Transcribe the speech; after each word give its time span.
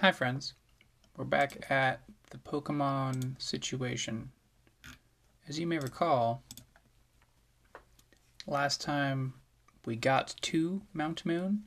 Hi, 0.00 0.12
friends. 0.12 0.54
We're 1.16 1.24
back 1.24 1.68
at 1.72 2.02
the 2.30 2.38
Pokemon 2.38 3.42
situation. 3.42 4.30
As 5.48 5.58
you 5.58 5.66
may 5.66 5.78
recall, 5.80 6.44
last 8.46 8.80
time 8.80 9.34
we 9.86 9.96
got 9.96 10.36
to 10.42 10.82
Mount 10.92 11.26
Moon. 11.26 11.64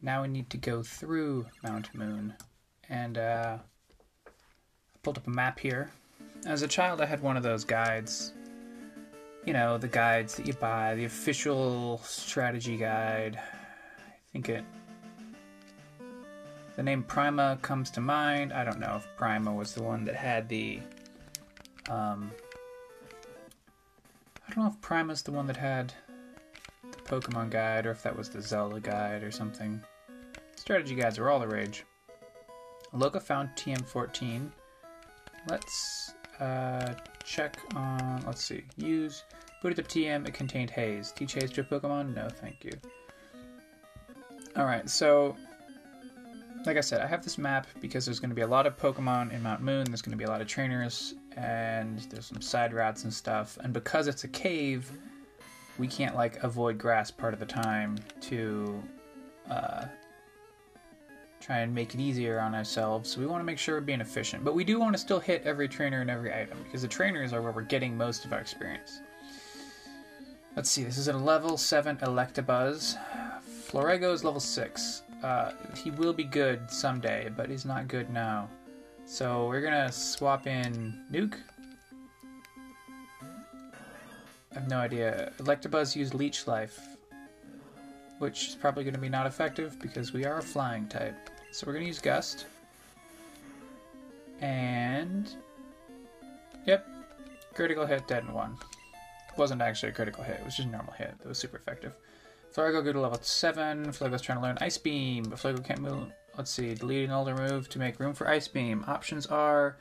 Now 0.00 0.22
we 0.22 0.28
need 0.28 0.48
to 0.50 0.58
go 0.58 0.84
through 0.84 1.46
Mount 1.64 1.92
Moon. 1.92 2.34
And 2.88 3.18
uh, 3.18 3.58
I 4.28 4.30
pulled 5.02 5.18
up 5.18 5.26
a 5.26 5.30
map 5.30 5.58
here. 5.58 5.90
As 6.46 6.62
a 6.62 6.68
child, 6.68 7.00
I 7.00 7.06
had 7.06 7.20
one 7.20 7.36
of 7.36 7.42
those 7.42 7.64
guides. 7.64 8.32
You 9.44 9.54
know, 9.54 9.76
the 9.76 9.88
guides 9.88 10.36
that 10.36 10.46
you 10.46 10.52
buy, 10.52 10.94
the 10.94 11.06
official 11.06 12.00
strategy 12.04 12.76
guide. 12.76 13.36
I 13.36 14.32
think 14.32 14.48
it 14.48 14.64
the 16.80 16.84
name 16.84 17.02
Prima 17.02 17.58
comes 17.60 17.90
to 17.90 18.00
mind. 18.00 18.54
I 18.54 18.64
don't 18.64 18.80
know 18.80 18.94
if 18.96 19.06
Prima 19.18 19.52
was 19.52 19.74
the 19.74 19.82
one 19.82 20.02
that 20.06 20.16
had 20.16 20.48
the. 20.48 20.80
Um, 21.90 22.32
I 24.48 24.54
don't 24.54 24.64
know 24.64 24.70
if 24.70 24.80
Prima's 24.80 25.20
the 25.20 25.30
one 25.30 25.46
that 25.48 25.58
had 25.58 25.92
the 26.90 26.96
Pokemon 27.00 27.50
guide 27.50 27.84
or 27.84 27.90
if 27.90 28.02
that 28.02 28.16
was 28.16 28.30
the 28.30 28.40
Zelda 28.40 28.80
guide 28.80 29.22
or 29.22 29.30
something. 29.30 29.78
Strategy 30.56 30.94
guides 30.94 31.18
are 31.18 31.28
all 31.28 31.38
the 31.38 31.46
rage. 31.46 31.84
Loka 32.94 33.20
found 33.20 33.50
TM14. 33.56 34.50
Let's 35.50 36.14
uh, 36.38 36.94
check 37.24 37.58
on. 37.76 38.22
Let's 38.26 38.42
see. 38.42 38.64
Use. 38.78 39.24
Booted 39.60 39.80
up 39.80 39.86
TM. 39.86 40.26
It 40.26 40.32
contained 40.32 40.70
haze. 40.70 41.12
Teach 41.12 41.34
haze 41.34 41.50
to 41.50 41.60
a 41.60 41.64
Pokemon? 41.64 42.14
No, 42.14 42.30
thank 42.30 42.64
you. 42.64 42.72
Alright, 44.56 44.88
so 44.88 45.36
like 46.66 46.76
I 46.76 46.80
said, 46.80 47.00
I 47.00 47.06
have 47.06 47.22
this 47.22 47.38
map 47.38 47.66
because 47.80 48.04
there's 48.04 48.20
going 48.20 48.30
to 48.30 48.34
be 48.34 48.42
a 48.42 48.46
lot 48.46 48.66
of 48.66 48.76
Pokemon 48.76 49.32
in 49.32 49.42
Mount 49.42 49.62
Moon. 49.62 49.84
There's 49.84 50.02
going 50.02 50.12
to 50.12 50.18
be 50.18 50.24
a 50.24 50.28
lot 50.28 50.40
of 50.40 50.46
trainers, 50.46 51.14
and 51.36 51.98
there's 52.10 52.26
some 52.26 52.40
side 52.40 52.72
routes 52.72 53.04
and 53.04 53.12
stuff. 53.12 53.58
And 53.62 53.72
because 53.72 54.06
it's 54.06 54.24
a 54.24 54.28
cave, 54.28 54.90
we 55.78 55.88
can't 55.88 56.14
like 56.14 56.42
avoid 56.42 56.78
grass 56.78 57.10
part 57.10 57.32
of 57.32 57.40
the 57.40 57.46
time 57.46 57.96
to 58.22 58.82
uh, 59.50 59.86
try 61.40 61.58
and 61.60 61.74
make 61.74 61.94
it 61.94 62.00
easier 62.00 62.38
on 62.38 62.54
ourselves. 62.54 63.10
So 63.10 63.20
we 63.20 63.26
want 63.26 63.40
to 63.40 63.44
make 63.46 63.58
sure 63.58 63.76
we're 63.76 63.80
being 63.80 64.02
efficient, 64.02 64.44
but 64.44 64.54
we 64.54 64.64
do 64.64 64.78
want 64.78 64.94
to 64.94 64.98
still 64.98 65.20
hit 65.20 65.42
every 65.44 65.68
trainer 65.68 66.02
and 66.02 66.10
every 66.10 66.32
item 66.32 66.58
because 66.64 66.82
the 66.82 66.88
trainers 66.88 67.32
are 67.32 67.40
where 67.40 67.52
we're 67.52 67.62
getting 67.62 67.96
most 67.96 68.24
of 68.24 68.32
our 68.32 68.40
experience. 68.40 69.00
Let's 70.56 70.70
see. 70.70 70.82
This 70.82 70.98
is 70.98 71.08
a 71.08 71.12
level 71.12 71.56
seven 71.56 71.96
Electabuzz. 71.98 72.98
Florego 73.70 74.12
is 74.12 74.24
level 74.24 74.40
six. 74.40 75.02
Uh, 75.22 75.52
he 75.76 75.90
will 75.90 76.12
be 76.12 76.24
good 76.24 76.70
someday, 76.70 77.30
but 77.36 77.50
he's 77.50 77.64
not 77.64 77.88
good 77.88 78.10
now. 78.10 78.48
So 79.04 79.48
we're 79.48 79.60
gonna 79.60 79.92
swap 79.92 80.46
in 80.46 80.94
Nuke. 81.12 81.36
I 84.50 84.54
have 84.54 84.68
no 84.68 84.78
idea. 84.78 85.32
Electabuzz 85.38 85.94
used 85.94 86.14
Leech 86.14 86.46
Life, 86.46 86.80
which 88.18 88.48
is 88.48 88.54
probably 88.54 88.84
to 88.90 88.98
be 88.98 89.08
not 89.08 89.26
effective 89.26 89.78
because 89.80 90.12
we 90.12 90.24
are 90.24 90.38
a 90.38 90.42
flying 90.42 90.88
type. 90.88 91.30
So 91.52 91.66
we're 91.66 91.78
to 91.78 91.84
use 91.84 92.00
Gust. 92.00 92.46
And. 94.40 95.28
Yep. 96.66 96.86
Critical 97.54 97.86
hit, 97.86 98.06
dead 98.08 98.24
in 98.24 98.32
one. 98.32 98.56
It 99.28 99.38
wasn't 99.38 99.60
actually 99.62 99.90
a 99.90 99.92
critical 99.92 100.24
hit, 100.24 100.38
it 100.40 100.44
was 100.44 100.56
just 100.56 100.68
a 100.68 100.70
normal 100.70 100.92
hit. 100.94 101.14
It 101.22 101.28
was 101.28 101.38
super 101.38 101.56
effective. 101.56 101.92
Florigo 102.54 102.84
go 102.84 102.92
to 102.92 103.00
level 103.00 103.18
7. 103.20 103.86
Florigo's 103.92 104.22
trying 104.22 104.38
to 104.38 104.42
learn 104.42 104.58
Ice 104.60 104.78
Beam, 104.78 105.24
but 105.24 105.38
Florigo 105.38 105.64
can't 105.64 105.80
move. 105.80 106.12
Let's 106.36 106.50
see, 106.50 106.74
delete 106.74 107.04
an 107.04 107.12
older 107.12 107.34
move 107.34 107.68
to 107.70 107.78
make 107.78 108.00
room 108.00 108.14
for 108.14 108.28
Ice 108.28 108.48
Beam. 108.48 108.84
Options 108.86 109.26
are 109.26 109.76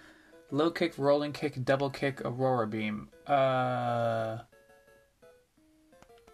low 0.52 0.70
kick, 0.70 0.94
rolling 0.98 1.32
kick, 1.32 1.64
double 1.64 1.90
kick, 1.90 2.22
Aurora 2.26 2.68
Beam. 2.68 3.10
Uh. 3.28 4.40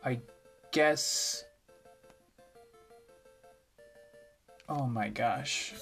I 0.06 0.20
guess. 0.72 1.46
Oh 4.70 4.86
my 4.86 5.10
gosh. 5.10 5.74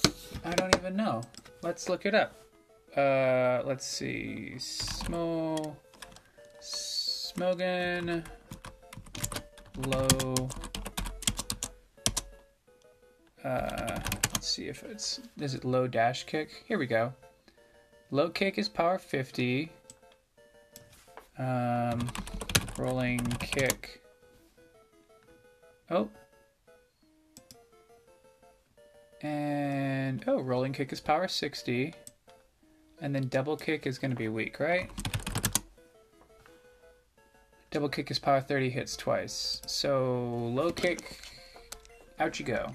I 0.44 0.50
don't 0.52 0.74
even 0.76 0.96
know. 0.96 1.22
Let's 1.62 1.90
look 1.90 2.06
it 2.06 2.14
up. 2.14 2.34
Uh, 2.96 3.62
let's 3.66 3.86
see. 3.86 4.54
Smo. 4.56 5.76
Smogon 6.62 8.24
low. 9.76 10.48
Uh, 13.44 14.00
let's 14.32 14.48
see 14.48 14.68
if 14.68 14.82
it's 14.84 15.20
is 15.40 15.54
it 15.54 15.64
low 15.64 15.86
dash 15.86 16.24
kick. 16.24 16.64
Here 16.66 16.78
we 16.78 16.86
go. 16.86 17.12
Low 18.10 18.28
kick 18.28 18.58
is 18.58 18.68
power 18.68 18.98
50. 18.98 19.70
Um, 21.38 22.08
rolling 22.78 23.18
kick. 23.40 24.02
Oh. 25.90 26.08
And 29.22 30.22
oh, 30.26 30.40
rolling 30.40 30.72
kick 30.72 30.92
is 30.92 31.00
power 31.00 31.26
60. 31.26 31.94
And 33.00 33.14
then 33.14 33.28
double 33.28 33.56
kick 33.56 33.86
is 33.86 33.98
going 33.98 34.10
to 34.10 34.16
be 34.16 34.28
weak, 34.28 34.60
right? 34.60 34.90
Double 37.74 37.88
kick 37.88 38.08
is 38.12 38.20
power 38.20 38.40
30 38.40 38.70
hits 38.70 38.96
twice. 38.96 39.60
So 39.66 40.48
low 40.54 40.70
kick, 40.70 41.18
out 42.20 42.38
you 42.38 42.46
go. 42.46 42.72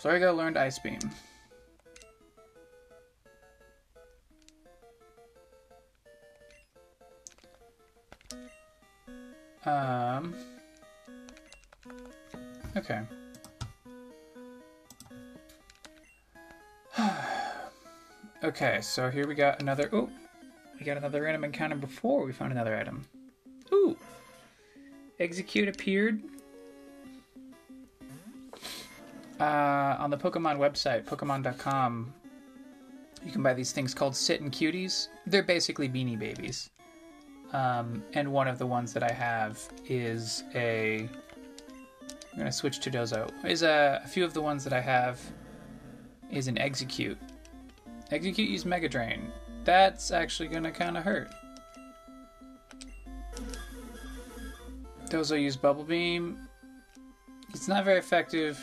Florigo 0.00 0.32
learned 0.36 0.56
Ice 0.56 0.78
Beam. 0.78 1.00
Um. 9.66 10.32
Okay. 12.76 13.00
okay, 18.44 18.78
so 18.80 19.10
here 19.10 19.26
we 19.26 19.34
got 19.34 19.60
another. 19.60 19.88
Oh, 19.92 20.08
we 20.82 20.86
got 20.86 20.96
another 20.96 21.22
random 21.22 21.44
encounter 21.44 21.76
before 21.76 22.24
we 22.24 22.32
found 22.32 22.50
another 22.50 22.76
item. 22.76 23.04
Ooh! 23.72 23.96
Exeggcute 25.20 25.68
appeared. 25.68 26.20
Uh, 29.38 29.96
on 30.00 30.10
the 30.10 30.16
Pokemon 30.16 30.58
website, 30.58 31.04
Pokemon.com, 31.04 32.12
you 33.24 33.30
can 33.30 33.44
buy 33.44 33.54
these 33.54 33.70
things 33.70 33.94
called 33.94 34.16
Sitting 34.16 34.50
Cuties. 34.50 35.06
They're 35.24 35.44
basically 35.44 35.88
beanie 35.88 36.18
babies. 36.18 36.70
Um, 37.52 38.02
and 38.14 38.32
one 38.32 38.48
of 38.48 38.58
the 38.58 38.66
ones 38.66 38.92
that 38.94 39.04
I 39.04 39.12
have 39.12 39.60
is 39.86 40.42
a. 40.56 41.08
I'm 42.32 42.38
gonna 42.38 42.50
switch 42.50 42.80
to 42.80 42.90
Dozo. 42.90 43.30
Is 43.44 43.62
a, 43.62 44.00
a 44.04 44.08
few 44.08 44.24
of 44.24 44.34
the 44.34 44.42
ones 44.42 44.64
that 44.64 44.72
I 44.72 44.80
have 44.80 45.20
is 46.28 46.48
an 46.48 46.56
Exeggcute. 46.56 47.18
Exeggcute 48.10 48.48
use 48.48 48.64
Mega 48.64 48.88
Drain 48.88 49.30
that's 49.64 50.10
actually 50.10 50.48
gonna 50.48 50.72
kind 50.72 50.96
of 50.96 51.04
hurt. 51.04 51.30
Those 55.10 55.30
will 55.30 55.38
use 55.38 55.56
Bubble 55.56 55.84
Beam. 55.84 56.48
It's 57.50 57.68
not 57.68 57.84
very 57.84 57.98
effective, 57.98 58.58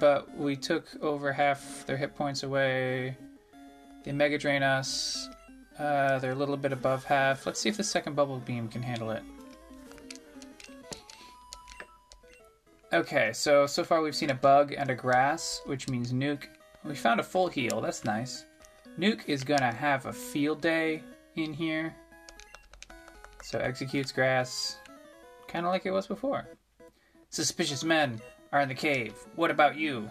but 0.00 0.34
we 0.36 0.56
took 0.56 0.86
over 1.02 1.32
half 1.32 1.84
their 1.86 1.96
hit 1.96 2.16
points 2.16 2.42
away. 2.42 3.16
They 4.02 4.12
Mega 4.12 4.38
Drain 4.38 4.62
us. 4.62 5.28
Uh, 5.78 6.18
they're 6.20 6.32
a 6.32 6.36
little 6.36 6.56
bit 6.56 6.72
above 6.72 7.04
half. 7.04 7.46
Let's 7.46 7.60
see 7.60 7.68
if 7.68 7.76
the 7.76 7.84
second 7.84 8.16
Bubble 8.16 8.38
Beam 8.38 8.68
can 8.68 8.82
handle 8.82 9.10
it. 9.10 9.22
Okay, 12.92 13.32
so 13.32 13.66
so 13.66 13.82
far 13.82 14.00
we've 14.02 14.14
seen 14.14 14.30
a 14.30 14.34
bug 14.34 14.72
and 14.72 14.88
a 14.88 14.94
grass, 14.94 15.60
which 15.66 15.88
means 15.88 16.12
nuke. 16.12 16.44
We 16.84 16.94
found 16.94 17.18
a 17.18 17.24
full 17.24 17.48
heal. 17.48 17.80
That's 17.80 18.04
nice. 18.04 18.44
Nuke 18.98 19.28
is 19.28 19.42
gonna 19.42 19.72
have 19.72 20.06
a 20.06 20.12
field 20.12 20.60
day 20.60 21.02
in 21.34 21.52
here. 21.52 21.94
So 23.42 23.58
Exeggcute's 23.58 24.12
grass, 24.12 24.78
kind 25.48 25.66
of 25.66 25.72
like 25.72 25.84
it 25.84 25.90
was 25.90 26.06
before. 26.06 26.46
Suspicious 27.28 27.82
men 27.82 28.20
are 28.52 28.60
in 28.60 28.68
the 28.68 28.74
cave. 28.74 29.14
What 29.34 29.50
about 29.50 29.76
you? 29.76 30.08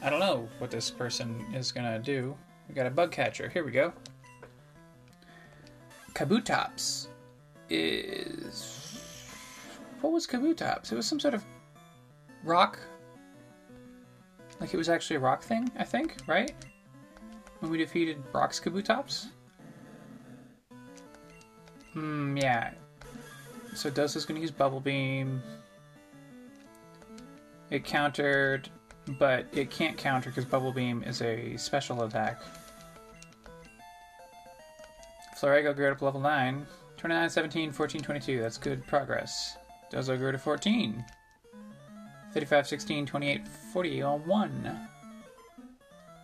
I 0.00 0.10
don't 0.10 0.20
know 0.20 0.48
what 0.58 0.70
this 0.70 0.90
person 0.90 1.44
is 1.52 1.72
gonna 1.72 1.98
do. 1.98 2.36
We 2.68 2.74
got 2.74 2.86
a 2.86 2.90
bug 2.90 3.10
catcher. 3.10 3.48
Here 3.48 3.64
we 3.64 3.72
go. 3.72 3.92
Kabutops 6.14 7.08
is. 7.68 9.00
What 10.00 10.12
was 10.12 10.26
Kabutops? 10.26 10.92
It 10.92 10.94
was 10.96 11.06
some 11.06 11.18
sort 11.18 11.34
of 11.34 11.44
rock. 12.44 12.78
Like 14.60 14.72
it 14.72 14.76
was 14.76 14.88
actually 14.88 15.16
a 15.16 15.20
rock 15.20 15.42
thing, 15.42 15.70
I 15.76 15.84
think, 15.84 16.16
right? 16.26 16.54
When 17.60 17.70
we 17.70 17.78
defeated 17.78 18.22
Brock's 18.32 18.60
Kabutops? 18.60 19.28
Hmm, 21.92 22.36
yeah. 22.36 22.72
So 23.74 23.90
Dozo's 23.90 24.24
gonna 24.24 24.40
use 24.40 24.50
Bubble 24.50 24.80
Beam. 24.80 25.42
It 27.70 27.84
countered 27.84 28.70
but 29.18 29.46
it 29.52 29.70
can't 29.70 29.96
counter 29.96 30.30
because 30.30 30.44
Bubble 30.44 30.72
Beam 30.72 31.02
is 31.04 31.22
a 31.22 31.56
special 31.56 32.02
attack. 32.02 32.40
Florego 35.40 35.74
grew 35.74 35.90
up 35.90 36.02
level 36.02 36.20
9. 36.20 36.66
29, 36.96 37.30
17, 37.30 37.72
14, 37.72 38.00
22. 38.00 38.40
That's 38.40 38.58
good 38.58 38.86
progress. 38.86 39.56
Dozo 39.92 40.16
grew 40.18 40.32
to 40.32 40.38
14. 40.38 41.04
35, 42.32 42.66
16, 42.66 43.06
28, 43.06 43.48
40 43.72 44.02
on 44.02 44.26
1. 44.26 44.88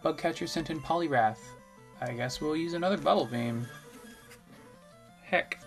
Bugcatcher 0.03 0.49
sent 0.49 0.71
in 0.71 0.81
Poliwrath. 0.81 1.39
I 2.01 2.13
guess 2.13 2.41
we'll 2.41 2.57
use 2.57 2.75
another 2.75 2.97
Bubble 2.97 3.27
Beam. 3.27 3.67
Heck. 5.23 5.61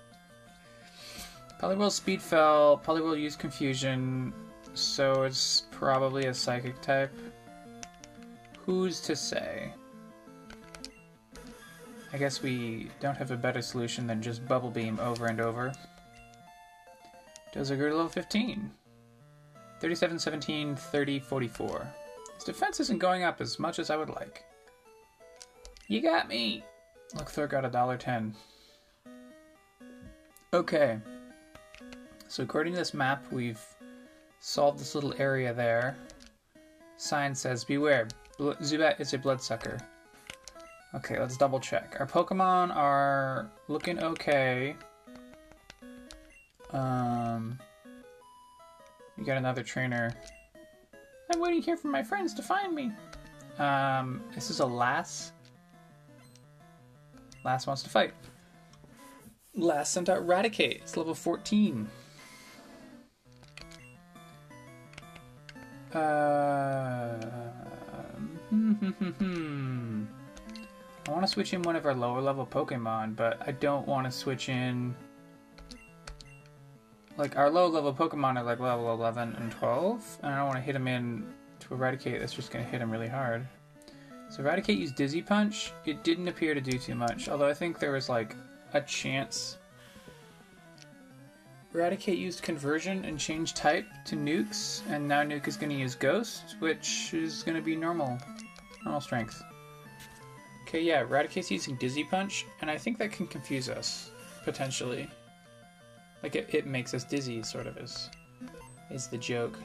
Poliwhirl 1.61 1.91
speed 1.91 2.21
fell. 2.21 2.81
Poliwhirl 2.85 3.19
used 3.19 3.39
confusion, 3.39 4.33
so 4.73 5.23
it's 5.23 5.63
probably 5.71 6.25
a 6.25 6.33
psychic 6.33 6.81
type. 6.81 7.13
Who's 8.65 8.99
to 9.01 9.15
say? 9.15 9.71
I 12.11 12.17
guess 12.17 12.41
we 12.41 12.89
don't 12.99 13.15
have 13.15 13.31
a 13.31 13.37
better 13.37 13.61
solution 13.61 14.07
than 14.07 14.21
just 14.21 14.47
Bubble 14.47 14.69
Beam 14.69 14.99
over 14.99 15.27
and 15.27 15.39
over. 15.39 15.73
Does 17.53 17.69
a 17.69 17.75
to 17.75 17.95
level 17.95 18.09
15. 18.09 18.71
37, 19.79 20.19
17, 20.19 20.75
30, 20.75 21.19
44. 21.19 21.87
His 22.35 22.43
defense 22.43 22.79
isn't 22.79 22.99
going 22.99 23.23
up 23.23 23.41
as 23.41 23.57
much 23.59 23.79
as 23.79 23.89
I 23.89 23.97
would 23.97 24.09
like. 24.09 24.43
You 25.87 26.01
got 26.01 26.27
me! 26.27 26.63
Look, 27.15 27.29
Thor 27.29 27.47
got 27.47 27.65
a 27.65 27.69
dollar 27.69 27.97
ten. 27.97 28.35
Okay. 30.53 30.99
So 32.27 32.43
according 32.43 32.73
to 32.73 32.79
this 32.79 32.93
map, 32.93 33.25
we've 33.31 33.61
solved 34.39 34.79
this 34.79 34.95
little 34.95 35.13
area 35.17 35.53
there. 35.53 35.95
Sign 36.97 37.35
says, 37.35 37.63
beware, 37.63 38.07
Zubat 38.39 38.99
is 38.99 39.13
a 39.13 39.17
bloodsucker. 39.17 39.77
Okay, 40.93 41.19
let's 41.19 41.35
double 41.37 41.59
check. 41.59 41.97
Our 41.99 42.07
Pokemon 42.07 42.75
are 42.75 43.51
looking 43.67 44.01
okay. 44.01 44.75
Um, 46.71 47.59
we 49.17 49.25
got 49.25 49.37
another 49.37 49.61
trainer. 49.61 50.13
I'm 51.31 51.39
waiting 51.39 51.61
here 51.61 51.77
for 51.77 51.87
my 51.87 52.03
friends 52.03 52.33
to 52.35 52.41
find 52.41 52.73
me. 52.73 52.91
Um, 53.57 54.21
this 54.33 54.49
is 54.49 54.59
a 54.59 54.65
Lass. 54.65 55.31
Lass 57.43 57.67
wants 57.67 57.83
to 57.83 57.89
fight. 57.89 58.13
Lass 59.55 59.89
sent 59.89 60.09
out 60.09 60.25
Raticate. 60.27 60.81
It's 60.81 60.97
level 60.97 61.15
14. 61.15 61.87
Uh, 65.93 65.97
I 71.07 71.11
want 71.11 71.21
to 71.21 71.27
switch 71.27 71.53
in 71.53 71.61
one 71.61 71.75
of 71.75 71.85
our 71.85 71.93
lower 71.93 72.19
level 72.21 72.45
Pokemon, 72.45 73.15
but 73.15 73.41
I 73.47 73.51
don't 73.51 73.87
want 73.87 74.05
to 74.05 74.11
switch 74.11 74.49
in. 74.49 74.95
Like, 77.17 77.37
our 77.37 77.49
low 77.49 77.67
level 77.67 77.93
Pokemon 77.93 78.37
are 78.37 78.43
like 78.43 78.59
level 78.59 78.91
11 78.91 79.35
and 79.39 79.51
12, 79.51 80.19
and 80.23 80.33
I 80.33 80.37
don't 80.37 80.47
want 80.47 80.57
to 80.57 80.63
hit 80.63 80.73
them 80.73 80.87
in 80.87 81.25
to 81.61 81.69
Raticate. 81.69 82.19
That's 82.19 82.33
just 82.33 82.51
going 82.51 82.63
to 82.65 82.69
hit 82.69 82.81
him 82.81 82.91
really 82.91 83.07
hard. 83.07 83.47
So 84.29 84.43
Raticate 84.43 84.77
used 84.77 84.95
Dizzy 84.95 85.21
Punch. 85.21 85.71
It 85.85 86.03
didn't 86.03 86.27
appear 86.27 86.53
to 86.53 86.61
do 86.61 86.77
too 86.77 86.95
much, 86.95 87.29
although 87.29 87.47
I 87.47 87.53
think 87.53 87.79
there 87.79 87.91
was 87.91 88.09
like 88.09 88.35
a 88.73 88.81
chance. 88.81 89.57
Raticate 91.73 92.17
used 92.17 92.41
Conversion 92.41 93.05
and 93.05 93.19
changed 93.19 93.55
type 93.55 93.85
to 94.05 94.15
Nukes, 94.15 94.81
and 94.89 95.07
now 95.07 95.23
Nuke 95.23 95.47
is 95.47 95.57
going 95.57 95.69
to 95.69 95.75
use 95.75 95.95
Ghost, 95.95 96.55
which 96.59 97.13
is 97.13 97.43
going 97.43 97.55
to 97.55 97.61
be 97.61 97.75
normal, 97.75 98.17
normal 98.83 99.01
strength. 99.01 99.41
Okay, 100.63 100.81
yeah, 100.81 101.03
Raticate's 101.03 101.51
using 101.51 101.75
Dizzy 101.75 102.03
Punch, 102.03 102.45
and 102.61 102.71
I 102.71 102.77
think 102.77 102.97
that 102.97 103.11
can 103.11 103.27
confuse 103.27 103.69
us, 103.69 104.11
potentially. 104.43 105.07
Like, 106.25 106.35
it, 106.35 106.49
it 106.51 106.65
makes 106.65 106.95
us 106.95 107.03
dizzy, 107.03 107.43
sort 107.43 107.67
of, 107.67 107.77
is, 107.77 108.09
is 108.89 109.05
the 109.05 109.17
joke. 109.19 109.59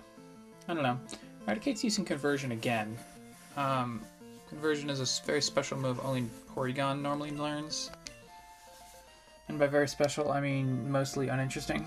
I 0.68 0.74
don't 0.74 0.82
know. 0.82 1.00
Raticate's 1.48 1.82
using 1.82 2.04
Conversion 2.04 2.52
again. 2.52 2.98
Um, 3.56 4.02
Conversion 4.50 4.90
is 4.90 5.00
a 5.00 5.26
very 5.26 5.40
special 5.40 5.78
move 5.78 5.98
only 6.04 6.26
Porygon 6.54 7.00
normally 7.00 7.30
learns. 7.30 7.90
And 9.48 9.58
by 9.58 9.68
very 9.68 9.88
special, 9.88 10.32
I 10.32 10.42
mean 10.42 10.92
mostly 10.92 11.28
uninteresting. 11.28 11.86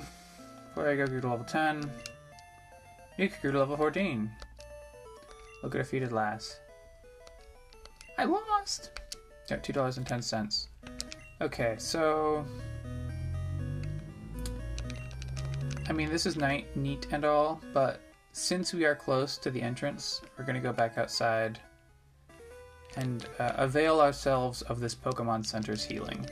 Porygon 0.76 1.08
grew 1.08 1.22
to 1.22 1.28
level 1.28 1.46
10. 1.46 1.88
Nuke 3.20 3.40
grew 3.42 3.52
to 3.52 3.60
level 3.60 3.78
14. 3.78 4.28
Look 5.62 5.76
at 5.76 5.78
defeated 5.78 6.12
last. 6.12 6.62
I 8.18 8.24
lost! 8.24 8.90
Got 9.48 9.64
$2.10. 9.64 10.68
Okay, 11.42 11.76
so... 11.78 12.44
I 15.90 15.92
mean, 15.92 16.10
this 16.10 16.26
is 16.26 16.38
night, 16.38 16.66
neat 16.78 17.08
and 17.12 17.26
all, 17.26 17.62
but 17.74 18.00
since 18.32 18.74
we 18.74 18.86
are 18.86 18.96
close 18.96 19.38
to 19.38 19.52
the 19.52 19.62
entrance, 19.62 20.22
we're 20.38 20.46
going 20.46 20.56
to 20.56 20.62
go 20.62 20.74
back 20.74 20.98
outside 20.98 21.60
and 22.96 23.28
uh, 23.40 23.52
avail 23.58 24.00
ourselves 24.00 24.62
of 24.64 24.80
this 24.80 24.96
Pokemon 24.96 25.46
Center's 25.46 25.84
healing. 25.84 26.26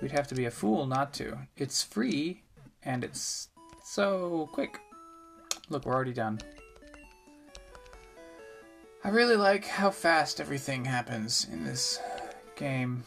We'd 0.00 0.12
have 0.12 0.26
to 0.28 0.34
be 0.34 0.46
a 0.46 0.50
fool 0.50 0.86
not 0.86 1.12
to. 1.14 1.36
It's 1.56 1.82
free, 1.82 2.42
and 2.82 3.04
it's 3.04 3.48
so 3.84 4.48
quick. 4.52 4.80
Look, 5.68 5.84
we're 5.84 5.94
already 5.94 6.14
done. 6.14 6.40
I 9.04 9.10
really 9.10 9.36
like 9.36 9.66
how 9.66 9.90
fast 9.90 10.40
everything 10.40 10.84
happens 10.84 11.46
in 11.52 11.64
this 11.64 12.00
game. 12.56 13.04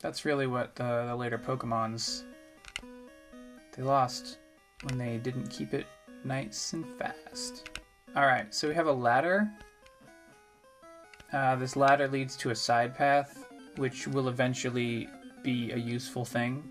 That's 0.00 0.24
really 0.24 0.46
what 0.46 0.76
the, 0.76 1.06
the 1.06 1.16
later 1.16 1.38
Pokemons 1.38 2.24
they 3.78 3.84
lost 3.84 4.36
when 4.82 4.98
they 4.98 5.16
didn't 5.16 5.48
keep 5.48 5.72
it 5.72 5.86
nice 6.24 6.74
and 6.74 6.84
fast. 6.98 7.70
Alright, 8.14 8.54
so 8.54 8.68
we 8.68 8.74
have 8.74 8.88
a 8.88 8.92
ladder 8.92 9.50
uh, 11.32 11.56
this 11.56 11.76
ladder 11.76 12.08
leads 12.08 12.36
to 12.36 12.50
a 12.50 12.54
side 12.54 12.96
path, 12.96 13.46
which 13.76 14.08
will 14.08 14.28
eventually 14.28 15.08
be 15.42 15.70
a 15.72 15.76
useful 15.76 16.24
thing. 16.24 16.64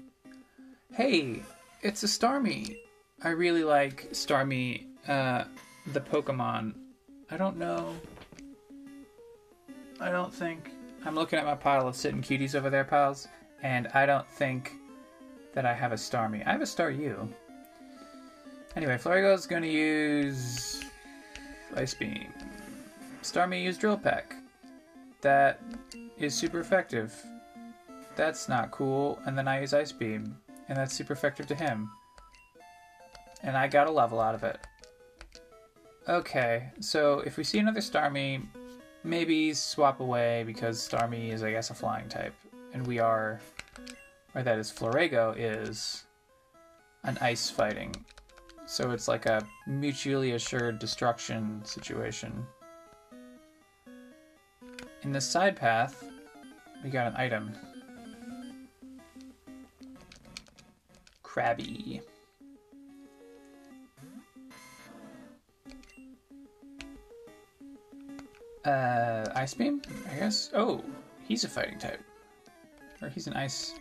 Hey, 0.94 1.44
it's 1.82 2.04
a 2.04 2.08
Starmie! 2.08 2.78
I 3.24 3.30
really 3.30 3.64
like 3.64 4.10
Starmie, 4.12 4.86
uh, 5.08 5.44
the 5.94 6.02
Pokemon. 6.02 6.74
I 7.30 7.38
don't 7.38 7.58
know. 7.58 7.96
I 10.00 10.12
don't 10.12 10.34
think. 10.34 10.72
I'm 11.06 11.16
looking 11.16 11.40
at 11.40 11.46
my 11.46 11.56
pile 11.56 11.88
of 11.88 11.96
sitting 11.96 12.22
cuties 12.22 12.56
over 12.56 12.70
there, 12.70 12.84
pals, 12.84 13.28
and 13.62 13.88
I 13.94 14.06
don't 14.06 14.28
think 14.28 14.74
that 15.58 15.66
I 15.66 15.74
have 15.74 15.92
a 15.92 15.96
Starmie. 15.96 16.46
I 16.46 16.52
have 16.52 16.62
a 16.62 16.66
Staryu. 16.66 17.28
Anyway, 18.76 18.96
Florigo's 19.00 19.48
gonna 19.48 19.66
use 19.66 20.84
Ice 21.76 21.96
Beam. 21.96 22.32
Starmie 23.24 23.64
used 23.64 23.82
Drill 23.82 23.98
Peck 23.98 24.36
that 25.22 25.60
is 26.20 26.36
super 26.36 26.60
effective. 26.60 27.12
That's 28.16 28.48
not 28.48 28.70
cool. 28.70 29.18
And 29.26 29.36
then 29.36 29.48
I 29.48 29.62
use 29.62 29.74
Ice 29.74 29.92
Beam, 29.92 30.38
and 30.70 30.78
that's 30.78 30.94
super 30.94 31.14
effective 31.14 31.48
to 31.48 31.56
him. 31.56 31.90
And 33.42 33.58
I 33.58 33.68
got 33.68 33.88
a 33.88 33.92
level 33.92 34.20
out 34.20 34.36
of 34.36 34.44
it. 34.44 34.60
Okay, 36.08 36.70
so 36.82 37.22
if 37.22 37.36
we 37.36 37.44
see 37.44 37.58
another 37.58 37.82
Starmie, 37.82 38.46
maybe 39.04 39.56
swap 39.56 40.02
away 40.02 40.44
because 40.46 40.88
Starmie 40.88 41.34
is, 41.34 41.42
I 41.42 41.50
guess, 41.50 41.72
a 41.72 41.74
flying 41.74 42.10
type. 42.10 42.36
And 42.76 42.86
we 42.86 43.00
are, 43.00 43.40
or 44.36 44.44
that 44.44 44.58
is, 44.60 44.72
Florego 44.72 45.34
is 45.38 46.06
an 47.04 47.18
ice 47.22 47.50
fighting. 47.50 47.96
So 48.66 48.92
it's 48.92 49.08
like 49.08 49.26
a 49.26 49.48
mutually 49.66 50.34
assured 50.34 50.78
destruction 50.80 51.62
situation. 51.64 52.46
In 55.04 55.12
the 55.12 55.22
side 55.22 55.56
path, 55.56 56.04
we 56.84 56.90
got 56.90 57.08
an 57.08 57.16
item. 57.16 57.54
Krabby. 61.24 62.02
Uh, 68.66 69.30
Ice 69.36 69.54
Beam, 69.54 69.82
I 70.12 70.16
guess? 70.20 70.50
Oh, 70.54 70.84
he's 71.26 71.46
a 71.46 71.48
fighting 71.48 71.80
type. 71.80 72.02
Or 73.02 73.08
he's 73.08 73.28
an 73.28 73.34
ice. 73.34 73.76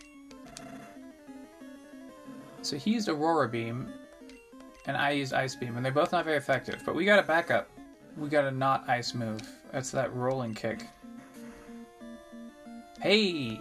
So 2.61 2.77
he 2.77 2.91
used 2.91 3.07
Aurora 3.07 3.47
Beam, 3.47 3.91
and 4.87 4.97
I 4.97 5.11
used 5.11 5.33
Ice 5.33 5.55
Beam, 5.55 5.75
and 5.77 5.85
they're 5.85 5.91
both 5.91 6.11
not 6.11 6.25
very 6.25 6.37
effective. 6.37 6.81
But 6.85 6.95
we 6.95 7.05
got 7.05 7.19
a 7.19 7.23
backup. 7.23 7.69
We 8.17 8.29
got 8.29 8.45
a 8.45 8.51
not 8.51 8.89
ice 8.89 9.13
move. 9.13 9.41
That's 9.71 9.91
that 9.91 10.13
rolling 10.13 10.53
kick. 10.53 10.85
Hey! 13.01 13.59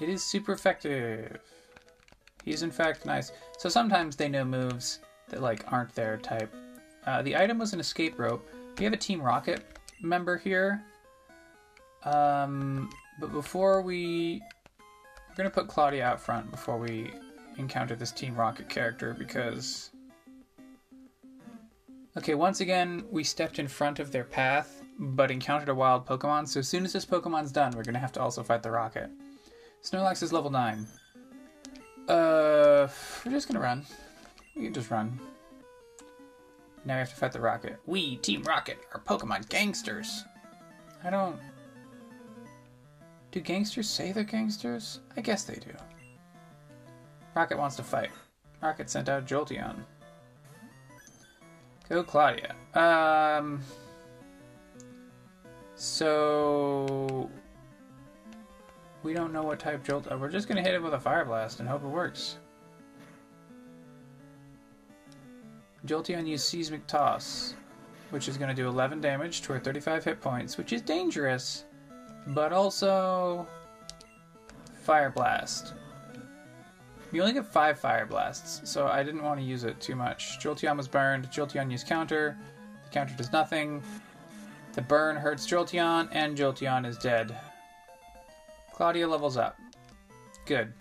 It 0.00 0.08
is 0.08 0.24
super 0.24 0.52
effective. 0.52 1.38
He's 2.44 2.62
in 2.62 2.70
fact 2.70 3.04
nice. 3.04 3.32
So 3.58 3.68
sometimes 3.68 4.16
they 4.16 4.28
know 4.28 4.44
moves 4.44 5.00
that 5.28 5.42
like 5.42 5.70
aren't 5.70 5.94
their 5.94 6.16
type. 6.16 6.52
Uh, 7.06 7.22
the 7.22 7.36
item 7.36 7.58
was 7.58 7.72
an 7.72 7.80
escape 7.80 8.18
rope, 8.18 8.46
We 8.78 8.84
have 8.84 8.92
a 8.92 8.96
Team 8.96 9.22
Rocket 9.22 9.64
member 10.02 10.36
here. 10.36 10.82
Um, 12.04 12.90
but 13.18 13.32
before 13.32 13.82
we... 13.82 14.42
We're 15.28 15.36
going 15.36 15.50
to 15.50 15.54
put 15.54 15.68
Claudia 15.68 16.04
out 16.04 16.20
front 16.20 16.50
before 16.50 16.76
we 16.76 17.12
encounter 17.60 17.94
this 17.94 18.12
Team 18.12 18.34
Rocket 18.34 18.68
character 18.68 19.14
because... 19.16 19.90
Okay, 22.16 22.34
once 22.34 22.60
again, 22.60 23.04
we 23.10 23.22
stepped 23.22 23.60
in 23.60 23.68
front 23.68 24.00
of 24.00 24.10
their 24.10 24.24
path, 24.24 24.82
but 24.98 25.30
encountered 25.30 25.68
a 25.68 25.74
wild 25.74 26.06
Pokemon, 26.06 26.48
so 26.48 26.58
as 26.60 26.68
soon 26.68 26.84
as 26.84 26.92
this 26.92 27.06
Pokemon's 27.06 27.52
done, 27.52 27.72
we're 27.76 27.84
to 27.84 27.98
have 27.98 28.12
to 28.12 28.20
also 28.20 28.42
fight 28.42 28.62
the 28.62 28.70
Rocket. 28.70 29.10
Snorlax 29.84 30.22
is 30.22 30.32
level 30.32 30.50
9. 30.50 30.86
Uh, 32.08 32.88
we're 33.24 33.30
just 33.30 33.46
gonna 33.46 33.60
run. 33.60 33.86
We 34.56 34.64
can 34.64 34.74
just 34.74 34.90
run. 34.90 35.20
Now 36.84 36.94
we 36.94 36.98
have 36.98 37.10
to 37.10 37.16
fight 37.16 37.32
the 37.32 37.40
Rocket. 37.40 37.78
We, 37.86 38.16
Team 38.16 38.42
Rocket, 38.42 38.78
are 38.92 39.00
Pokemon 39.00 39.48
gangsters. 39.48 40.24
I 41.04 41.10
don't... 41.10 41.38
Do 43.30 43.40
gangsters 43.40 43.88
say 43.88 44.10
they're 44.10 44.24
gangsters? 44.24 45.00
I 45.16 45.20
guess 45.20 45.44
they 45.44 45.54
do. 45.54 45.70
Rocket 47.34 47.58
wants 47.58 47.76
to 47.76 47.82
fight. 47.82 48.10
Rocket 48.60 48.90
sent 48.90 49.08
out 49.08 49.26
Jolteon. 49.26 49.76
Go 51.88 52.02
Claudia. 52.02 52.54
Um... 52.74 53.60
So... 55.74 57.30
We 59.02 59.14
don't 59.14 59.32
know 59.32 59.42
what 59.42 59.58
type 59.58 59.82
Jolt... 59.82 60.10
Uh, 60.10 60.18
we're 60.18 60.28
just 60.28 60.46
gonna 60.46 60.62
hit 60.62 60.74
it 60.74 60.82
with 60.82 60.94
a 60.94 61.00
Fire 61.00 61.24
Blast 61.24 61.60
and 61.60 61.68
hope 61.68 61.82
it 61.82 61.88
works. 61.88 62.36
Jolteon 65.86 66.26
used 66.26 66.46
Seismic 66.46 66.86
Toss, 66.86 67.54
which 68.10 68.28
is 68.28 68.36
gonna 68.36 68.54
do 68.54 68.68
11 68.68 69.00
damage 69.00 69.40
to 69.42 69.54
our 69.54 69.58
35 69.58 70.04
hit 70.04 70.20
points, 70.20 70.58
which 70.58 70.72
is 70.72 70.82
dangerous, 70.82 71.64
but 72.28 72.52
also... 72.52 73.46
Fire 74.82 75.10
Blast. 75.10 75.74
We 77.12 77.20
only 77.20 77.32
get 77.32 77.46
5 77.46 77.78
Fire 77.78 78.06
Blasts, 78.06 78.70
so 78.70 78.86
I 78.86 79.02
didn't 79.02 79.22
want 79.22 79.40
to 79.40 79.46
use 79.46 79.64
it 79.64 79.80
too 79.80 79.96
much. 79.96 80.38
Jolteon 80.38 80.76
was 80.76 80.86
burned, 80.86 81.30
Jolteon 81.30 81.70
used 81.70 81.88
Counter, 81.88 82.36
the 82.84 82.90
counter 82.90 83.14
does 83.16 83.32
nothing. 83.32 83.82
The 84.72 84.82
burn 84.82 85.16
hurts 85.16 85.46
Jolteon, 85.46 86.08
and 86.12 86.36
Jolteon 86.36 86.86
is 86.86 86.96
dead. 86.98 87.36
Claudia 88.72 89.08
levels 89.08 89.36
up. 89.36 89.58
Good. 90.46 90.72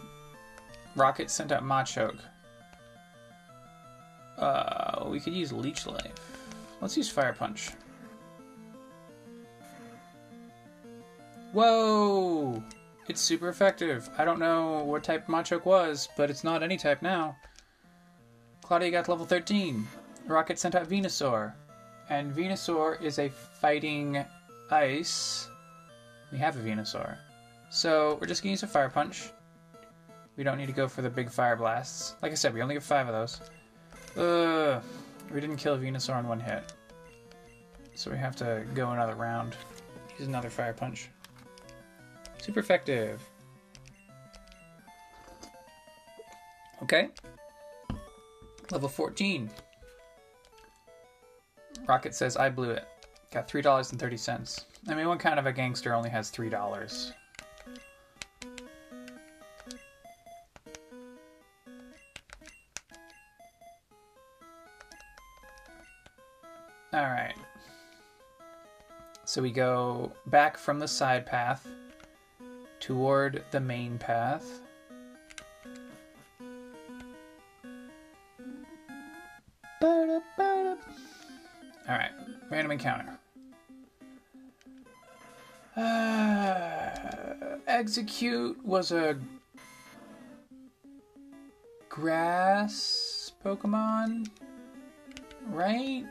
Rocket 0.95 1.31
sent 1.31 1.51
out 1.51 1.63
Machoke. 1.63 2.19
Uh, 4.37 5.05
we 5.07 5.19
could 5.19 5.33
use 5.33 5.51
Leech 5.51 5.85
Life. 5.85 6.13
Let's 6.79 6.95
use 6.95 7.09
Fire 7.09 7.33
Punch. 7.33 7.71
Whoa! 11.51 12.63
It's 13.09 13.19
super 13.19 13.49
effective. 13.49 14.07
I 14.19 14.23
don't 14.23 14.37
know 14.37 14.83
what 14.83 15.03
type 15.03 15.25
Machoke 15.25 15.65
was, 15.65 16.07
but 16.15 16.29
it's 16.29 16.43
not 16.43 16.61
any 16.61 16.77
type 16.77 17.01
now. 17.01 17.35
Claudia 18.61 18.91
got 18.91 19.09
level 19.09 19.25
13. 19.25 19.87
Rocket 20.27 20.59
sent 20.59 20.75
out 20.75 20.87
Venusaur. 20.87 21.53
And 22.11 22.31
Venusaur 22.31 23.01
is 23.01 23.17
a 23.17 23.29
fighting 23.29 24.23
ice. 24.69 25.49
We 26.31 26.37
have 26.37 26.55
a 26.55 26.59
Venusaur. 26.59 27.17
So 27.71 28.19
we're 28.21 28.27
just 28.27 28.43
gonna 28.43 28.51
use 28.51 28.61
a 28.61 28.67
fire 28.67 28.89
punch. 28.89 29.31
We 30.37 30.43
don't 30.43 30.59
need 30.59 30.67
to 30.67 30.71
go 30.71 30.87
for 30.87 31.01
the 31.01 31.09
big 31.09 31.31
fire 31.31 31.55
blasts. 31.55 32.13
Like 32.21 32.31
I 32.31 32.35
said, 32.35 32.53
we 32.53 32.61
only 32.61 32.75
get 32.75 32.83
five 32.83 33.07
of 33.07 33.13
those. 33.13 33.41
Ugh. 34.23 34.83
We 35.33 35.41
didn't 35.41 35.57
kill 35.57 35.79
Venusaur 35.79 36.19
in 36.19 36.27
one 36.27 36.39
hit. 36.39 36.73
So 37.95 38.11
we 38.11 38.17
have 38.17 38.35
to 38.35 38.65
go 38.75 38.91
another 38.91 39.15
round. 39.15 39.55
Use 40.19 40.27
another 40.27 40.51
fire 40.51 40.73
punch. 40.73 41.09
Super 42.39 42.61
effective. 42.61 43.21
Okay. 46.81 47.09
Level 48.71 48.89
14. 48.89 49.49
Rocket 51.87 52.15
says, 52.15 52.37
I 52.37 52.49
blew 52.49 52.71
it. 52.71 52.85
Got 53.31 53.47
$3.30. 53.47 54.65
I 54.87 54.95
mean, 54.95 55.07
what 55.07 55.19
kind 55.19 55.37
of 55.39 55.45
a 55.45 55.51
gangster 55.51 55.93
only 55.93 56.09
has 56.09 56.31
$3? 56.31 57.11
Alright. 66.91 67.35
So 69.25 69.41
we 69.41 69.51
go 69.51 70.11
back 70.27 70.57
from 70.57 70.79
the 70.79 70.87
side 70.87 71.25
path 71.25 71.67
toward 72.89 73.43
the 73.51 73.59
main 73.59 73.99
path. 73.99 74.61
Alright, 81.87 82.11
random 82.49 82.71
encounter. 82.71 83.19
Uh, 85.77 86.89
Exeggcute 87.67 88.59
was 88.63 88.91
a 88.91 89.15
grass 91.89 93.33
Pokemon, 93.45 94.29
right? 95.45 96.05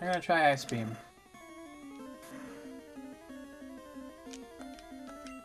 I'm 0.00 0.06
gonna 0.06 0.20
try 0.22 0.50
Ice 0.52 0.64
Beam. 0.64 0.96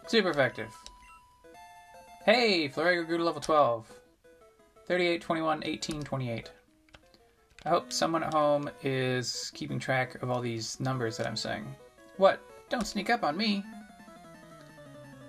Super 0.10 0.32
effective. 0.32 0.76
Hey, 2.26 2.68
Florego 2.68 3.06
grew 3.06 3.20
to 3.20 3.24
level 3.24 3.40
12. 3.40 3.88
38, 4.88 5.22
21, 5.22 5.62
18, 5.64 6.02
28. 6.02 6.52
I 7.64 7.70
hope 7.70 7.94
someone 7.94 8.24
at 8.24 8.34
home 8.34 8.72
is 8.82 9.52
keeping 9.54 9.78
track 9.78 10.20
of 10.24 10.32
all 10.32 10.42
these 10.42 10.80
numbers 10.80 11.16
that 11.18 11.28
I'm 11.28 11.36
saying. 11.36 11.76
What? 12.18 12.42
Don't 12.70 12.88
sneak 12.88 13.12
up 13.12 13.24
on 13.24 13.38
me. 13.38 13.64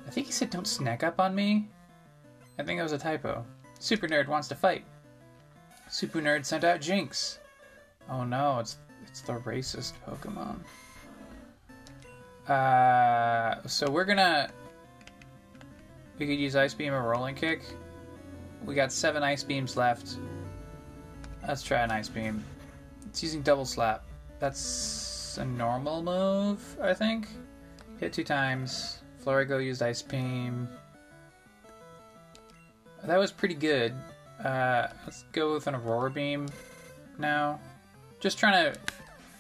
I 0.07 0.11
think 0.11 0.27
he 0.27 0.33
said 0.33 0.49
don't 0.49 0.67
snack 0.67 1.03
up 1.03 1.21
on 1.21 1.35
me. 1.35 1.69
I 2.59 2.63
think 2.63 2.79
that 2.79 2.85
was 2.85 2.93
a 2.93 2.99
typo. 2.99 3.45
Super 3.81 4.09
Nerd 4.09 4.29
wants 4.29 4.49
to 4.49 4.55
fight. 4.55 4.87
Super 5.91 6.23
Nerd 6.23 6.47
sent 6.47 6.65
out 6.65 6.81
Jynx. 6.81 7.39
Oh 8.09 8.25
no, 8.25 8.61
it's 8.61 8.79
it's 9.07 9.21
the 9.21 9.35
racist 9.35 9.93
Pokemon. 10.09 10.61
Uh, 12.51 13.61
so 13.69 13.91
we're 13.91 14.07
gonna. 14.07 14.51
We 16.21 16.27
could 16.27 16.39
use 16.39 16.55
Ice 16.55 16.75
Beam 16.75 16.93
or 16.93 17.03
Rolling 17.03 17.35
Kick. 17.35 17.63
We 18.67 18.75
got 18.75 18.93
seven 18.93 19.23
Ice 19.23 19.43
Beams 19.43 19.79
left. 19.79 20.19
Let's 21.49 21.63
try 21.63 21.79
an 21.79 21.91
Ice 21.91 22.11
Beam. 22.11 22.45
It's 23.07 23.23
using 23.23 23.41
Double 23.41 23.65
Slap. 23.65 24.05
That's 24.39 25.39
a 25.39 25.47
normal 25.47 26.03
move, 26.03 26.77
I 26.79 26.93
think. 26.93 27.27
Hit 27.99 28.13
two 28.13 28.23
times. 28.23 28.99
Florigo 29.25 29.65
used 29.65 29.81
Ice 29.83 30.03
Beam. 30.03 30.69
That 33.03 33.17
was 33.17 33.33
pretty 33.33 33.55
good. 33.55 33.95
Uh, 34.45 34.89
let's 35.07 35.25
go 35.33 35.55
with 35.55 35.69
an 35.69 35.75
Aurora 35.75 36.11
Beam 36.11 36.49
now. 37.17 37.59
Just 38.21 38.39
trying 38.39 38.71
to 38.75 38.79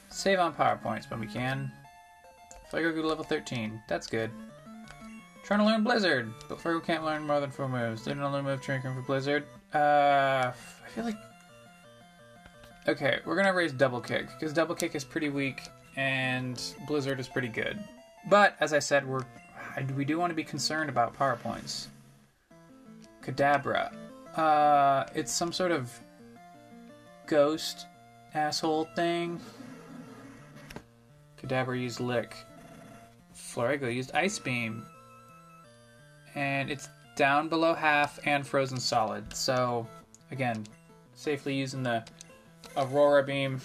save 0.08 0.38
on 0.38 0.54
power 0.54 0.80
points 0.82 1.10
when 1.10 1.20
we 1.20 1.26
can. 1.26 1.70
Florigo 2.72 2.90
grew 2.94 3.02
to 3.02 3.08
level 3.08 3.24
13. 3.24 3.82
That's 3.86 4.06
good. 4.06 4.30
Trying 5.50 5.60
to 5.62 5.66
learn 5.66 5.82
Blizzard, 5.82 6.32
but 6.48 6.58
Florigo 6.58 6.84
can't 6.84 7.04
learn 7.04 7.26
more 7.26 7.40
than 7.40 7.50
four 7.50 7.68
moves. 7.68 8.02
Didn't 8.04 8.22
learn 8.22 8.44
move 8.44 8.62
training 8.62 8.82
for 8.82 9.02
Blizzard. 9.02 9.44
Uh, 9.74 10.52
I 10.52 10.88
feel 10.94 11.02
like. 11.02 11.16
Okay, 12.86 13.18
we're 13.24 13.34
gonna 13.34 13.52
raise 13.52 13.72
Double 13.72 14.00
Kick 14.00 14.28
because 14.28 14.52
Double 14.52 14.76
Kick 14.76 14.94
is 14.94 15.02
pretty 15.02 15.28
weak 15.28 15.62
and 15.96 16.62
Blizzard 16.86 17.18
is 17.18 17.26
pretty 17.26 17.48
good. 17.48 17.82
But 18.28 18.54
as 18.60 18.72
I 18.72 18.78
said, 18.78 19.04
we're 19.04 19.24
we 19.96 20.04
do 20.04 20.20
want 20.20 20.30
to 20.30 20.36
be 20.36 20.44
concerned 20.44 20.88
about 20.88 21.14
power 21.14 21.34
points. 21.34 21.88
Kadabra. 23.20 23.92
Uh, 24.36 25.06
it's 25.16 25.32
some 25.32 25.52
sort 25.52 25.72
of 25.72 25.90
ghost 27.26 27.86
asshole 28.34 28.84
thing. 28.94 29.40
Kadabra 31.42 31.76
used 31.76 31.98
Lick. 31.98 32.36
Florigo 33.34 33.92
used 33.92 34.12
Ice 34.14 34.38
Beam. 34.38 34.86
And 36.40 36.70
it's 36.70 36.88
down 37.16 37.50
below 37.50 37.74
half 37.74 38.18
and 38.24 38.46
frozen 38.46 38.80
solid. 38.80 39.36
So, 39.36 39.86
again, 40.30 40.64
safely 41.14 41.54
using 41.54 41.82
the 41.82 42.02
Aurora 42.78 43.22
Beam. 43.22 43.60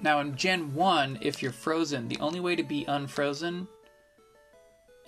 Now, 0.00 0.20
in 0.20 0.36
Gen 0.36 0.72
1, 0.72 1.18
if 1.20 1.42
you're 1.42 1.50
frozen, 1.50 2.06
the 2.06 2.20
only 2.20 2.38
way 2.38 2.54
to 2.54 2.62
be 2.62 2.84
unfrozen 2.84 3.66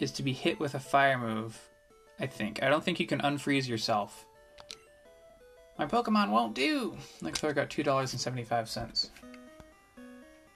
is 0.00 0.10
to 0.10 0.24
be 0.24 0.32
hit 0.32 0.58
with 0.58 0.74
a 0.74 0.80
fire 0.80 1.18
move, 1.18 1.56
I 2.18 2.26
think. 2.26 2.64
I 2.64 2.68
don't 2.68 2.82
think 2.82 2.98
you 2.98 3.06
can 3.06 3.20
unfreeze 3.20 3.68
yourself. 3.68 4.26
My 5.78 5.86
Pokemon 5.86 6.30
won't 6.30 6.54
do! 6.54 6.96
Like, 7.22 7.36
so 7.36 7.48
I 7.48 7.52
got 7.52 7.70
$2.75. 7.70 9.08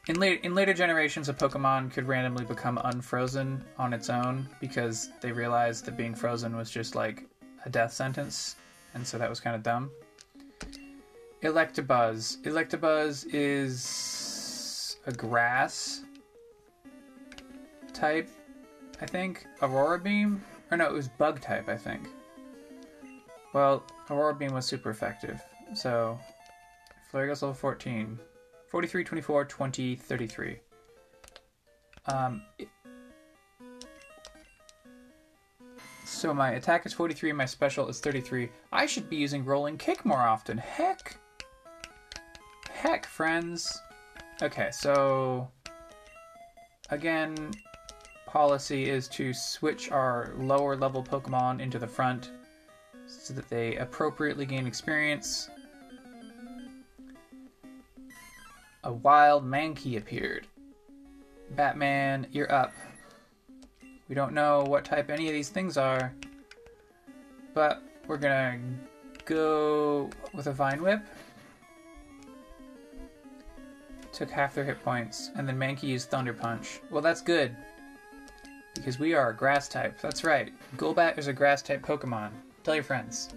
in 0.09 0.19
late 0.19 0.43
in 0.43 0.55
later 0.55 0.73
generations, 0.73 1.29
a 1.29 1.35
Pokemon 1.35 1.93
could 1.93 2.09
randomly 2.09 2.45
become 2.45 2.81
unfrozen 2.85 3.63
on 3.77 3.93
its 3.93 4.09
own 4.09 4.49
because 4.61 5.11
they 5.21 5.31
realized 5.31 5.85
that 5.85 5.97
being 5.97 6.15
frozen 6.15 6.57
was 6.57 6.71
just 6.71 6.95
like 6.95 7.25
a 7.67 7.71
death 7.71 7.93
sentence, 7.93 8.57
and 8.95 9.07
so 9.07 9.19
that 9.19 9.29
was 9.29 9.39
kind 9.39 9.55
of 9.55 9.63
dumb. 9.63 9.91
Electabuzz. 11.43 12.39
Electabuzz 12.43 13.27
is 13.33 14.97
a 15.07 15.13
grass 15.13 16.03
type, 17.93 18.31
I 19.01 19.07
think. 19.07 19.47
Aurora 19.61 19.99
Beam? 19.99 20.43
Or 20.71 20.79
no, 20.79 20.87
it 20.87 20.93
was 20.93 21.09
bug 21.09 21.41
type, 21.41 21.69
I 21.69 21.77
think. 21.77 22.09
Well, 23.53 23.85
Aurora 24.11 24.35
Beam 24.35 24.53
was 24.53 24.67
super 24.67 24.91
effective. 24.91 25.41
So, 25.75 26.19
Flare 27.11 27.27
goes 27.27 27.43
level 27.43 27.55
14. 27.55 28.19
43, 28.69 29.05
24, 29.05 29.45
20, 29.47 29.97
33. 29.97 30.61
Um, 32.07 32.43
so 36.05 36.35
my 36.35 36.53
attack 36.53 36.87
is 36.87 36.93
43, 36.93 37.33
my 37.33 37.45
special 37.45 37.89
is 37.89 38.01
33. 38.01 38.51
I 38.73 38.87
should 38.87 39.09
be 39.09 39.17
using 39.17 39.45
Rolling 39.45 39.79
Kick 39.79 40.05
more 40.05 40.19
often. 40.19 40.59
Heck! 40.59 41.17
Heck, 42.71 43.07
friends! 43.07 43.81
Okay, 44.43 44.69
so... 44.71 45.49
Again, 46.91 47.53
policy 48.27 48.89
is 48.89 49.09
to 49.09 49.35
switch 49.35 49.91
our 49.91 50.33
lower 50.39 50.77
level 50.77 51.03
Pokemon 51.03 51.61
into 51.61 51.79
the 51.79 51.87
front 51.87 52.31
so 53.07 53.35
that 53.35 53.49
they 53.49 53.77
appropriately 53.77 54.47
gain 54.47 54.67
experience. 54.67 55.51
A 58.89 58.93
wild 58.93 59.45
Mankey 59.45 59.99
appeared. 59.99 60.47
Batman, 61.51 62.27
you're 62.33 62.51
up. 62.51 62.73
We 64.09 64.15
don't 64.15 64.33
know 64.33 64.65
what 64.67 64.87
type 64.87 65.11
any 65.11 65.27
of 65.27 65.35
these 65.35 65.51
things 65.51 65.77
are, 65.77 66.15
but 67.53 67.83
we're 68.07 68.17
gonna 68.17 68.59
go 69.27 70.09
with 70.33 70.47
a 70.47 70.53
Vine 70.55 70.83
Whip. 70.83 71.03
Took 74.11 74.31
half 74.31 74.55
their 74.55 74.65
hit 74.65 74.83
points, 74.83 75.33
and 75.37 75.47
then 75.47 75.59
Mankey 75.59 75.83
used 75.83 76.09
Thunder 76.09 76.33
Punch. 76.33 76.81
Well, 76.91 77.03
that's 77.03 77.21
good. 77.21 77.55
Because 78.75 78.99
we 78.99 79.13
are 79.13 79.29
a 79.29 79.37
grass 79.37 79.69
type. 79.69 80.01
That's 80.01 80.25
right. 80.25 80.51
Golbat 80.79 81.19
is 81.19 81.27
a 81.27 81.33
grass 81.35 81.61
type 81.61 81.83
Pokemon. 81.85 82.31
Tell 82.65 82.75
your 82.75 82.85
friends. 82.85 83.35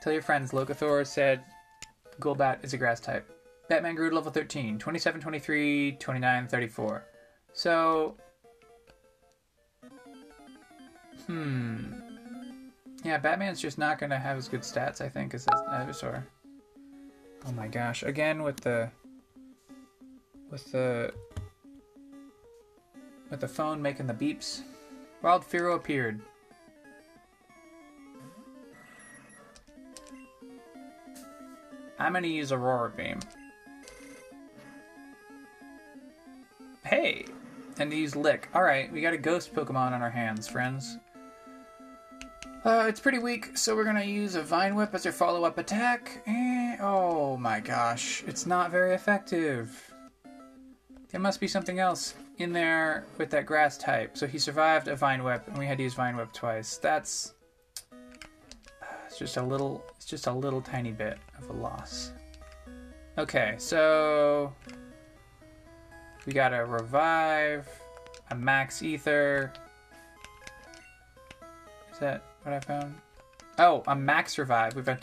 Tell 0.00 0.12
your 0.12 0.22
friends 0.22 0.52
Locathor 0.52 1.04
said 1.04 1.42
Golbat 2.20 2.62
is 2.62 2.72
a 2.72 2.78
grass 2.78 3.00
type. 3.00 3.28
Batman 3.68 3.94
grew 3.94 4.08
to 4.08 4.14
level 4.14 4.32
13, 4.32 4.78
27, 4.78 5.20
23, 5.20 5.92
29, 5.92 6.48
34. 6.48 7.04
So. 7.52 8.16
Hmm. 11.26 11.92
Yeah, 13.04 13.18
Batman's 13.18 13.60
just 13.60 13.78
not 13.78 13.98
going 13.98 14.10
to 14.10 14.18
have 14.18 14.38
as 14.38 14.48
good 14.48 14.62
stats, 14.62 15.00
I 15.00 15.08
think, 15.08 15.34
as 15.34 15.44
Ivysaur. 15.46 16.22
Oh 17.46 17.52
my 17.52 17.68
gosh. 17.68 18.02
Again 18.02 18.42
with 18.42 18.56
the. 18.60 18.90
With 20.50 20.72
the. 20.72 21.12
With 23.30 23.40
the 23.40 23.48
phone 23.48 23.82
making 23.82 24.06
the 24.06 24.14
beeps. 24.14 24.62
Wild 25.20 25.44
Firo 25.44 25.76
appeared. 25.76 26.20
I'm 31.98 32.12
gonna 32.12 32.28
use 32.28 32.52
Aurora 32.52 32.90
Beam. 32.90 33.18
And 37.78 37.90
to 37.90 37.96
use 37.96 38.16
Lick. 38.16 38.48
Alright, 38.54 38.92
we 38.92 39.00
got 39.00 39.12
a 39.12 39.18
ghost 39.18 39.54
Pokemon 39.54 39.92
on 39.92 40.02
our 40.02 40.10
hands, 40.10 40.48
friends. 40.48 40.98
Uh, 42.64 42.86
it's 42.88 42.98
pretty 42.98 43.20
weak, 43.20 43.56
so 43.56 43.76
we're 43.76 43.84
gonna 43.84 44.04
use 44.04 44.34
a 44.34 44.42
Vine 44.42 44.74
Whip 44.74 44.94
as 44.94 45.06
our 45.06 45.12
follow 45.12 45.44
up 45.44 45.58
attack. 45.58 46.22
Oh 46.80 47.36
my 47.36 47.60
gosh, 47.60 48.24
it's 48.26 48.46
not 48.46 48.72
very 48.72 48.94
effective. 48.94 49.94
There 51.10 51.20
must 51.20 51.40
be 51.40 51.48
something 51.48 51.78
else 51.78 52.14
in 52.38 52.52
there 52.52 53.06
with 53.16 53.30
that 53.30 53.46
grass 53.46 53.78
type. 53.78 54.16
So 54.16 54.26
he 54.26 54.38
survived 54.38 54.88
a 54.88 54.96
Vine 54.96 55.22
Whip, 55.22 55.46
and 55.46 55.56
we 55.56 55.66
had 55.66 55.78
to 55.78 55.84
use 55.84 55.94
Vine 55.94 56.16
Whip 56.16 56.32
twice. 56.32 56.76
That's. 56.78 57.34
It's 59.06 59.18
just 59.18 59.36
a 59.36 59.42
little. 59.42 59.84
It's 59.96 60.04
just 60.04 60.26
a 60.26 60.32
little 60.32 60.60
tiny 60.60 60.92
bit 60.92 61.18
of 61.38 61.48
a 61.48 61.52
loss. 61.52 62.12
Okay, 63.16 63.54
so. 63.56 64.52
We 66.28 66.34
got 66.34 66.52
a 66.52 66.62
Revive, 66.62 67.66
a 68.30 68.34
Max 68.34 68.82
Ether. 68.82 69.50
Is 71.90 71.98
that 72.00 72.22
what 72.42 72.54
I 72.54 72.60
found? 72.60 72.96
Oh, 73.58 73.82
a 73.86 73.96
Max 73.96 74.36
Revive. 74.36 74.74
We've 74.76 74.84
found 74.84 75.00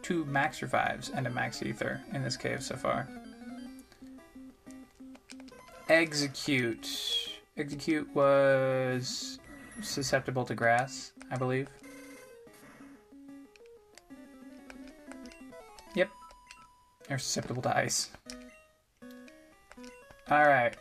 two 0.00 0.24
Max 0.24 0.62
Revives 0.62 1.10
and 1.10 1.26
a 1.26 1.30
Max 1.30 1.62
Ether 1.62 2.00
in 2.14 2.22
this 2.22 2.38
cave 2.38 2.62
so 2.62 2.76
far. 2.76 3.06
Exeggcute. 5.90 7.28
Exeggcute 7.58 8.08
was 8.14 9.38
susceptible 9.82 10.46
to 10.46 10.54
grass, 10.54 11.12
I 11.30 11.36
believe. 11.36 11.68
Yep. 15.94 16.08
They're 17.06 17.18
susceptible 17.18 17.60
to 17.60 17.76
ice. 17.76 18.08
Alright. 20.30 20.76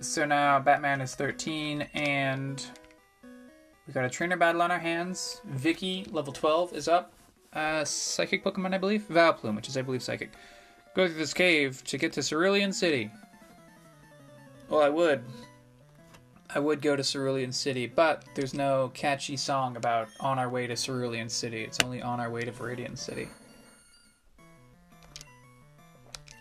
So 0.00 0.24
now 0.24 0.58
Batman 0.58 1.00
is 1.00 1.14
13, 1.14 1.82
and 1.94 2.64
we 3.86 3.92
got 3.92 4.04
a 4.04 4.10
trainer 4.10 4.36
battle 4.36 4.62
on 4.62 4.70
our 4.70 4.78
hands. 4.78 5.40
Vicky, 5.44 6.06
level 6.10 6.32
12, 6.32 6.74
is 6.74 6.88
up. 6.88 7.12
Uh, 7.52 7.84
psychic 7.84 8.42
Pokemon, 8.42 8.74
I 8.74 8.78
believe. 8.78 9.06
Vileplume, 9.08 9.54
which 9.54 9.68
is, 9.68 9.76
I 9.76 9.82
believe, 9.82 10.02
psychic. 10.02 10.32
Go 10.96 11.06
through 11.06 11.18
this 11.18 11.34
cave 11.34 11.84
to 11.84 11.98
get 11.98 12.12
to 12.14 12.22
Cerulean 12.22 12.72
City. 12.72 13.10
Well, 14.68 14.80
I 14.80 14.88
would. 14.88 15.22
I 16.54 16.58
would 16.58 16.82
go 16.82 16.96
to 16.96 17.02
Cerulean 17.02 17.52
City, 17.52 17.86
but 17.86 18.24
there's 18.34 18.54
no 18.54 18.90
catchy 18.92 19.36
song 19.36 19.76
about 19.76 20.08
on 20.20 20.38
our 20.38 20.48
way 20.48 20.66
to 20.66 20.76
Cerulean 20.76 21.28
City. 21.28 21.62
It's 21.62 21.78
only 21.84 22.02
on 22.02 22.20
our 22.20 22.30
way 22.30 22.42
to 22.42 22.52
Viridian 22.52 22.98
City. 22.98 23.28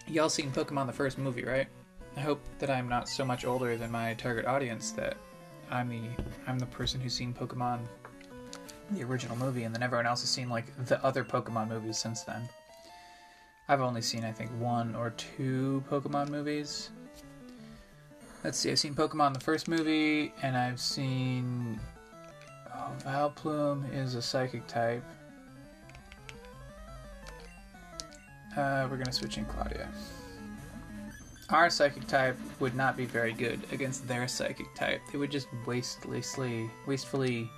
Y'all 0.07 0.29
seen 0.29 0.51
Pokemon 0.51 0.87
the 0.87 0.93
first 0.93 1.17
movie, 1.17 1.43
right? 1.43 1.67
I 2.17 2.19
hope 2.19 2.41
that 2.59 2.69
I'm 2.69 2.87
not 2.89 3.07
so 3.07 3.23
much 3.23 3.45
older 3.45 3.77
than 3.77 3.91
my 3.91 4.13
target 4.15 4.45
audience 4.45 4.91
that 4.91 5.17
I'm 5.69 5.89
the 5.89 6.01
I'm 6.47 6.59
the 6.59 6.65
person 6.65 6.99
who's 6.99 7.13
seen 7.13 7.33
Pokemon 7.33 7.79
the 8.91 9.03
original 9.03 9.37
movie 9.37 9.63
and 9.63 9.73
then 9.73 9.81
everyone 9.81 10.05
else 10.05 10.21
has 10.21 10.29
seen 10.29 10.49
like 10.49 10.65
the 10.85 11.03
other 11.03 11.23
Pokemon 11.23 11.69
movies 11.69 11.97
since 11.97 12.23
then. 12.23 12.47
I've 13.69 13.81
only 13.81 14.01
seen 14.01 14.25
I 14.25 14.31
think 14.31 14.51
one 14.59 14.95
or 14.95 15.11
two 15.11 15.83
Pokemon 15.89 16.29
movies. 16.29 16.89
Let's 18.43 18.57
see, 18.57 18.71
I've 18.71 18.79
seen 18.79 18.95
Pokemon 18.95 19.35
the 19.35 19.39
first 19.39 19.67
movie, 19.67 20.33
and 20.41 20.57
I've 20.57 20.79
seen. 20.79 21.79
Oh, 22.73 22.91
Vileplume 23.05 23.93
is 23.93 24.15
a 24.15 24.21
psychic 24.21 24.65
type. 24.65 25.03
Uh, 28.57 28.87
we're 28.89 28.97
gonna 28.97 29.11
switch 29.11 29.37
in 29.37 29.45
Claudia. 29.45 29.87
Our 31.51 31.69
psychic 31.69 32.07
type 32.07 32.37
would 32.61 32.75
not 32.75 32.95
be 32.95 33.05
very 33.05 33.33
good 33.33 33.59
against 33.73 34.07
their 34.07 34.27
psychic 34.27 34.73
type. 34.73 35.01
They 35.11 35.17
would 35.17 35.31
just 35.31 35.47
wastelessly, 35.65 36.69
wastefully 36.87 37.49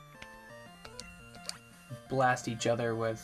blast 2.09 2.47
each 2.47 2.65
other 2.65 2.95
with 2.95 3.23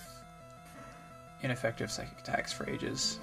ineffective 1.42 1.92
psychic 1.92 2.20
attacks 2.20 2.54
for 2.54 2.70
ages. 2.70 3.20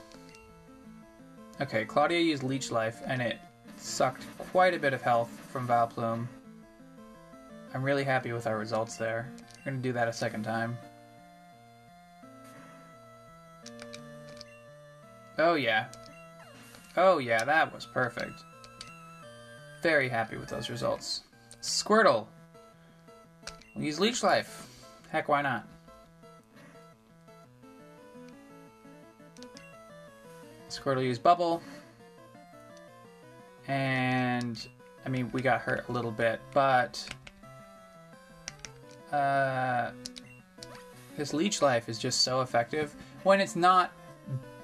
Okay, 1.60 1.84
Claudia 1.84 2.20
used 2.20 2.42
Leech 2.42 2.72
Life, 2.72 3.00
and 3.06 3.22
it 3.22 3.38
sucked 3.76 4.24
quite 4.38 4.74
a 4.74 4.78
bit 4.78 4.92
of 4.92 5.00
health 5.00 5.30
from 5.50 5.68
Vileplume. 5.68 6.26
I'm 7.72 7.82
really 7.82 8.04
happy 8.04 8.32
with 8.32 8.46
our 8.46 8.58
results 8.58 8.96
there. 8.96 9.30
We're 9.64 9.72
gonna 9.72 9.82
do 9.82 9.92
that 9.92 10.08
a 10.08 10.12
second 10.12 10.42
time. 10.42 10.76
Oh 15.38 15.54
yeah. 15.54 15.86
Oh 16.96 17.18
yeah, 17.18 17.44
that 17.44 17.72
was 17.74 17.86
perfect. 17.86 18.42
Very 19.82 20.08
happy 20.08 20.36
with 20.36 20.48
those 20.48 20.70
results. 20.70 21.22
Squirtle! 21.60 22.26
We'll 23.74 23.84
use 23.84 24.00
Leech 24.00 24.22
Life. 24.22 24.66
Heck, 25.10 25.28
why 25.28 25.42
not? 25.42 25.66
Squirtle 30.70 31.04
used 31.04 31.22
Bubble. 31.22 31.62
And, 33.68 34.66
I 35.04 35.08
mean, 35.08 35.30
we 35.32 35.42
got 35.42 35.60
hurt 35.60 35.88
a 35.88 35.92
little 35.92 36.10
bit, 36.10 36.40
but... 36.52 37.04
Uh, 39.12 39.90
this 41.16 41.32
Leech 41.32 41.62
Life 41.62 41.88
is 41.88 41.98
just 41.98 42.22
so 42.22 42.40
effective. 42.40 42.94
When 43.22 43.40
it's 43.40 43.56
not 43.56 43.92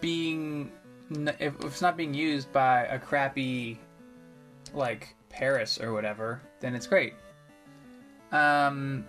being 0.01 0.71
if, 1.11 1.55
it's 1.65 1.83
not 1.83 1.97
being 1.97 2.15
used 2.15 2.53
by 2.53 2.85
a 2.87 2.99
crappy 2.99 3.79
like 4.75 5.15
Paras 5.29 5.81
or 5.81 5.93
whatever, 5.93 6.41
then 6.61 6.75
it's 6.75 6.87
great. 6.87 7.15
Um, 8.31 9.05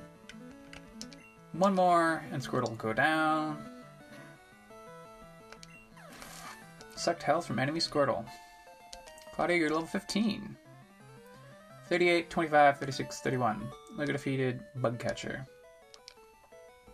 one 1.54 1.76
more, 1.76 2.24
and 2.32 2.42
Squirtle 2.42 2.70
will 2.70 2.76
go 2.76 2.94
down. 2.94 3.64
Sucked 6.96 7.24
health 7.24 7.46
from 7.46 7.60
enemy 7.60 7.80
Squirtle. 7.80 8.26
Claudia, 9.34 9.58
you're 9.58 9.70
level 9.70 9.88
15. 9.88 10.58
38, 11.88 12.30
25, 12.30 12.80
36, 12.80 13.22
31. 13.22 13.70
Look 13.98 14.10
at 14.10 14.14
defeated 14.14 14.62
Bug 14.76 15.00
Catcher. 15.00 15.46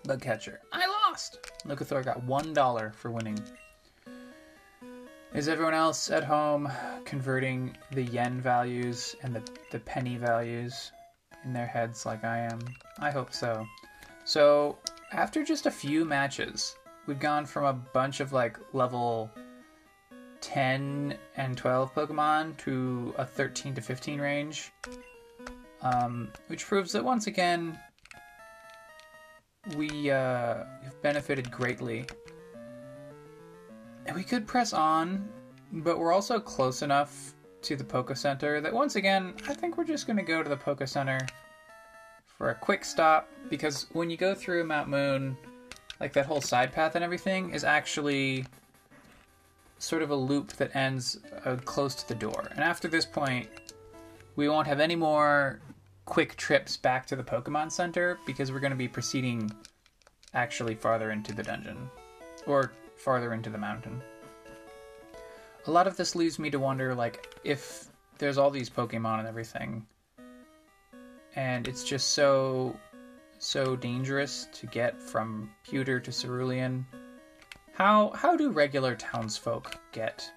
Bug 0.04 0.22
Catcher. 0.22 0.62
I 0.72 0.86
lost! 0.88 1.40
Lucathor 1.66 2.04
got 2.04 2.26
$1 2.26 2.96
for 2.96 3.12
winning. 3.12 3.40
Is 5.32 5.48
everyone 5.48 5.76
else 5.76 6.10
at 6.10 6.24
home 6.24 6.72
converting 7.06 7.78
the 7.92 8.02
yen 8.02 8.42
values 8.42 9.16
and 9.22 9.36
the, 9.36 9.44
the 9.70 9.80
penny 9.80 10.18
values 10.18 10.92
in 11.46 11.54
their 11.54 11.68
heads 11.68 12.04
like 12.04 12.24
I 12.24 12.40
am? 12.40 12.60
I 12.98 13.12
hope 13.12 13.32
so. 13.32 13.64
So, 14.26 14.80
after 15.12 15.44
just 15.44 15.68
a 15.68 15.72
few 15.72 16.04
matches, 16.04 16.76
we've 17.06 17.20
gone 17.20 17.46
from 17.46 17.66
a 17.66 17.74
bunch 17.74 18.22
of 18.22 18.34
like 18.34 18.58
level 18.74 19.30
10 20.42 21.16
and 21.38 21.56
12 21.56 21.94
Pokemon 21.94 22.58
to 22.58 23.14
a 23.20 23.26
13 23.26 23.76
to 23.76 23.82
15 23.82 24.20
range. 24.20 24.72
Um, 25.84 26.30
which 26.48 26.66
proves 26.66 26.92
that 26.94 27.06
once 27.06 27.28
again, 27.28 27.78
we 29.78 30.10
uh, 30.10 30.64
have 30.84 31.00
benefited 31.04 31.52
greatly. 31.52 32.08
We 34.14 34.24
could 34.24 34.48
press 34.48 34.74
on, 34.74 35.28
but 35.72 36.00
we're 36.00 36.14
also 36.14 36.40
close 36.40 36.82
enough 36.82 37.34
to 37.62 37.76
the 37.76 37.84
Poke 37.84 38.16
Center 38.16 38.62
that 38.62 38.74
once 38.74 38.96
again, 38.96 39.34
I 39.48 39.54
think 39.54 39.78
we're 39.78 39.84
just 39.84 40.08
going 40.08 40.18
to 40.18 40.24
go 40.24 40.42
to 40.42 40.50
the 40.50 40.58
Poke 40.58 40.88
Center 40.88 41.20
for 42.26 42.52
a 42.52 42.56
quick 42.56 42.86
stop 42.86 43.30
because 43.50 43.88
when 43.94 44.10
you 44.10 44.18
go 44.18 44.34
through 44.34 44.64
Mount 44.64 44.88
Moon, 44.88 45.38
like 46.00 46.14
that 46.14 46.26
whole 46.26 46.42
side 46.42 46.72
path 46.72 46.96
and 46.96 47.04
everything 47.04 47.52
is 47.52 47.64
actually 47.64 48.46
sort 49.78 50.02
of 50.02 50.12
a 50.12 50.16
loop 50.16 50.54
that 50.54 50.76
ends 50.76 51.20
uh, 51.46 51.56
close 51.66 51.96
to 51.96 52.08
the 52.08 52.16
door. 52.16 52.48
And 52.52 52.60
after 52.60 52.88
this 52.88 53.06
point, 53.06 53.48
we 54.36 54.48
won't 54.48 54.68
have 54.68 54.80
any 54.80 54.96
more 54.96 55.60
quick 56.06 56.36
trips 56.38 56.78
back 56.78 57.06
to 57.08 57.16
the 57.16 57.24
Pokemon 57.24 57.72
Center 57.72 58.18
because 58.26 58.52
we're 58.52 58.60
going 58.60 58.72
to 58.72 58.78
be 58.78 58.88
proceeding 58.88 59.52
actually 60.34 60.76
farther 60.76 61.12
into 61.12 61.34
the 61.34 61.44
dungeon 61.44 61.90
or 62.46 62.72
farther 63.00 63.34
into 63.34 63.50
the 63.50 63.58
mountain. 63.58 64.02
A 65.68 65.72
lot 65.72 65.88
of 65.88 65.98
this 65.98 66.16
leaves 66.16 66.40
me 66.40 66.50
to 66.50 66.60
wonder 66.60 66.96
like 66.96 67.36
if 67.44 67.86
there's 68.18 68.38
all 68.38 68.52
these 68.52 68.70
Pokemon 68.70 69.20
and 69.20 69.28
everything 69.28 69.86
and 71.36 71.68
it's 71.68 71.84
just 71.84 72.10
so 72.10 72.76
so 73.38 73.76
dangerous 73.76 74.48
to 74.52 74.68
get 74.68 75.02
from 75.02 75.50
Pewter 75.64 76.00
to 76.00 76.12
Cerulean 76.12 76.86
how 77.80 78.12
how 78.14 78.36
do 78.36 78.52
regular 78.52 78.94
townsfolk 78.94 79.78
get? 79.94 80.30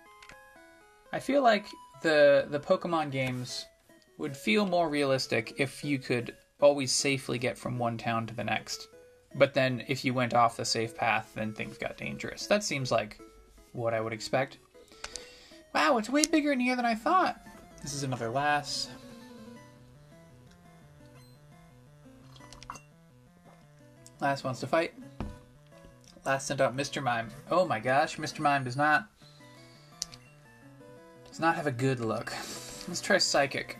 I 1.12 1.18
feel 1.18 1.42
like 1.42 1.66
the 2.00 2.46
the 2.48 2.60
Pokemon 2.60 3.10
games 3.10 3.66
would 4.16 4.36
feel 4.36 4.64
more 4.64 4.88
realistic 4.88 5.54
if 5.58 5.82
you 5.82 5.98
could 5.98 6.36
always 6.60 6.92
safely 6.92 7.38
get 7.38 7.58
from 7.58 7.78
one 7.78 7.98
town 7.98 8.28
to 8.28 8.34
the 8.34 8.44
next. 8.44 8.86
But 9.34 9.54
then 9.54 9.84
if 9.88 10.04
you 10.04 10.12
went 10.14 10.34
off 10.34 10.56
the 10.56 10.64
safe 10.64 10.94
path, 10.96 11.32
then 11.34 11.52
things 11.52 11.78
got 11.78 11.96
dangerous. 11.96 12.46
That 12.46 12.62
seems 12.62 12.90
like 12.90 13.20
what 13.72 13.94
I 13.94 14.00
would 14.00 14.12
expect. 14.12 14.58
Wow, 15.74 15.96
it's 15.98 16.10
way 16.10 16.22
bigger 16.30 16.52
in 16.52 16.60
here 16.60 16.76
than 16.76 16.84
I 16.84 16.94
thought. 16.94 17.40
This 17.82 17.94
is 17.94 18.02
another 18.02 18.28
lass. 18.28 18.88
Lass 24.20 24.44
wants 24.44 24.60
to 24.60 24.66
fight. 24.66 24.94
Lass 26.24 26.44
sent 26.44 26.60
out 26.60 26.76
Mr. 26.76 27.02
Mime. 27.02 27.30
Oh 27.50 27.66
my 27.66 27.80
gosh, 27.80 28.16
Mr. 28.18 28.40
Mime 28.40 28.64
does 28.64 28.76
not 28.76 29.08
does 31.26 31.40
not 31.40 31.56
have 31.56 31.66
a 31.66 31.72
good 31.72 31.98
look. 31.98 32.32
Let's 32.86 33.00
try 33.00 33.16
Psychic. 33.16 33.78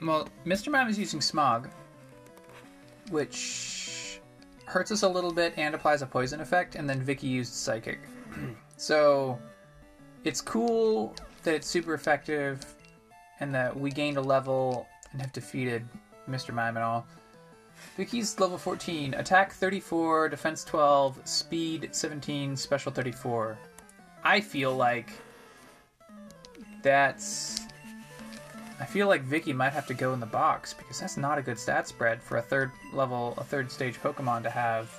Well, 0.00 0.28
Mr. 0.46 0.72
Mime 0.72 0.88
is 0.88 0.98
using 0.98 1.20
Smog, 1.20 1.68
which 3.10 3.83
hurts 4.74 4.90
us 4.90 5.04
a 5.04 5.08
little 5.08 5.32
bit 5.32 5.54
and 5.56 5.72
applies 5.72 6.02
a 6.02 6.06
poison 6.06 6.40
effect, 6.40 6.74
and 6.74 6.90
then 6.90 7.00
Vicky 7.00 7.28
used 7.28 7.52
Psychic. 7.52 8.00
so 8.76 9.38
it's 10.24 10.40
cool 10.40 11.14
that 11.44 11.54
it's 11.54 11.68
super 11.68 11.94
effective 11.94 12.58
and 13.38 13.54
that 13.54 13.78
we 13.78 13.92
gained 13.92 14.16
a 14.16 14.20
level 14.20 14.88
and 15.12 15.20
have 15.20 15.32
defeated 15.32 15.86
Mr. 16.28 16.52
Mime 16.52 16.76
and 16.76 16.84
all. 16.84 17.06
Vicky's 17.96 18.40
level 18.40 18.58
14, 18.58 19.14
attack 19.14 19.52
34, 19.52 20.30
defense 20.30 20.64
12, 20.64 21.20
speed 21.24 21.90
17, 21.92 22.56
special 22.56 22.90
34. 22.90 23.56
I 24.24 24.40
feel 24.40 24.74
like 24.74 25.12
that's. 26.82 27.60
I 28.80 28.86
feel 28.86 29.06
like 29.06 29.22
Vicky 29.22 29.52
might 29.52 29.72
have 29.72 29.86
to 29.86 29.94
go 29.94 30.12
in 30.12 30.20
the 30.20 30.26
box 30.26 30.74
because 30.74 31.00
that's 31.00 31.16
not 31.16 31.38
a 31.38 31.42
good 31.42 31.58
stat 31.58 31.86
spread 31.86 32.22
for 32.22 32.38
a 32.38 32.42
third 32.42 32.72
level, 32.92 33.34
a 33.38 33.44
third 33.44 33.70
stage 33.70 34.00
Pokemon 34.00 34.42
to 34.42 34.50
have. 34.50 34.90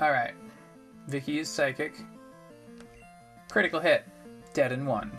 Alright. 0.00 0.34
Vicky 1.06 1.38
is 1.38 1.48
psychic. 1.48 1.94
Critical 3.48 3.80
hit. 3.80 4.04
Dead 4.52 4.72
in 4.72 4.84
one. 4.84 5.12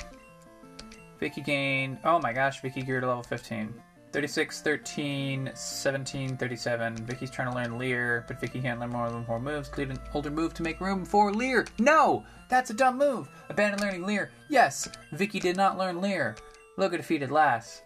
Vicky 1.20 1.42
gained. 1.42 2.00
Oh 2.04 2.20
my 2.20 2.34
gosh, 2.34 2.62
Vicky 2.62 2.82
grew 2.84 3.00
to 3.00 3.08
level 3.08 3.24
15. 3.24 3.74
36, 4.14 4.62
13, 4.62 5.52
17, 5.56 6.38
37. 6.38 6.96
Vicky's 6.98 7.32
trying 7.32 7.50
to 7.50 7.56
learn 7.56 7.80
Leer, 7.80 8.24
but 8.28 8.40
Vicky 8.40 8.62
can't 8.62 8.80
learn 8.80 8.92
more 8.92 9.10
than 9.10 9.26
four 9.26 9.40
moves. 9.40 9.76
Lead 9.76 9.90
an 9.90 10.00
older 10.14 10.30
move 10.30 10.54
to 10.54 10.62
make 10.62 10.80
room 10.80 11.04
for 11.04 11.34
Leer. 11.34 11.66
No! 11.80 12.24
That's 12.48 12.70
a 12.70 12.76
dumb 12.76 13.00
move! 13.00 13.28
Abandon 13.50 13.82
learning 13.82 14.06
Leer. 14.06 14.30
Yes! 14.50 14.88
Vicky 15.14 15.40
did 15.40 15.58
not 15.58 15.80
learn 15.80 16.00
Leer. 16.00 16.36
Loga 16.78 16.98
defeated 16.98 17.32
Lass. 17.32 17.82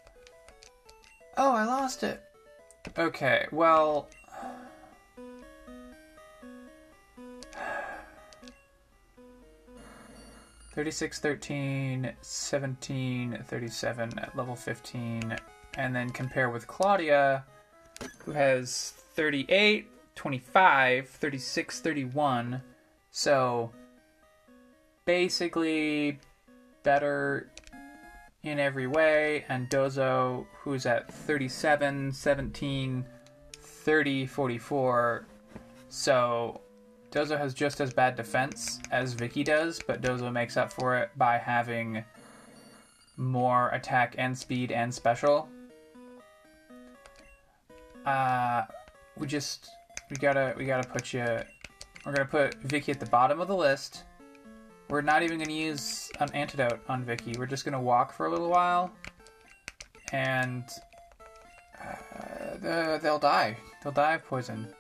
Oh, 1.38 1.54
I 1.54 1.63
lost 1.63 2.04
it. 2.04 2.22
Okay, 2.98 3.46
well. 3.54 4.10
36, 10.74 11.20
13, 11.22 12.13
17, 12.20 13.44
37 13.48 14.20
at 14.20 14.36
level 14.36 14.58
15, 14.58 15.38
and 15.78 15.96
then 15.96 16.10
compare 16.10 16.50
with 16.50 16.68
Claudia, 16.68 17.46
who 18.20 18.32
has 18.32 18.94
38, 19.16 19.88
25, 20.16 21.08
36, 21.08 21.80
31. 21.80 22.62
So 23.12 23.72
basically 25.06 26.20
better 26.84 27.50
in 28.44 28.60
every 28.60 28.88
way, 28.88 29.46
and 29.50 29.70
Dozo, 29.70 30.46
who's 30.60 30.86
at 30.86 31.12
37, 31.12 32.12
17, 32.12 33.06
30, 33.54 34.26
44. 34.26 35.26
So 35.90 36.62
Dozo 37.12 37.38
has 37.38 37.54
just 37.54 37.82
as 37.82 37.94
bad 37.94 38.16
defense 38.16 38.80
as 38.92 39.13
Vicky 39.13 39.44
does, 39.44 39.82
but 39.86 40.02
Dozo 40.02 40.32
makes 40.32 40.58
up 40.58 40.72
for 40.72 40.98
it 40.98 41.10
by 41.18 41.38
having 41.38 42.04
more 43.18 43.70
attack 43.70 44.16
and 44.18 44.38
speed 44.38 44.72
and 44.72 44.94
special. 44.94 45.50
Uh, 48.08 48.65
we 49.17 49.28
just 49.28 49.70
we 50.10 50.15
gotta 50.15 50.54
we 50.58 50.63
gotta 50.63 50.88
put 50.88 51.12
you. 51.12 51.26
We're 52.06 52.13
gonna 52.13 52.24
put 52.24 52.56
Vicky 52.63 52.89
at 52.93 53.02
the 53.02 53.06
bottom 53.08 53.41
of 53.41 53.50
the 53.50 53.56
list. 53.56 54.06
We're 54.89 55.02
not 55.02 55.24
even 55.24 55.39
gonna 55.39 55.52
use 55.52 56.10
an 56.22 56.30
antidote 56.34 56.80
on 56.88 57.04
Vicky. 57.04 57.34
We're 57.38 57.48
just 57.48 57.65
gonna 57.65 57.82
walk 57.82 58.13
for 58.13 58.28
a 58.28 58.32
little 58.32 58.50
while, 58.50 58.93
and 60.13 60.63
uh, 61.84 62.98
they'll 63.00 63.20
die. 63.20 63.58
They'll 63.84 63.91
die 63.91 64.13
of 64.13 64.26
poison. 64.26 64.74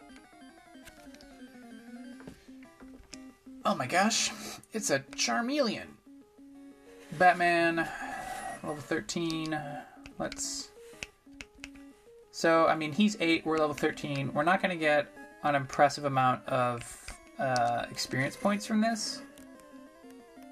Oh 3.65 3.75
my 3.75 3.87
gosh, 3.87 4.31
it's 4.71 4.89
a 4.89 4.99
Charmeleon. 4.99 5.87
Batman, 7.19 7.89
level 8.63 8.77
13. 8.77 9.59
Let's. 10.17 10.69
So, 12.37 12.67
I 12.67 12.75
mean, 12.75 12.91
he's 12.91 13.17
8, 13.19 13.47
we're 13.47 13.57
level 13.57 13.73
13. 13.73 14.31
We're 14.31 14.43
not 14.43 14.61
going 14.61 14.69
to 14.69 14.79
get 14.79 15.07
an 15.41 15.55
impressive 15.55 16.05
amount 16.05 16.45
of 16.45 17.15
uh, 17.39 17.85
experience 17.89 18.35
points 18.35 18.63
from 18.63 18.79
this, 18.79 19.23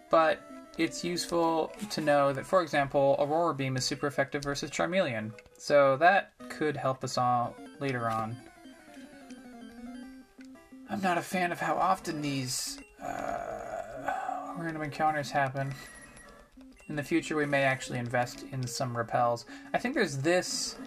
but 0.10 0.42
it's 0.80 1.04
useful 1.04 1.72
to 1.92 2.02
know 2.02 2.34
that, 2.34 2.44
for 2.44 2.64
example, 2.64 3.16
Aurora 3.20 3.54
Beam 3.54 3.78
is 3.78 3.86
super 3.86 4.08
effective 4.08 4.42
versus 4.42 4.72
Charmeleon. 4.72 5.32
So 5.60 5.96
that 5.98 6.32
could 6.50 6.76
help 6.76 7.04
us 7.04 7.20
all 7.20 7.56
later 7.80 8.10
on. 8.10 8.36
I'm 10.90 11.02
not 11.02 11.20
a 11.20 11.22
fan 11.22 11.52
of 11.52 11.60
how 11.60 11.76
often 11.76 12.20
these 12.20 12.80
uh, 13.00 14.56
random 14.58 14.82
encounters 14.82 15.30
happen. 15.30 15.72
In 16.90 16.96
the 16.96 17.04
future, 17.04 17.36
we 17.36 17.46
may 17.46 17.62
actually 17.62 18.00
invest 18.00 18.44
in 18.52 18.66
some 18.66 18.98
repels. 18.98 19.46
I 19.72 19.78
think 19.78 19.94
there's 19.94 20.18
this, 20.18 20.78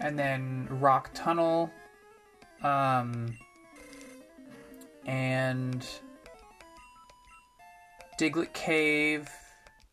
and 0.00 0.18
then 0.18 0.66
Rock 0.70 1.10
Tunnel, 1.14 1.70
um, 2.62 3.36
and 5.06 5.86
Diglett 8.18 8.52
Cave, 8.52 9.28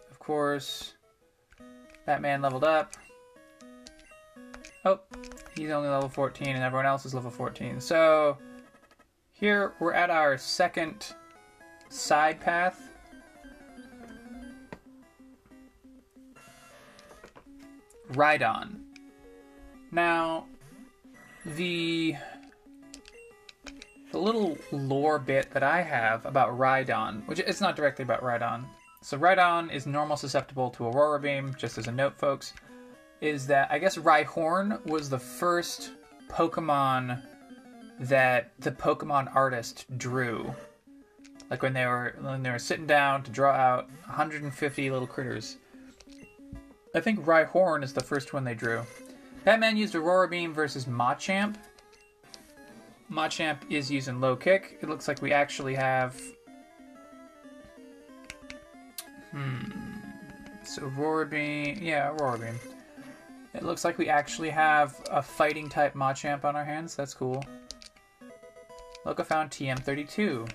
of 0.10 0.20
course. 0.20 0.94
Batman 2.06 2.42
leveled 2.42 2.64
up. 2.64 2.96
Oh, 4.84 5.00
he's 5.56 5.70
only 5.70 5.90
level 5.90 6.10
14 6.10 6.48
and 6.48 6.64
everyone 6.64 6.86
else 6.86 7.06
is 7.06 7.14
level 7.14 7.30
14. 7.30 7.80
So, 7.80 8.38
here 9.32 9.74
we're 9.80 9.94
at 9.94 10.10
our 10.10 10.38
second 10.38 11.14
side 11.90 12.40
path. 12.40 12.90
Rhydon. 18.12 18.81
Now, 19.92 20.46
the 21.46 22.16
the 24.12 24.18
little 24.18 24.58
lore 24.72 25.20
bit 25.20 25.52
that 25.52 25.64
I 25.64 25.82
have 25.82 26.26
about 26.26 26.58
Rhydon, 26.58 27.26
which 27.28 27.40
it's 27.40 27.62
not 27.62 27.76
directly 27.76 28.04
about 28.04 28.22
Rhydon. 28.22 28.66
So 29.02 29.18
Rhydon 29.18 29.72
is 29.74 29.86
normal 29.86 30.18
susceptible 30.18 30.70
to 30.72 30.86
Aurora 30.86 31.20
Beam, 31.20 31.56
just 31.58 31.78
as 31.78 31.88
a 31.88 31.92
note, 31.92 32.18
folks, 32.18 32.54
is 33.22 33.48
that 33.48 33.72
I 33.72 33.80
guess 33.80 33.98
Rhyhorn 33.98 34.86
was 34.86 35.10
the 35.10 35.20
first 35.20 35.92
Pokemon 36.30 37.22
that 38.00 38.52
the 38.60 38.72
Pokemon 38.72 39.34
artist 39.36 39.86
drew. 39.98 40.54
Like 41.50 41.62
when 41.62 41.74
they 41.74 41.86
were 41.86 42.16
when 42.22 42.44
they 42.44 42.50
were 42.50 42.60
sitting 42.60 42.88
down 42.88 43.24
to 43.24 43.32
draw 43.32 43.52
out 43.52 43.90
150 44.06 44.90
little 44.90 45.08
critters. 45.08 45.58
I 46.94 47.00
think 47.00 47.26
Rhyhorn 47.26 47.84
is 47.84 47.94
the 47.94 48.04
first 48.04 48.34
one 48.34 48.44
they 48.44 48.54
drew. 48.54 48.84
Batman 49.44 49.76
used 49.76 49.96
Aurora 49.96 50.28
Beam 50.28 50.54
versus 50.54 50.86
Machamp. 50.86 51.56
Machamp 53.12 53.58
is 53.70 53.90
using 53.90 54.22
low 54.22 54.36
kick. 54.36 54.78
It 54.82 54.90
looks 54.90 55.08
like 55.08 55.22
we 55.22 55.34
actually 55.34 55.76
have. 55.76 56.20
Hmm. 59.32 59.72
So 60.64 60.84
Aurora 60.84 61.26
Beam. 61.26 61.80
Yeah, 61.82 62.12
Aurora 62.12 62.38
Beam. 62.40 62.60
It 63.54 63.64
looks 63.64 63.84
like 63.84 63.98
we 63.98 64.08
actually 64.08 64.50
have 64.50 64.96
a 65.12 65.22
fighting 65.22 65.68
type 65.68 65.94
Machamp 65.94 66.46
on 66.46 66.56
our 66.56 66.64
hands. 66.64 66.96
That's 66.96 67.14
cool. 67.14 67.44
Loka 69.06 69.26
found 69.26 69.50
TM32. 69.50 70.50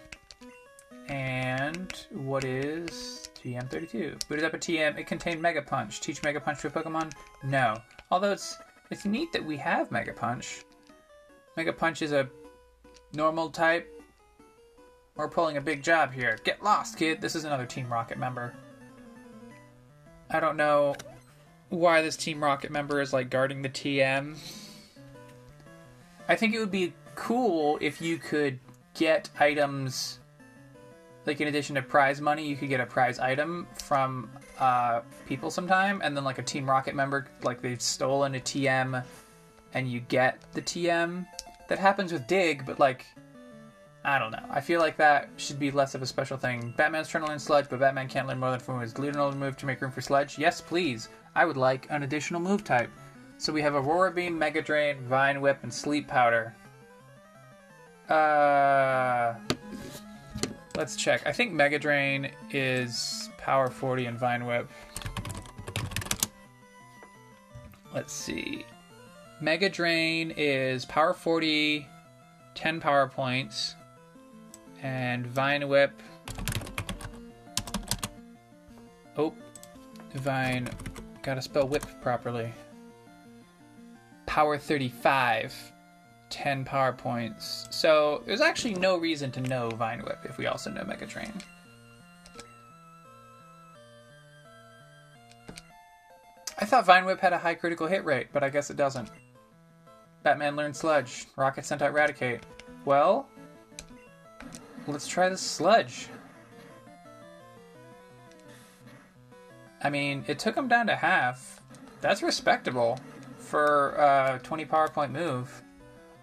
And 1.09 2.07
what 2.11 2.45
is 2.45 3.29
TM32? 3.35 4.29
Booted 4.29 4.45
up 4.45 4.55
a 4.55 4.59
TM. 4.59 4.99
It 4.99 5.07
contained 5.07 5.43
Mega 5.43 5.63
Punch. 5.63 6.01
Teach 6.01 6.23
Mega 6.23 6.41
Punch 6.41 6.61
to 6.63 6.69
a 6.69 6.71
Pokemon? 6.71 7.13
No. 7.45 7.77
Although 8.11 8.33
it's 8.33 8.57
it's 8.91 9.05
neat 9.05 9.33
that 9.33 9.45
we 9.45 9.57
have 9.57 9.91
Mega 9.91 10.13
Punch. 10.13 10.65
Mega 11.57 11.73
Punch 11.73 12.03
is 12.03 12.13
a 12.13 12.29
normal 13.13 13.51
type. 13.51 13.93
We're 15.15 15.29
pulling 15.29 15.57
a 15.57 15.61
big 15.61 15.83
job 15.83 16.13
here. 16.13 16.39
Get 16.45 16.63
lost, 16.63 16.99
kid. 16.99 17.21
This 17.21 17.35
is 17.35 17.45
another 17.45 17.67
Team 17.67 17.91
Rocket 17.91 18.19
member. 18.19 18.55
I 20.31 20.41
don't 20.41 20.57
know 20.57 20.95
why 21.71 22.03
this 22.03 22.17
Team 22.17 22.43
Rocket 22.43 22.71
member 22.71 23.01
is 23.01 23.13
like 23.13 23.31
guarding 23.31 23.63
the 23.63 23.69
TM. 23.69 24.37
I 26.29 26.37
think 26.37 26.55
it 26.55 26.59
would 26.59 26.71
be 26.71 26.93
cool 27.15 27.79
if 27.81 28.03
you 28.03 28.19
could 28.19 28.59
get 28.95 29.31
items 29.39 30.19
like 31.27 31.41
in 31.41 31.49
addition 31.49 31.75
to 31.75 31.83
prize 31.83 32.21
money, 32.21 32.47
you 32.47 32.57
could 32.57 32.69
get 32.69 32.81
a 32.81 32.87
prize 32.87 33.19
item 33.19 33.67
from 33.75 34.31
uh, 34.59 35.01
people 35.27 35.51
sometime, 35.51 36.01
and 36.03 36.17
then 36.17 36.25
like 36.25 36.39
a 36.39 36.43
Team 36.43 36.69
Rocket 36.69 36.95
member, 36.95 37.27
like 37.43 37.61
they've 37.61 37.83
stolen 37.83 38.37
a 38.37 38.41
TM, 38.41 39.05
and 39.75 39.91
you 39.91 40.01
get 40.01 40.39
the 40.53 40.63
TM. 40.63 41.27
That 41.69 41.79
happens 41.79 42.13
with 42.13 42.29
Dig, 42.29 42.65
but 42.65 42.79
like, 42.79 43.05
I 44.05 44.21
don't 44.21 44.31
know. 44.31 44.45
I 44.49 44.61
feel 44.61 44.79
like 44.79 44.97
that 44.99 45.29
should 45.37 45.59
be 45.59 45.73
less 45.73 45.97
of 45.97 46.03
a 46.03 46.07
special 46.07 46.37
thing. 46.37 46.73
Batman's 46.77 47.09
trying 47.09 47.25
to 47.25 47.29
learn 47.29 47.41
Sludge, 47.41 47.69
but 47.69 47.81
Batman 47.81 48.07
can't 48.07 48.29
learn 48.29 48.39
more 48.39 48.53
than 48.53 48.61
from 48.61 48.81
his 48.81 48.95
Lunal 48.95 49.35
move 49.35 49.57
to 49.57 49.67
make 49.67 49.81
room 49.81 49.91
for 49.91 50.01
Sludge. 50.01 50.39
Yes, 50.39 50.61
please. 50.61 51.09
I 51.35 51.45
would 51.45 51.57
like 51.57 51.89
an 51.91 52.05
additional 52.05 52.41
move 52.41 52.63
type. 52.63 52.91
So 53.39 53.53
we 53.53 53.61
have 53.63 53.75
Aurora 53.75 54.13
Beam, 54.13 54.39
Mega 54.39 54.63
Drain, 54.63 54.99
Vine 55.09 55.41
Whip, 55.41 55.59
and 55.63 55.75
Sleep 55.75 56.07
Powder. 56.07 56.55
Uh, 58.09 59.35
let's 60.77 60.95
check. 60.95 61.27
I 61.27 61.33
think 61.33 61.53
Mega 61.53 61.79
Drain 61.79 62.31
is 62.51 63.31
Power 63.39 63.71
40 63.71 64.07
and 64.07 64.19
Vine 64.19 64.47
Whip. 64.47 64.69
Let's 67.95 68.13
see. 68.13 68.65
Mega 69.41 69.69
Drain 69.69 70.33
is 70.37 70.85
Power 70.85 71.15
40, 71.15 71.87
10 72.55 72.81
power 72.81 73.09
points, 73.09 73.75
and 74.83 75.27
Vine 75.27 75.67
Whip. 75.69 76.03
Oh, 79.17 79.35
Vine. 80.15 80.69
Gotta 81.23 81.43
spell 81.43 81.67
whip 81.67 81.85
properly. 82.03 82.53
Power 84.27 84.59
35. 84.59 85.73
10 86.31 86.65
power 86.65 86.93
points. 86.93 87.67
So 87.71 88.23
there's 88.27 88.41
actually 88.41 88.75
no 88.75 88.97
reason 88.97 89.31
to 89.33 89.41
know 89.41 89.71
Vine 89.71 90.01
Whip 90.01 90.19
if 90.25 90.39
we 90.39 90.47
also 90.47 90.71
know 90.71 90.85
Mega 90.85 91.07
Drain. 91.07 91.33
I 96.59 96.65
thought 96.65 96.87
Vine 96.87 97.05
Whip 97.05 97.21
had 97.21 97.33
a 97.33 97.39
high 97.39 97.55
critical 97.55 97.87
hit 97.87 98.05
rate, 98.05 98.29
but 98.33 98.43
I 98.43 98.49
guess 98.49 98.71
it 98.71 98.77
doesn't. 98.77 99.11
Batman 100.23 100.57
learned 100.57 100.75
Sludge. 100.75 101.27
Rocket 101.37 101.65
sent 101.65 101.83
out 101.83 101.95
Raticate. 101.95 102.41
Well, 102.85 103.29
let's 104.87 105.07
try 105.07 105.29
the 105.29 105.37
Sludge. 105.37 106.09
I 109.83 109.91
mean, 109.91 110.25
it 110.27 110.39
took 110.39 110.57
him 110.57 110.67
down 110.67 110.87
to 110.89 110.97
half. 110.97 111.61
That's 112.01 112.23
respectable 112.23 112.99
for 113.39 113.91
a 113.91 114.41
20 114.43 114.65
power 114.65 114.89
point 114.89 115.13
move. 115.13 115.63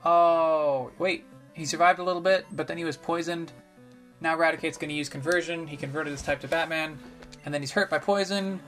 Oh, 0.06 0.92
wait. 1.00 1.26
He 1.54 1.66
survived 1.66 2.00
a 2.00 2.04
little 2.04 2.22
bit, 2.22 2.46
but 2.52 2.68
then 2.68 2.78
he 2.78 2.84
was 2.84 2.98
poisoned. 2.98 3.52
Now 4.22 4.38
Raticate's 4.38 4.78
going 4.78 4.90
to 4.90 4.96
use 4.96 5.10
conversion. 5.10 5.68
He 5.68 5.78
converted 5.78 6.12
his 6.12 6.22
type 6.22 6.40
to 6.42 6.48
Batman, 6.48 6.98
and 7.46 7.54
then 7.54 7.62
he's 7.62 7.72
hurt 7.72 7.90
by 7.90 8.00
poison, 8.00 8.60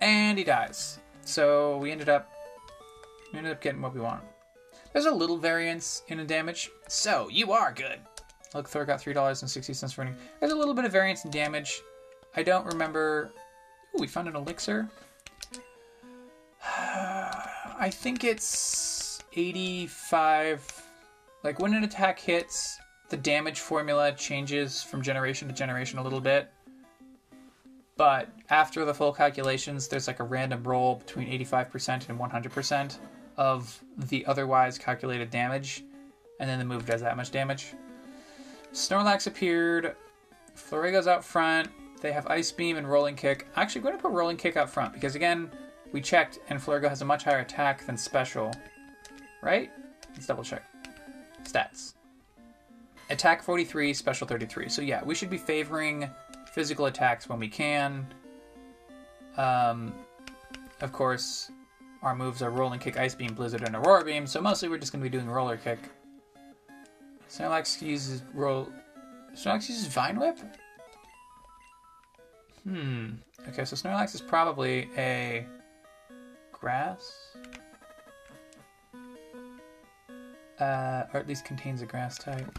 and 0.00 0.38
he 0.38 0.44
dies. 0.44 0.98
So 1.24 1.76
we 1.78 1.90
ended 1.92 2.08
up 2.08 2.30
we 3.32 3.38
ended 3.38 3.52
up 3.52 3.60
getting 3.60 3.82
what 3.82 3.94
we 3.94 4.00
want. 4.00 4.22
There's 4.92 5.04
a 5.04 5.10
little 5.10 5.36
variance 5.36 6.02
in 6.08 6.18
the 6.18 6.24
damage. 6.24 6.70
So 6.88 7.28
you 7.28 7.52
are 7.52 7.72
good. 7.72 7.98
Look, 8.54 8.68
Thor 8.68 8.84
got 8.84 9.00
three 9.00 9.12
dollars 9.12 9.42
and 9.42 9.50
sixty 9.50 9.74
cents 9.74 9.92
for 9.92 10.02
winning. 10.02 10.16
There's 10.40 10.52
a 10.52 10.56
little 10.56 10.74
bit 10.74 10.84
of 10.84 10.92
variance 10.92 11.24
in 11.24 11.30
damage. 11.30 11.82
I 12.36 12.42
don't 12.42 12.64
remember. 12.66 13.30
Ooh, 13.94 14.00
we 14.00 14.06
found 14.06 14.28
an 14.28 14.36
elixir. 14.36 14.88
I 16.64 17.90
think 17.92 18.24
it's 18.24 18.97
85. 19.32 20.82
Like 21.44 21.60
when 21.60 21.74
an 21.74 21.84
attack 21.84 22.18
hits, 22.18 22.78
the 23.08 23.16
damage 23.16 23.60
formula 23.60 24.12
changes 24.12 24.82
from 24.82 25.02
generation 25.02 25.48
to 25.48 25.54
generation 25.54 25.98
a 25.98 26.02
little 26.02 26.20
bit. 26.20 26.50
But 27.96 28.28
after 28.50 28.84
the 28.84 28.94
full 28.94 29.12
calculations, 29.12 29.88
there's 29.88 30.06
like 30.06 30.20
a 30.20 30.24
random 30.24 30.62
roll 30.62 30.96
between 30.96 31.28
85% 31.28 32.08
and 32.08 32.18
100% 32.18 32.98
of 33.36 33.82
the 33.96 34.24
otherwise 34.26 34.78
calculated 34.78 35.30
damage, 35.30 35.84
and 36.38 36.48
then 36.48 36.58
the 36.58 36.64
move 36.64 36.86
does 36.86 37.00
that 37.00 37.16
much 37.16 37.30
damage. 37.30 37.72
Snorlax 38.72 39.26
appeared. 39.26 39.96
Florrigo's 40.56 41.06
out 41.06 41.24
front. 41.24 41.68
They 42.00 42.12
have 42.12 42.26
Ice 42.28 42.52
Beam 42.52 42.76
and 42.76 42.88
Rolling 42.88 43.16
Kick. 43.16 43.48
Actually, 43.56 43.80
I'm 43.80 43.84
going 43.84 43.96
to 43.96 44.02
put 44.02 44.12
Rolling 44.12 44.36
Kick 44.36 44.56
out 44.56 44.70
front 44.70 44.92
because, 44.92 45.14
again, 45.14 45.50
we 45.90 46.00
checked 46.00 46.38
and 46.48 46.60
Florrigo 46.60 46.88
has 46.88 47.02
a 47.02 47.04
much 47.04 47.24
higher 47.24 47.40
attack 47.40 47.84
than 47.86 47.96
special. 47.96 48.52
Right? 49.42 49.70
Let's 50.12 50.26
double 50.26 50.44
check. 50.44 50.64
Stats. 51.44 51.94
Attack 53.10 53.42
43, 53.42 53.94
special 53.94 54.26
33. 54.26 54.68
So, 54.68 54.82
yeah, 54.82 55.02
we 55.04 55.14
should 55.14 55.30
be 55.30 55.38
favoring 55.38 56.10
physical 56.52 56.86
attacks 56.86 57.28
when 57.28 57.38
we 57.38 57.48
can. 57.48 58.06
Um, 59.36 59.94
of 60.80 60.92
course, 60.92 61.50
our 62.02 62.14
moves 62.14 62.42
are 62.42 62.50
Rolling 62.50 62.80
Kick, 62.80 62.98
Ice 62.98 63.14
Beam, 63.14 63.34
Blizzard, 63.34 63.62
and 63.62 63.74
Aurora 63.74 64.04
Beam, 64.04 64.26
so 64.26 64.40
mostly 64.40 64.68
we're 64.68 64.78
just 64.78 64.92
going 64.92 65.02
to 65.02 65.08
be 65.08 65.16
doing 65.16 65.28
Roller 65.28 65.56
Kick. 65.56 65.78
Snorlax 67.30 67.82
uses 67.82 68.22
roll. 68.34 68.68
Snorlax 69.34 69.68
uses 69.68 69.86
Vine 69.86 70.18
Whip. 70.18 70.38
Hmm. 72.64 73.10
Okay, 73.48 73.64
so 73.64 73.76
Snorlax 73.76 74.14
is 74.14 74.20
probably 74.20 74.88
a 74.96 75.46
grass, 76.52 77.27
uh, 80.60 81.04
or 81.12 81.20
at 81.20 81.28
least 81.28 81.44
contains 81.44 81.82
a 81.82 81.86
grass 81.86 82.18
type. 82.18 82.58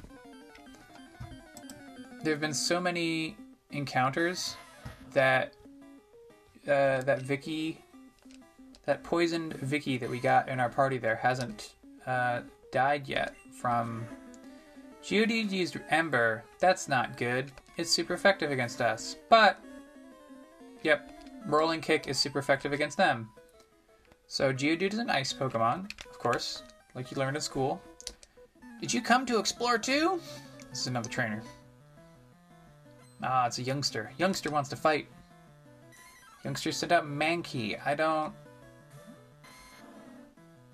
there 2.23 2.33
have 2.33 2.41
been 2.41 2.53
so 2.53 2.79
many 2.79 3.35
encounters 3.71 4.55
that 5.13 5.53
uh, 6.67 7.01
that 7.01 7.21
Vicky, 7.21 7.81
that 8.85 9.03
poisoned 9.03 9.53
Vicky 9.55 9.97
that 9.97 10.09
we 10.09 10.19
got 10.19 10.49
in 10.49 10.59
our 10.59 10.69
party 10.69 10.97
there 10.97 11.15
hasn't 11.15 11.73
uh, 12.05 12.41
died 12.71 13.07
yet 13.07 13.33
from. 13.51 14.05
Geodude 15.01 15.49
used 15.49 15.77
Ember. 15.89 16.43
That's 16.59 16.89
not 16.89 17.15
good. 17.15 17.51
It's 17.77 17.89
super 17.89 18.13
effective 18.13 18.51
against 18.51 18.81
us. 18.81 19.15
But, 19.29 19.57
yep, 20.83 21.25
Rolling 21.47 21.79
Kick 21.79 22.07
is 22.07 22.19
super 22.19 22.37
effective 22.37 22.73
against 22.73 22.97
them. 22.97 23.29
So 24.27 24.51
Geodude 24.51 24.91
is 24.93 24.99
an 24.99 25.09
ice 25.09 25.31
Pokemon, 25.31 25.89
of 26.09 26.19
course, 26.19 26.63
like 26.95 27.09
you 27.09 27.17
learned 27.17 27.37
in 27.37 27.41
school. 27.41 27.81
Did 28.79 28.93
you 28.93 29.01
come 29.01 29.25
to 29.25 29.39
explore 29.39 29.77
too? 29.77 30.21
This 30.69 30.81
is 30.81 30.87
another 30.87 31.09
trainer. 31.09 31.43
Ah, 33.21 33.47
it's 33.47 33.59
a 33.59 33.63
youngster. 33.63 34.11
Youngster 34.17 34.49
wants 34.49 34.69
to 34.69 34.75
fight. 34.77 35.07
Youngster 36.45 36.71
sent 36.71 36.91
out 36.91 37.05
Mankey. 37.05 37.77
I 37.85 37.95
don't. 37.95 38.33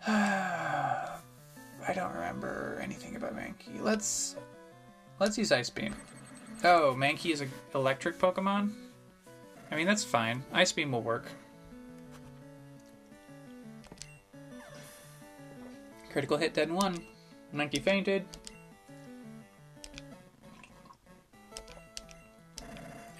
I 0.07 1.93
don't 1.93 2.13
remember 2.13 2.79
anything 2.83 3.15
about 3.15 3.35
Mankey. 3.35 3.81
Let's 3.81 4.35
let's 5.19 5.37
use 5.37 5.51
Ice 5.51 5.71
Beam. 5.71 5.95
Oh, 6.63 6.95
Mankey 6.95 7.31
is 7.31 7.41
an 7.41 7.51
electric 7.73 8.19
Pokemon. 8.19 8.71
I 9.71 9.75
mean 9.75 9.87
that's 9.87 10.03
fine. 10.03 10.43
Ice 10.53 10.71
Beam 10.71 10.91
will 10.91 11.01
work. 11.01 11.25
Critical 16.11 16.37
hit, 16.37 16.53
dead 16.53 16.69
in 16.69 16.75
one. 16.75 17.03
Mankey 17.53 17.81
fainted. 17.81 18.25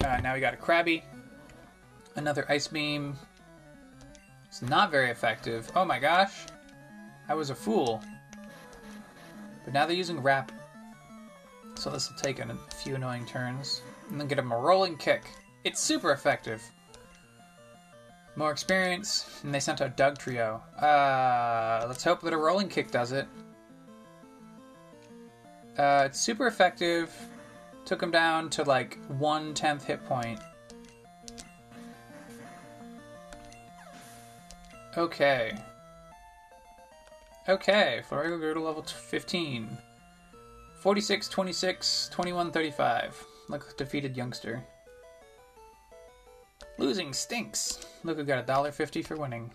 Uh, 0.04 0.18
now 0.22 0.34
we 0.34 0.40
got 0.40 0.54
a 0.54 0.56
Krabby. 0.56 1.02
Another 2.16 2.46
Ice 2.48 2.68
Beam. 2.68 3.16
It's 4.46 4.62
not 4.62 4.90
very 4.90 5.10
effective. 5.10 5.70
Oh 5.74 5.84
my 5.84 5.98
gosh. 5.98 6.46
I 7.28 7.34
was 7.34 7.50
a 7.50 7.54
fool. 7.54 8.02
But 9.64 9.74
now 9.74 9.84
they're 9.84 9.96
using 9.96 10.22
Wrap. 10.22 10.52
So 11.74 11.90
this 11.90 12.08
will 12.08 12.16
take 12.18 12.38
a 12.38 12.56
few 12.76 12.94
annoying 12.94 13.26
turns. 13.26 13.82
And 14.08 14.20
then 14.20 14.28
get 14.28 14.38
him 14.38 14.52
a 14.52 14.56
Rolling 14.56 14.96
Kick. 14.96 15.24
It's 15.64 15.80
super 15.80 16.12
effective. 16.12 16.62
More 18.36 18.52
experience, 18.52 19.40
and 19.42 19.52
they 19.52 19.60
sent 19.60 19.80
out 19.80 19.96
Dugtrio. 19.96 20.60
Uh, 20.80 21.86
let's 21.88 22.04
hope 22.04 22.20
that 22.20 22.32
a 22.32 22.36
Rolling 22.36 22.68
Kick 22.68 22.90
does 22.90 23.12
it. 23.12 23.26
Uh, 25.78 26.04
it's 26.06 26.18
super 26.18 26.46
effective. 26.46 27.14
Took 27.84 28.02
him 28.02 28.10
down 28.10 28.50
to 28.50 28.62
like 28.64 28.98
one 29.18 29.54
tenth 29.54 29.84
hit 29.84 30.04
point. 30.06 30.40
Okay. 34.96 35.52
Okay, 37.48 38.02
Florigo 38.08 38.38
grew 38.38 38.54
to 38.54 38.60
level 38.60 38.82
15. 38.82 39.68
46, 40.80 41.28
26, 41.28 42.08
21, 42.12 42.50
35. 42.50 43.24
Look, 43.48 43.76
defeated 43.76 44.16
youngster. 44.16 44.64
Losing 46.78 47.12
stinks. 47.12 47.86
Look, 48.04 48.18
we 48.18 48.24
got 48.24 48.38
a 48.38 48.46
dollar 48.46 48.72
fifty 48.72 49.02
for 49.02 49.16
winning. 49.16 49.50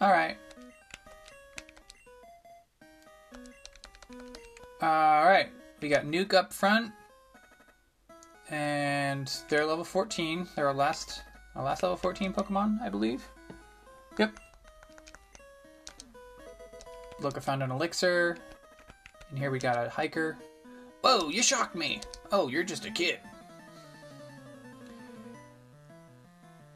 Alright. 0.00 0.38
Alright. 4.82 5.50
We 5.80 5.88
got 5.88 6.04
Nuke 6.04 6.34
up 6.34 6.52
front. 6.52 6.92
And 8.50 9.30
they're 9.48 9.64
level 9.64 9.84
14. 9.84 10.48
They're 10.54 10.68
our 10.68 10.74
last 10.74 11.22
our 11.56 11.64
last 11.64 11.82
level 11.82 11.96
14 11.96 12.34
Pokemon, 12.34 12.80
I 12.82 12.90
believe. 12.90 13.26
Yep. 14.18 14.38
Look, 17.20 17.36
I 17.36 17.40
found 17.40 17.62
an 17.62 17.70
elixir. 17.70 18.36
And 19.30 19.38
here 19.38 19.50
we 19.50 19.58
got 19.58 19.86
a 19.86 19.88
hiker. 19.88 20.36
Whoa, 21.00 21.30
you 21.30 21.42
shocked 21.42 21.74
me! 21.74 22.00
Oh, 22.30 22.48
you're 22.48 22.62
just 22.62 22.84
a 22.84 22.90
kid. 22.90 23.20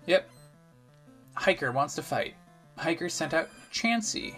Yep. 0.06 0.30
Hiker 1.34 1.72
wants 1.72 1.94
to 1.96 2.02
fight. 2.02 2.34
Hiker 2.78 3.08
sent 3.10 3.34
out 3.34 3.50
Chansey. 3.72 4.34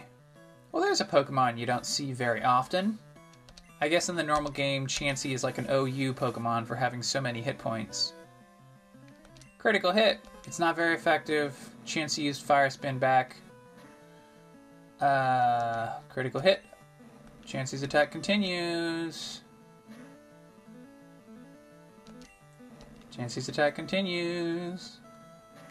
Well, 0.72 0.82
there's 0.82 1.00
a 1.00 1.04
Pokemon 1.04 1.56
you 1.56 1.66
don't 1.66 1.86
see 1.86 2.12
very 2.12 2.42
often. 2.42 2.98
I 3.82 3.88
guess 3.88 4.08
in 4.08 4.14
the 4.14 4.22
normal 4.22 4.52
game, 4.52 4.86
Chansey 4.86 5.34
is 5.34 5.42
like 5.42 5.58
an 5.58 5.66
OU 5.68 6.14
Pokemon 6.14 6.68
for 6.68 6.76
having 6.76 7.02
so 7.02 7.20
many 7.20 7.42
hit 7.42 7.58
points. 7.58 8.12
Critical 9.58 9.90
hit. 9.90 10.20
It's 10.46 10.60
not 10.60 10.76
very 10.76 10.94
effective. 10.94 11.58
Chansey 11.84 12.18
used 12.18 12.42
Fire 12.42 12.70
Spin 12.70 13.00
back. 13.00 13.34
Uh, 15.00 15.98
critical 16.08 16.40
hit. 16.40 16.62
Chansey's 17.44 17.82
attack 17.82 18.12
continues. 18.12 19.40
Chansey's 23.12 23.48
attack 23.48 23.74
continues. 23.74 24.98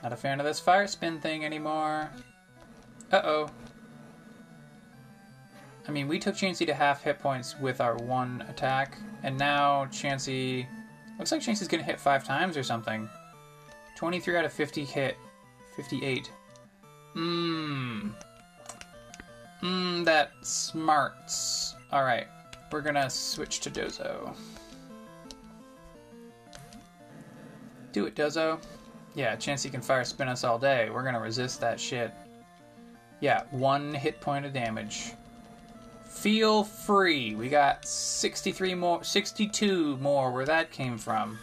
Not 0.03 0.11
a 0.11 0.17
fan 0.17 0.41
of 0.41 0.45
this 0.45 0.59
fire 0.59 0.87
spin 0.87 1.21
thing 1.21 1.45
anymore. 1.45 2.11
Uh-oh. 3.09 3.49
I 5.87 5.91
mean, 5.91 6.07
we 6.07 6.19
took 6.19 6.35
Chansey 6.35 6.65
to 6.67 6.73
half 6.73 7.03
hit 7.03 7.19
points 7.19 7.59
with 7.59 7.81
our 7.81 7.95
one 7.95 8.45
attack, 8.47 8.97
and 9.23 9.37
now 9.37 9.85
Chansey... 9.85 10.67
Looks 11.17 11.31
like 11.31 11.41
Chansey's 11.41 11.67
gonna 11.67 11.83
hit 11.83 11.99
five 11.99 12.23
times 12.23 12.57
or 12.57 12.63
something. 12.63 13.09
23 13.95 14.37
out 14.37 14.45
of 14.45 14.53
50 14.53 14.85
hit. 14.85 15.17
58. 15.75 16.31
Mmm. 17.15 18.11
Mmm, 19.61 20.05
that 20.05 20.31
smarts. 20.41 21.75
Alright, 21.91 22.27
we're 22.71 22.81
gonna 22.81 23.09
switch 23.09 23.59
to 23.61 23.69
Dozo. 23.69 24.35
Do 27.91 28.05
it, 28.05 28.15
Dozo. 28.15 28.59
Yeah, 29.13 29.35
Chansey 29.35 29.69
can 29.69 29.81
fire 29.81 30.03
spin 30.05 30.29
us 30.29 30.43
all 30.43 30.57
day. 30.57 30.89
We're 30.89 31.03
gonna 31.03 31.19
resist 31.19 31.59
that 31.61 31.79
shit. 31.79 32.13
Yeah, 33.19 33.43
one 33.51 33.93
hit 33.93 34.21
point 34.21 34.45
of 34.45 34.53
damage. 34.53 35.11
Feel 36.11 36.63
free. 36.63 37.33
We 37.33 37.49
got 37.49 37.83
63 37.83 38.75
more, 38.75 39.03
62 39.03 39.97
more 39.97 40.31
where 40.31 40.45
that 40.45 40.69
came 40.69 40.97
from. 40.97 41.39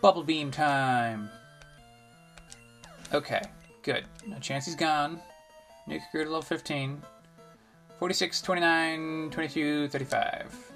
Bubble 0.00 0.22
beam 0.22 0.50
time. 0.50 1.28
Okay, 3.12 3.42
good. 3.82 4.06
No 4.26 4.38
chance 4.38 4.64
he's 4.64 4.74
gone. 4.74 5.20
Nuke 5.86 6.00
grew 6.12 6.24
to 6.24 6.30
level 6.30 6.42
15. 6.42 7.02
46, 7.98 8.42
29, 8.42 9.30
22, 9.30 9.88
35. 9.88 10.72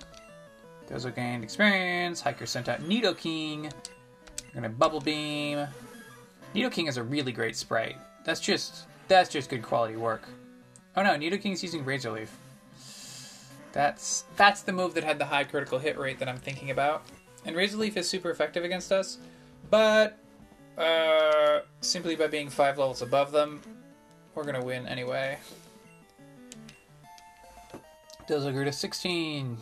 Dozo 0.86 1.14
gained 1.14 1.44
experience. 1.44 2.20
Hiker 2.20 2.46
sent 2.46 2.68
out 2.68 2.80
Nidoking. 2.80 3.64
We're 3.64 4.54
gonna 4.54 4.68
Bubble 4.68 5.00
Beam. 5.00 5.66
Nidoking 6.54 6.88
is 6.88 6.96
a 6.96 7.02
really 7.02 7.32
great 7.32 7.56
sprite. 7.56 7.96
That's 8.24 8.40
just 8.40 8.84
that's 9.06 9.30
just 9.30 9.48
good 9.48 9.62
quality 9.62 9.96
work. 9.96 10.28
Oh 10.96 11.02
no, 11.02 11.10
Nidoking's 11.10 11.62
using 11.62 11.84
Razor 11.84 12.10
Leaf. 12.10 12.36
That's 13.72 14.24
that's 14.36 14.62
the 14.62 14.72
move 14.72 14.94
that 14.94 15.04
had 15.04 15.18
the 15.18 15.26
high 15.26 15.44
critical 15.44 15.78
hit 15.78 15.98
rate 15.98 16.18
that 16.18 16.28
I'm 16.28 16.38
thinking 16.38 16.70
about. 16.70 17.04
And 17.44 17.54
Razor 17.56 17.76
Leaf 17.76 17.96
is 17.96 18.08
super 18.08 18.30
effective 18.30 18.64
against 18.64 18.92
us, 18.92 19.18
but 19.70 20.18
uh, 20.76 21.60
simply 21.80 22.16
by 22.16 22.26
being 22.26 22.48
five 22.48 22.78
levels 22.78 23.02
above 23.02 23.32
them, 23.32 23.60
we're 24.34 24.44
gonna 24.44 24.64
win 24.64 24.86
anyway. 24.86 25.38
Grew 28.28 28.64
to 28.64 28.72
16. 28.72 29.56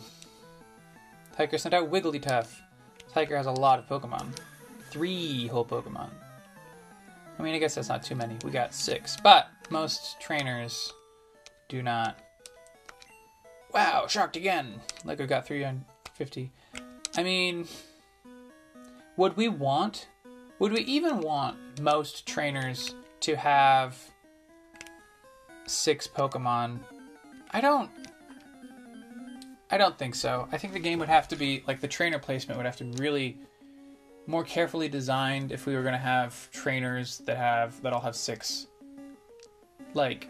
Hiker 1.37 1.57
sent 1.57 1.73
out 1.73 1.89
Wigglytuff. 1.89 2.47
Hiker 3.13 3.37
has 3.37 3.45
a 3.45 3.51
lot 3.51 3.79
of 3.79 3.87
Pokemon. 3.87 4.37
Three 4.89 5.47
whole 5.47 5.63
Pokemon. 5.63 6.09
I 7.39 7.43
mean, 7.43 7.55
I 7.55 7.59
guess 7.59 7.75
that's 7.75 7.87
not 7.87 8.03
too 8.03 8.15
many. 8.15 8.35
We 8.43 8.51
got 8.51 8.73
six. 8.73 9.15
But 9.23 9.49
most 9.69 10.19
trainers 10.19 10.91
do 11.69 11.81
not. 11.81 12.19
Wow, 13.73 14.07
shocked 14.07 14.35
again. 14.35 14.81
Like 15.05 15.19
we 15.19 15.25
got 15.25 15.45
350. 15.45 16.51
I 17.15 17.23
mean, 17.23 17.67
would 19.15 19.35
we 19.37 19.47
want, 19.47 20.07
would 20.59 20.71
we 20.71 20.81
even 20.81 21.21
want 21.21 21.81
most 21.81 22.25
trainers 22.27 22.95
to 23.21 23.35
have 23.35 23.97
six 25.65 26.07
Pokemon? 26.07 26.79
I 27.51 27.61
don't. 27.61 27.89
I 29.69 29.77
don't 29.77 29.97
think 29.97 30.15
so. 30.15 30.47
I 30.51 30.57
think 30.57 30.73
the 30.73 30.79
game 30.79 30.99
would 30.99 31.09
have 31.09 31.27
to 31.29 31.35
be 31.35 31.63
like 31.67 31.81
the 31.81 31.87
trainer 31.87 32.19
placement 32.19 32.57
would 32.57 32.65
have 32.65 32.77
to 32.77 32.85
be 32.85 32.97
really 33.01 33.37
more 34.27 34.43
carefully 34.43 34.89
designed 34.89 35.51
if 35.51 35.65
we 35.65 35.75
were 35.75 35.81
going 35.81 35.93
to 35.93 35.97
have 35.97 36.49
trainers 36.51 37.19
that 37.19 37.37
have 37.37 37.81
that 37.81 37.93
all 37.93 38.01
have 38.01 38.15
six 38.15 38.67
like 39.93 40.29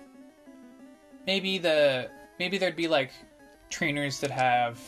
maybe 1.25 1.57
the 1.57 2.09
maybe 2.39 2.57
there'd 2.57 2.75
be 2.75 2.87
like 2.87 3.11
trainers 3.69 4.19
that 4.19 4.31
have 4.31 4.79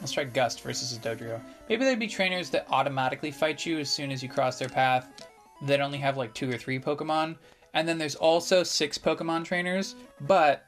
Let's 0.00 0.12
try 0.12 0.24
Gust 0.24 0.62
versus 0.62 0.96
a 0.96 0.98
Dodrio. 0.98 1.40
Maybe 1.68 1.84
there'd 1.84 1.98
be 1.98 2.06
trainers 2.06 2.48
that 2.50 2.66
automatically 2.70 3.30
fight 3.30 3.66
you 3.66 3.78
as 3.78 3.90
soon 3.90 4.10
as 4.10 4.22
you 4.22 4.30
cross 4.30 4.58
their 4.58 4.68
path 4.68 5.28
that 5.62 5.80
only 5.80 5.98
have 5.98 6.16
like 6.16 6.32
two 6.32 6.50
or 6.50 6.56
three 6.56 6.78
Pokemon. 6.78 7.36
And 7.74 7.86
then 7.86 7.98
there's 7.98 8.14
also 8.14 8.62
six 8.62 8.96
Pokemon 8.96 9.44
trainers, 9.44 9.96
but 10.22 10.64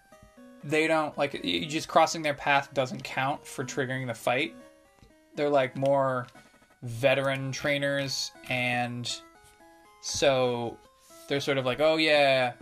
they 0.62 0.86
don't 0.86 1.16
like 1.16 1.42
you 1.42 1.66
just 1.66 1.88
crossing 1.88 2.22
their 2.22 2.34
path 2.34 2.72
doesn't 2.74 3.02
count 3.02 3.44
for 3.44 3.64
triggering 3.64 4.06
the 4.06 4.14
fight. 4.14 4.54
They're 5.34 5.50
like 5.50 5.76
more 5.76 6.26
veteran 6.82 7.52
trainers 7.52 8.32
and 8.50 9.10
so 10.02 10.76
they're 11.26 11.40
sort 11.40 11.56
of 11.58 11.64
like, 11.64 11.80
"Oh 11.80 11.96
yeah, 11.96 12.52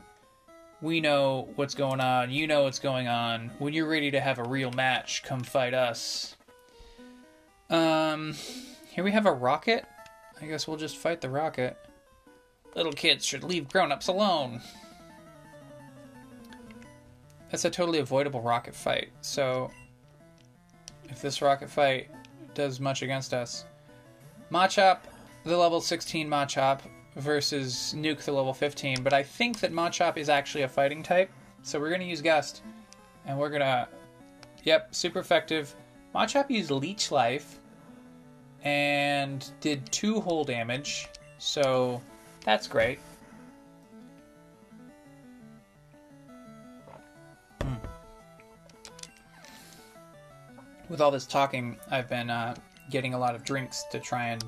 we 0.80 1.00
know 1.00 1.48
what's 1.56 1.74
going 1.74 2.00
on. 2.00 2.30
You 2.30 2.46
know 2.46 2.64
what's 2.64 2.78
going 2.78 3.08
on. 3.08 3.50
When 3.58 3.72
you're 3.72 3.88
ready 3.88 4.10
to 4.10 4.20
have 4.20 4.38
a 4.38 4.44
real 4.44 4.70
match, 4.72 5.22
come 5.22 5.42
fight 5.42 5.74
us." 5.74 6.36
Um, 7.68 8.34
here 8.88 9.04
we 9.04 9.12
have 9.12 9.26
a 9.26 9.32
rocket. 9.32 9.86
I 10.40 10.46
guess 10.46 10.66
we'll 10.66 10.76
just 10.76 10.96
fight 10.96 11.20
the 11.20 11.30
rocket. 11.30 11.76
Little 12.74 12.92
kids 12.92 13.24
should 13.24 13.44
leave 13.44 13.68
grown-ups 13.68 14.08
alone. 14.08 14.60
That's 17.50 17.64
a 17.64 17.70
totally 17.70 17.98
avoidable 17.98 18.40
rocket 18.40 18.74
fight. 18.74 19.10
So, 19.20 19.70
if 21.08 21.20
this 21.20 21.42
rocket 21.42 21.68
fight 21.68 22.10
does 22.54 22.80
much 22.80 23.02
against 23.02 23.34
us, 23.34 23.64
Machop, 24.50 24.98
the 25.44 25.56
level 25.56 25.80
16 25.80 26.28
Machop 26.28 26.80
versus 27.16 27.94
Nuke, 27.96 28.22
the 28.22 28.32
level 28.32 28.54
15. 28.54 29.02
But 29.02 29.12
I 29.12 29.22
think 29.22 29.60
that 29.60 29.72
Machop 29.72 30.16
is 30.16 30.28
actually 30.28 30.62
a 30.62 30.68
fighting 30.68 31.02
type, 31.02 31.30
so 31.62 31.78
we're 31.80 31.90
gonna 31.90 32.04
use 32.04 32.22
Gust, 32.22 32.62
and 33.26 33.38
we're 33.38 33.50
gonna, 33.50 33.88
yep, 34.64 34.94
super 34.94 35.18
effective. 35.18 35.74
Machop 36.14 36.50
used 36.50 36.70
Leech 36.70 37.10
Life 37.10 37.60
and 38.62 39.50
did 39.60 39.90
two 39.90 40.20
hull 40.20 40.44
damage, 40.44 41.08
so 41.38 42.00
that's 42.44 42.66
great. 42.66 42.98
Hmm. 47.62 47.74
With 50.88 51.00
all 51.00 51.10
this 51.10 51.26
talking, 51.26 51.78
I've 51.90 52.08
been 52.08 52.30
uh, 52.30 52.54
getting 52.90 53.14
a 53.14 53.18
lot 53.18 53.34
of 53.34 53.44
drinks 53.44 53.84
to 53.90 53.98
try 53.98 54.28
and, 54.28 54.44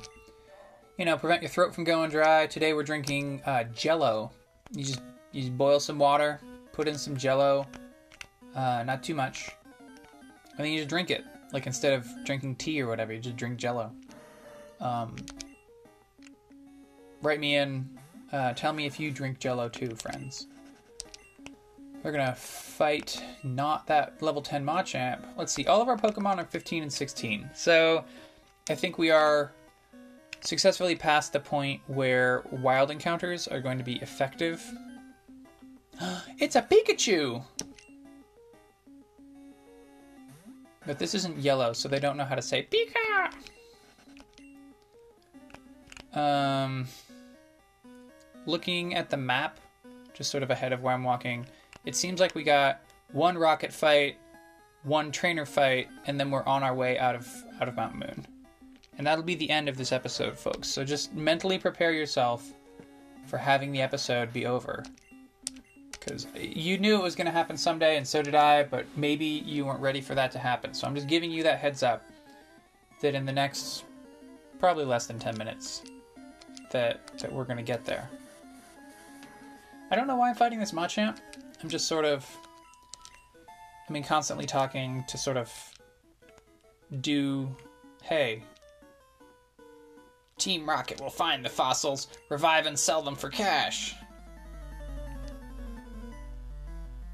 you 0.98 1.04
know, 1.04 1.16
prevent 1.16 1.42
your 1.42 1.48
throat 1.48 1.74
from 1.74 1.84
going 1.84 2.10
dry. 2.10 2.46
Today 2.46 2.74
we're 2.74 2.82
drinking 2.82 3.42
uh, 3.46 3.64
Jello. 3.74 4.30
You 4.72 4.84
just 4.84 5.00
you 5.32 5.42
just 5.42 5.56
boil 5.56 5.80
some 5.80 5.98
water, 5.98 6.40
put 6.72 6.86
in 6.86 6.98
some 6.98 7.16
Jello, 7.16 7.66
uh, 8.54 8.82
not 8.84 9.02
too 9.02 9.14
much, 9.14 9.50
and 10.50 10.58
then 10.58 10.72
you 10.72 10.78
just 10.78 10.88
drink 10.88 11.10
it. 11.10 11.24
Like 11.52 11.66
instead 11.66 11.94
of 11.94 12.06
drinking 12.24 12.56
tea 12.56 12.80
or 12.82 12.88
whatever, 12.88 13.12
you 13.12 13.20
just 13.20 13.36
drink 13.36 13.58
Jello. 13.58 13.92
Um, 14.80 15.16
write 17.22 17.40
me 17.40 17.56
in. 17.56 17.88
Uh, 18.30 18.52
tell 18.54 18.72
me 18.72 18.86
if 18.86 18.98
you 18.98 19.10
drink 19.10 19.38
Jello 19.38 19.68
too, 19.68 19.94
friends. 19.96 20.46
We're 22.02 22.12
gonna 22.12 22.34
fight 22.34 23.22
not 23.44 23.86
that 23.86 24.20
level 24.20 24.42
10 24.42 24.64
Machamp. 24.64 25.20
Let's 25.36 25.52
see, 25.52 25.66
all 25.66 25.80
of 25.80 25.88
our 25.88 25.96
Pokemon 25.96 26.38
are 26.38 26.44
15 26.44 26.82
and 26.82 26.92
16. 26.92 27.50
So 27.54 28.04
I 28.68 28.74
think 28.74 28.98
we 28.98 29.10
are 29.10 29.52
successfully 30.42 30.94
past 30.94 31.32
the 31.32 31.40
point 31.40 31.80
where 31.86 32.42
wild 32.50 32.90
encounters 32.90 33.48
are 33.48 33.60
going 33.60 33.78
to 33.78 33.84
be 33.84 33.96
effective. 34.02 34.62
it's 36.38 36.56
a 36.56 36.62
Pikachu! 36.62 37.42
But 40.84 40.98
this 40.98 41.14
isn't 41.14 41.38
yellow, 41.38 41.72
so 41.72 41.88
they 41.88 42.00
don't 42.00 42.16
know 42.16 42.24
how 42.24 42.34
to 42.34 42.42
say 42.42 42.66
Pika! 42.68 43.32
Um, 46.18 46.86
looking 48.46 48.94
at 48.96 49.08
the 49.08 49.16
map, 49.16 49.60
just 50.12 50.30
sort 50.30 50.42
of 50.42 50.50
ahead 50.50 50.72
of 50.72 50.82
where 50.82 50.92
I'm 50.92 51.04
walking, 51.04 51.46
it 51.84 51.94
seems 51.94 52.20
like 52.20 52.34
we 52.34 52.42
got 52.42 52.80
one 53.12 53.38
rocket 53.38 53.72
fight, 53.72 54.16
one 54.82 55.12
trainer 55.12 55.46
fight, 55.46 55.88
and 56.06 56.18
then 56.18 56.30
we're 56.30 56.44
on 56.44 56.62
our 56.62 56.74
way 56.74 56.98
out 56.98 57.14
of 57.14 57.28
out 57.60 57.68
of 57.68 57.76
Mount 57.76 57.94
Moon. 57.94 58.26
And 59.02 59.06
that'll 59.08 59.24
be 59.24 59.34
the 59.34 59.50
end 59.50 59.68
of 59.68 59.76
this 59.76 59.90
episode, 59.90 60.38
folks. 60.38 60.68
So 60.68 60.84
just 60.84 61.12
mentally 61.12 61.58
prepare 61.58 61.90
yourself 61.90 62.52
for 63.26 63.36
having 63.36 63.72
the 63.72 63.82
episode 63.82 64.32
be 64.32 64.46
over. 64.46 64.84
Because 65.90 66.28
you 66.38 66.78
knew 66.78 66.94
it 66.94 67.02
was 67.02 67.16
going 67.16 67.24
to 67.24 67.32
happen 67.32 67.56
someday, 67.56 67.96
and 67.96 68.06
so 68.06 68.22
did 68.22 68.36
I, 68.36 68.62
but 68.62 68.86
maybe 68.94 69.24
you 69.24 69.66
weren't 69.66 69.80
ready 69.80 70.00
for 70.00 70.14
that 70.14 70.30
to 70.30 70.38
happen. 70.38 70.72
So 70.72 70.86
I'm 70.86 70.94
just 70.94 71.08
giving 71.08 71.32
you 71.32 71.42
that 71.42 71.58
heads 71.58 71.82
up 71.82 72.04
that 73.00 73.16
in 73.16 73.26
the 73.26 73.32
next 73.32 73.82
probably 74.60 74.84
less 74.84 75.08
than 75.08 75.18
10 75.18 75.36
minutes, 75.36 75.82
that, 76.70 77.18
that 77.18 77.32
we're 77.32 77.42
going 77.42 77.56
to 77.56 77.64
get 77.64 77.84
there. 77.84 78.08
I 79.90 79.96
don't 79.96 80.06
know 80.06 80.14
why 80.14 80.28
I'm 80.28 80.36
fighting 80.36 80.60
this 80.60 80.70
Machamp. 80.70 81.16
I'm 81.60 81.68
just 81.68 81.88
sort 81.88 82.04
of, 82.04 82.24
I 83.88 83.92
mean, 83.92 84.04
constantly 84.04 84.46
talking 84.46 85.02
to 85.08 85.18
sort 85.18 85.38
of 85.38 85.52
do, 87.00 87.52
hey, 88.04 88.44
Team 90.38 90.68
Rocket 90.68 91.00
will 91.00 91.10
find 91.10 91.44
the 91.44 91.48
fossils, 91.48 92.08
revive 92.28 92.66
and 92.66 92.78
sell 92.78 93.02
them 93.02 93.14
for 93.14 93.28
cash. 93.28 93.94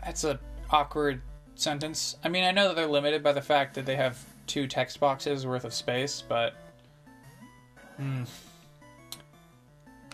That's 0.04 0.24
an 0.24 0.38
awkward 0.70 1.20
sentence. 1.54 2.16
I 2.24 2.28
mean, 2.28 2.44
I 2.44 2.50
know 2.50 2.68
that 2.68 2.76
they're 2.76 2.86
limited 2.86 3.22
by 3.22 3.32
the 3.32 3.42
fact 3.42 3.74
that 3.74 3.84
they 3.84 3.96
have 3.96 4.18
two 4.46 4.66
text 4.66 5.00
boxes 5.00 5.46
worth 5.46 5.64
of 5.64 5.74
space, 5.74 6.22
but. 6.26 6.54
Hmm. 7.96 8.24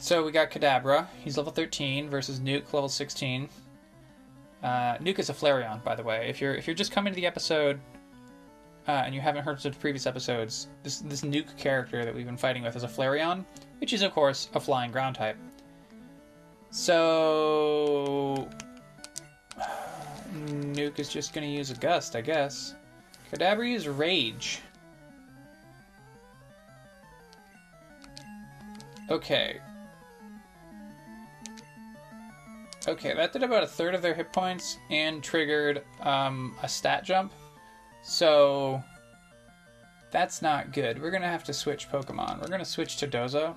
So 0.01 0.25
we 0.25 0.33
got 0.33 0.51
Kadabra. 0.51 1.07
He's 1.23 1.37
level 1.37 1.53
13 1.53 2.11
versus 2.11 2.41
Nuke, 2.41 2.73
level 2.73 2.89
16. 2.89 3.49
Uh, 4.63 4.69
Nuke 4.99 5.19
is 5.19 5.31
a 5.31 5.35
Flareon, 5.35 5.83
by 5.85 5.95
the 5.95 6.03
way. 6.03 6.29
If 6.29 6.41
you're 6.41 6.55
if 6.55 6.67
you're 6.67 6.75
just 6.75 6.91
coming 6.91 7.13
to 7.13 7.17
the 7.17 7.27
episode 7.27 7.81
uh, 8.87 9.03
and 9.05 9.15
you 9.15 9.21
haven't 9.21 9.45
heard 9.45 9.59
the 9.59 9.71
previous 9.71 10.07
episodes, 10.07 10.69
this 10.83 10.99
this 11.01 11.23
Nuke 11.23 11.57
character 11.57 12.05
that 12.05 12.15
we've 12.15 12.27
been 12.27 12.37
fighting 12.37 12.63
with 12.63 12.77
is 12.77 12.85
a 12.85 12.89
Flareon, 12.89 13.45
which 13.81 13.93
is 13.93 14.03
of 14.03 14.13
course 14.13 14.49
a 14.55 14.61
flying 14.61 14.91
ground 14.91 15.17
type. 15.17 15.37
So 16.71 18.49
Nuke 20.35 20.99
is 20.99 21.09
just 21.09 21.33
going 21.33 21.47
to 21.47 21.53
use 21.53 21.71
a 21.71 21.75
Gust, 21.75 22.17
I 22.17 22.21
guess. 22.21 22.75
Kadabra 23.33 23.69
uses 23.69 23.89
Rage. 23.89 24.61
Okay, 29.11 29.61
Okay, 32.87 33.15
that 33.15 33.33
did 33.33 33.43
about 33.43 33.63
a 33.63 33.67
third 33.67 33.95
of 33.95 34.03
their 34.03 34.13
hit 34.13 34.31
points 34.31 34.79
and 34.91 35.23
triggered 35.23 35.83
um, 36.03 36.55
a 36.63 36.69
stat 36.69 37.03
jump. 37.03 37.33
So 38.05 38.85
that's 40.11 40.43
not 40.43 40.73
good. 40.73 41.01
We're 41.01 41.11
gonna 41.11 41.27
have 41.27 41.43
to 41.45 41.55
switch 41.55 41.91
Pokemon. 41.91 42.41
We're 42.41 42.49
gonna 42.49 42.65
switch 42.65 42.99
to 42.99 43.09
Dozo. 43.09 43.57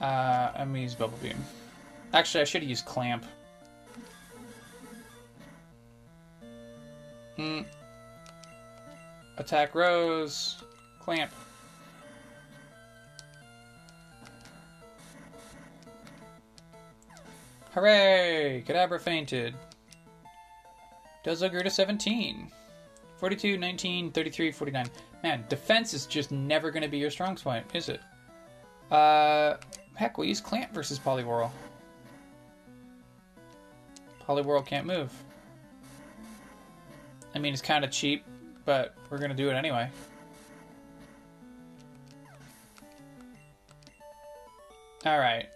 Uh, 0.00 0.52
I'm 0.54 0.68
gonna 0.68 0.78
use 0.78 0.94
Bubble 0.94 1.18
Beam. 1.20 1.36
Actually, 2.12 2.42
I 2.42 2.44
should 2.44 2.62
used 2.62 2.84
Clamp. 2.84 3.24
Hmm. 7.36 7.62
Attack 9.36 9.74
Rose. 9.74 10.62
Clamp. 11.00 11.32
Hooray! 17.74 18.62
Kadabra 18.64 19.00
fainted. 19.00 19.52
Dozo 21.24 21.50
grew 21.50 21.64
to 21.64 21.70
17. 21.70 22.52
42, 23.16 23.58
19, 23.58 24.12
33, 24.12 24.52
49. 24.52 24.86
Man, 25.24 25.44
defense 25.48 25.92
is 25.92 26.06
just 26.06 26.30
never 26.30 26.70
going 26.70 26.84
to 26.84 26.88
be 26.88 26.98
your 26.98 27.10
strong 27.10 27.34
point, 27.34 27.66
is 27.74 27.88
it? 27.88 28.00
Uh, 28.92 29.56
heck, 29.96 30.16
we'll 30.16 30.28
use 30.28 30.40
Clamp 30.40 30.72
versus 30.72 31.00
Poliwhirl. 31.00 31.50
Poliwhirl 34.24 34.64
can't 34.64 34.86
move. 34.86 35.12
I 37.34 37.40
mean, 37.40 37.52
it's 37.52 37.62
kind 37.62 37.84
of 37.84 37.90
cheap, 37.90 38.24
but 38.64 38.94
we're 39.10 39.18
going 39.18 39.30
to 39.30 39.36
do 39.36 39.50
it 39.50 39.54
anyway. 39.54 39.90
Alright. 45.04 45.48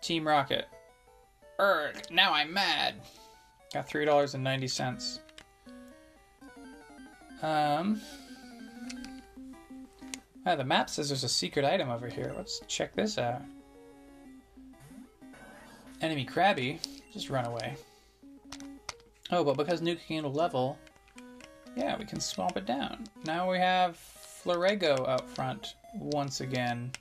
Team 0.00 0.26
Rocket. 0.26 0.66
Erg, 1.58 2.10
now 2.10 2.32
I'm 2.32 2.52
mad. 2.52 2.96
Got 3.72 3.88
three 3.88 4.04
dollars 4.04 4.34
and 4.34 4.44
ninety 4.44 4.68
cents. 4.68 5.20
Um. 7.42 8.00
Ah, 10.44 10.54
the 10.54 10.64
map 10.64 10.88
says 10.88 11.08
there's 11.08 11.24
a 11.24 11.28
secret 11.28 11.64
item 11.64 11.90
over 11.90 12.08
here. 12.08 12.32
Let's 12.36 12.60
check 12.68 12.94
this 12.94 13.18
out. 13.18 13.42
Enemy 16.02 16.26
Krabby. 16.26 16.78
just 17.12 17.30
run 17.30 17.46
away. 17.46 17.74
Oh, 19.30 19.42
but 19.42 19.56
because 19.56 19.82
Nuka 19.82 20.02
can 20.06 20.32
level, 20.32 20.78
yeah, 21.74 21.96
we 21.98 22.04
can 22.04 22.20
swamp 22.20 22.56
it 22.56 22.64
down. 22.64 23.04
Now 23.24 23.50
we 23.50 23.58
have 23.58 23.98
Florego 24.44 25.08
out 25.08 25.28
front 25.28 25.74
once 25.94 26.40
again. 26.40 26.92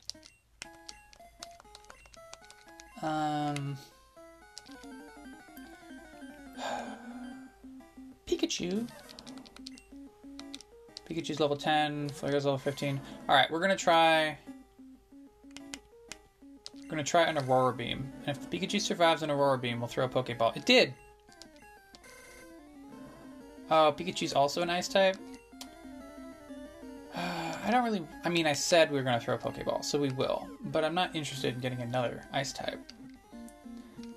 Um, 3.03 3.77
Pikachu. 8.45 8.87
Pikachu's 11.09 11.39
level 11.39 11.55
10, 11.55 12.09
Flarego's 12.09 12.45
level 12.45 12.57
15. 12.57 12.99
Alright, 13.27 13.49
we're 13.51 13.59
gonna 13.59 13.75
try... 13.75 14.37
We're 16.75 16.89
gonna 16.89 17.03
try 17.03 17.23
an 17.23 17.37
Aurora 17.37 17.73
Beam. 17.73 18.11
And 18.25 18.37
if 18.37 18.49
Pikachu 18.49 18.79
survives 18.79 19.23
an 19.23 19.31
Aurora 19.31 19.57
Beam, 19.57 19.79
we'll 19.79 19.87
throw 19.87 20.05
a 20.05 20.09
Pokeball. 20.09 20.55
It 20.55 20.65
did! 20.65 20.93
Oh, 23.71 23.93
Pikachu's 23.97 24.33
also 24.33 24.61
an 24.61 24.69
Ice 24.69 24.87
type? 24.87 25.17
I 27.15 27.69
don't 27.71 27.83
really... 27.83 28.05
I 28.23 28.29
mean, 28.29 28.45
I 28.45 28.53
said 28.53 28.91
we 28.91 28.97
were 28.97 29.03
gonna 29.03 29.19
throw 29.19 29.35
a 29.35 29.39
Pokeball, 29.39 29.83
so 29.83 29.99
we 29.99 30.09
will. 30.11 30.47
But 30.65 30.83
I'm 30.83 30.93
not 30.93 31.15
interested 31.15 31.55
in 31.55 31.61
getting 31.61 31.81
another 31.81 32.23
Ice 32.31 32.53
type. 32.53 32.79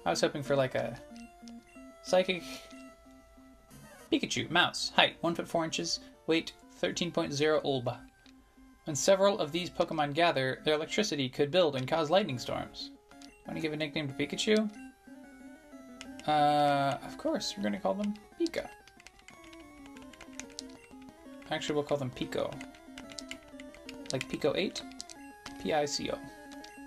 I 0.05 0.11
was 0.11 0.21
hoping 0.21 0.43
for 0.43 0.57
like 0.57 0.75
a... 0.75 0.99
Psychic... 2.03 2.43
Pikachu, 4.11 4.51
mouse, 4.51 4.93
height 4.97 5.17
1 5.21 5.35
foot 5.35 5.49
4 5.49 5.65
inches, 5.65 6.01
weight 6.27 6.53
13.0 6.81 7.65
Ulba. 7.65 8.01
When 8.85 8.97
several 8.97 9.39
of 9.39 9.53
these 9.53 9.69
Pokemon 9.69 10.15
gather, 10.15 10.61
their 10.65 10.75
electricity 10.75 11.29
could 11.29 11.51
build 11.51 11.77
and 11.77 11.87
cause 11.87 12.11
lightning 12.11 12.39
storms. 12.39 12.91
Want 13.47 13.57
to 13.57 13.61
give 13.61 13.73
a 13.73 13.77
nickname 13.77 14.09
to 14.09 14.15
Pikachu? 14.15 14.71
Uh, 16.27 16.99
of 17.05 17.19
course, 17.19 17.55
we're 17.57 17.63
going 17.63 17.75
to 17.75 17.79
call 17.79 17.95
them 17.95 18.15
Pika. 18.41 18.69
Actually, 21.51 21.75
we'll 21.75 21.85
call 21.85 21.97
them 21.97 22.11
Pico. 22.11 22.51
Like 24.13 24.29
Pico 24.29 24.55
8? 24.55 24.83
P-I-C-O. 25.63 26.19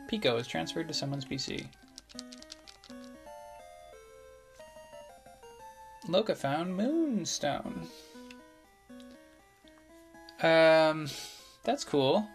Pico 0.07 0.37
is 0.37 0.47
transferred 0.47 0.87
to 0.87 0.93
someone's 0.93 1.25
PC. 1.25 1.65
Loka 6.11 6.35
found 6.35 6.75
Moonstone. 6.75 7.87
Um, 10.41 11.07
that's 11.63 11.83
cool. 11.83 12.27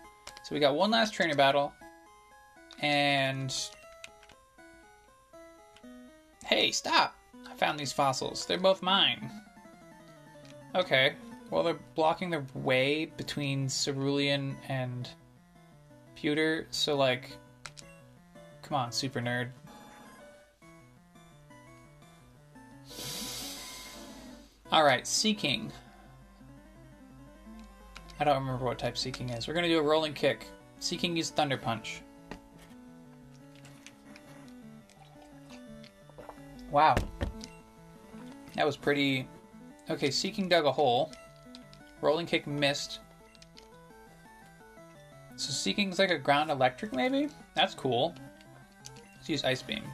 So 0.43 0.55
we 0.55 0.61
got 0.61 0.75
one 0.75 0.91
last 0.91 1.13
trainer 1.13 1.35
battle, 1.35 1.73
and 2.81 3.55
hey, 6.45 6.71
stop! 6.71 7.17
I 7.51 7.55
found 7.55 7.79
these 7.79 7.93
fossils. 7.93 8.47
They're 8.47 8.59
both 8.59 8.83
mine. 8.83 9.31
Okay. 10.75 11.15
Well, 11.51 11.63
they're 11.63 11.79
blocking 11.95 12.31
the 12.31 12.45
way 12.55 13.07
between 13.17 13.69
Cerulean 13.69 14.57
and 14.69 15.09
Pewter, 16.17 16.67
so 16.71 16.97
like, 16.97 17.31
come 18.63 18.77
on, 18.77 18.91
super 18.91 19.21
nerd. 19.21 19.51
Alright, 24.77 25.07
Seaking. 25.07 25.73
I 28.21 28.25
don't 28.25 28.39
remember 28.39 28.67
what 28.67 28.79
type 28.79 28.99
Seaking 28.99 29.31
is. 29.31 29.49
We're 29.49 29.55
gonna 29.55 29.69
do 29.69 29.79
a 29.79 29.83
rolling 29.83 30.13
kick. 30.13 30.49
Seaking 30.81 31.17
used 31.17 31.35
Thunder 31.35 31.57
Punch. 31.57 32.03
Wow. 36.71 36.95
That 38.55 38.67
was 38.67 38.77
pretty... 38.77 39.27
Okay, 39.89 40.11
Seaking 40.11 40.47
dug 40.47 40.67
a 40.67 40.73
hole. 40.73 41.11
Rolling 42.03 42.27
kick 42.27 42.47
missed. 42.47 43.01
So 45.37 45.53
Seaking's 45.53 45.99
like 45.99 46.11
a 46.11 46.19
ground 46.19 46.51
electric, 46.51 46.93
maybe? 46.93 47.31
That's 47.55 47.73
cool. 47.73 48.15
Let's 49.15 49.31
use 49.31 49.43
Ice 49.43 49.63
Beam. 49.63 49.85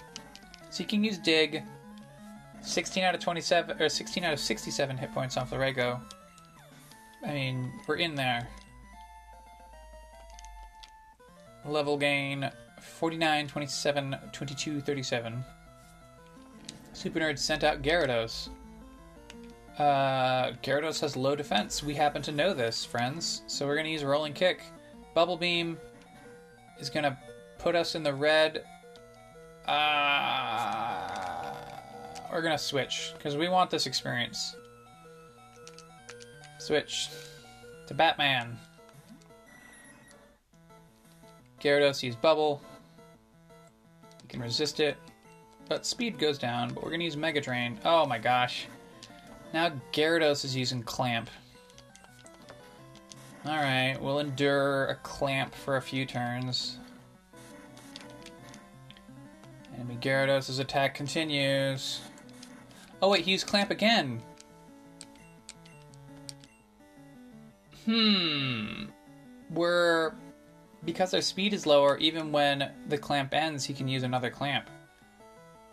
Seaking 0.70 1.05
used 1.05 1.22
Dig. 1.22 1.62
16 2.63 3.03
out 3.03 3.15
of 3.15 3.21
27, 3.21 3.81
or 3.83 3.89
16 3.89 4.25
out 4.25 4.33
of 4.33 4.41
67 4.41 4.97
hit 4.97 5.13
points 5.13 5.37
on 5.37 5.47
Florego. 5.47 6.01
I 7.25 7.33
mean, 7.33 7.73
we're 7.87 7.97
in 7.97 8.15
there. 8.15 8.49
Level 11.65 11.97
gain 11.97 12.51
49, 12.81 13.47
27, 13.47 14.17
22, 14.33 14.81
37. 14.81 15.45
Super 16.93 17.21
Nerd 17.21 17.39
sent 17.39 17.65
out 17.65 17.83
Gyarados. 17.83 18.49
Uh, 19.79 20.53
Gyarados 20.63 21.01
has 21.01 21.17
low 21.17 21.35
defense. 21.35 21.83
We 21.83 21.95
happen 21.95 22.21
to 22.23 22.33
know 22.33 22.53
this, 22.53 22.85
friends. 22.85 23.43
So 23.47 23.67
we're 23.67 23.75
going 23.75 23.87
to 23.87 23.93
use 23.93 24.05
Rolling 24.05 24.35
Kick. 24.35 24.63
Bubble 25.15 25.37
Beam 25.37 25.79
is 26.79 26.91
going 26.91 27.05
to 27.05 27.17
put 27.59 27.75
us 27.75 27.95
in 27.95 28.03
the 28.03 28.13
red. 28.13 28.65
Uh, 29.67 31.32
we're 32.33 32.41
to 32.57 32.62
switch 32.62 33.12
because 33.16 33.37
we 33.37 33.49
want 33.49 33.70
this 33.70 33.87
experience. 33.87 34.57
Switch 36.59 37.11
to 37.87 37.95
Batman. 37.95 38.59
Gyarados 41.61 42.03
use 42.03 42.16
Bubble. 42.16 42.62
You 44.22 44.28
can 44.28 44.41
resist 44.41 44.80
it, 44.80 44.97
but 45.68 45.85
speed 45.85 46.18
goes 46.18 46.39
down. 46.39 46.72
But 46.72 46.83
we're 46.83 46.91
to 47.01 47.05
use 47.05 47.16
Mega 47.16 47.41
Drain. 47.41 47.78
Oh 47.85 48.07
my 48.07 48.18
gosh. 48.18 48.66
Now 49.53 49.72
Gyarados 49.93 50.45
is 50.45 50.57
using 50.57 50.83
Clamp. 50.83 51.28
Alright, 53.45 54.01
we'll 54.01 54.20
endure 54.20 54.87
a 54.87 54.95
Clamp 54.97 55.55
for 55.55 55.76
a 55.76 55.83
few 55.83 56.07
turns. 56.07 56.78
Enemy 59.74 59.99
Gyarados' 60.01 60.61
attack 60.61 60.95
continues. 60.95 62.01
Oh 63.03 63.09
wait, 63.09 63.25
he 63.25 63.33
used 63.33 63.49
Clamp 63.49 63.71
again! 63.71 64.23
Hmm. 67.85 68.85
We're 69.51 70.15
because 70.85 71.13
our 71.15 71.21
speed 71.21 71.53
is 71.53 71.67
lower, 71.67 71.99
even 71.99 72.33
when 72.33 72.71
the 72.89 72.99
clamp 72.99 73.35
ends, 73.35 73.65
he 73.65 73.75
can 73.75 73.87
use 73.87 74.03
another 74.03 74.31
clamp, 74.31 74.69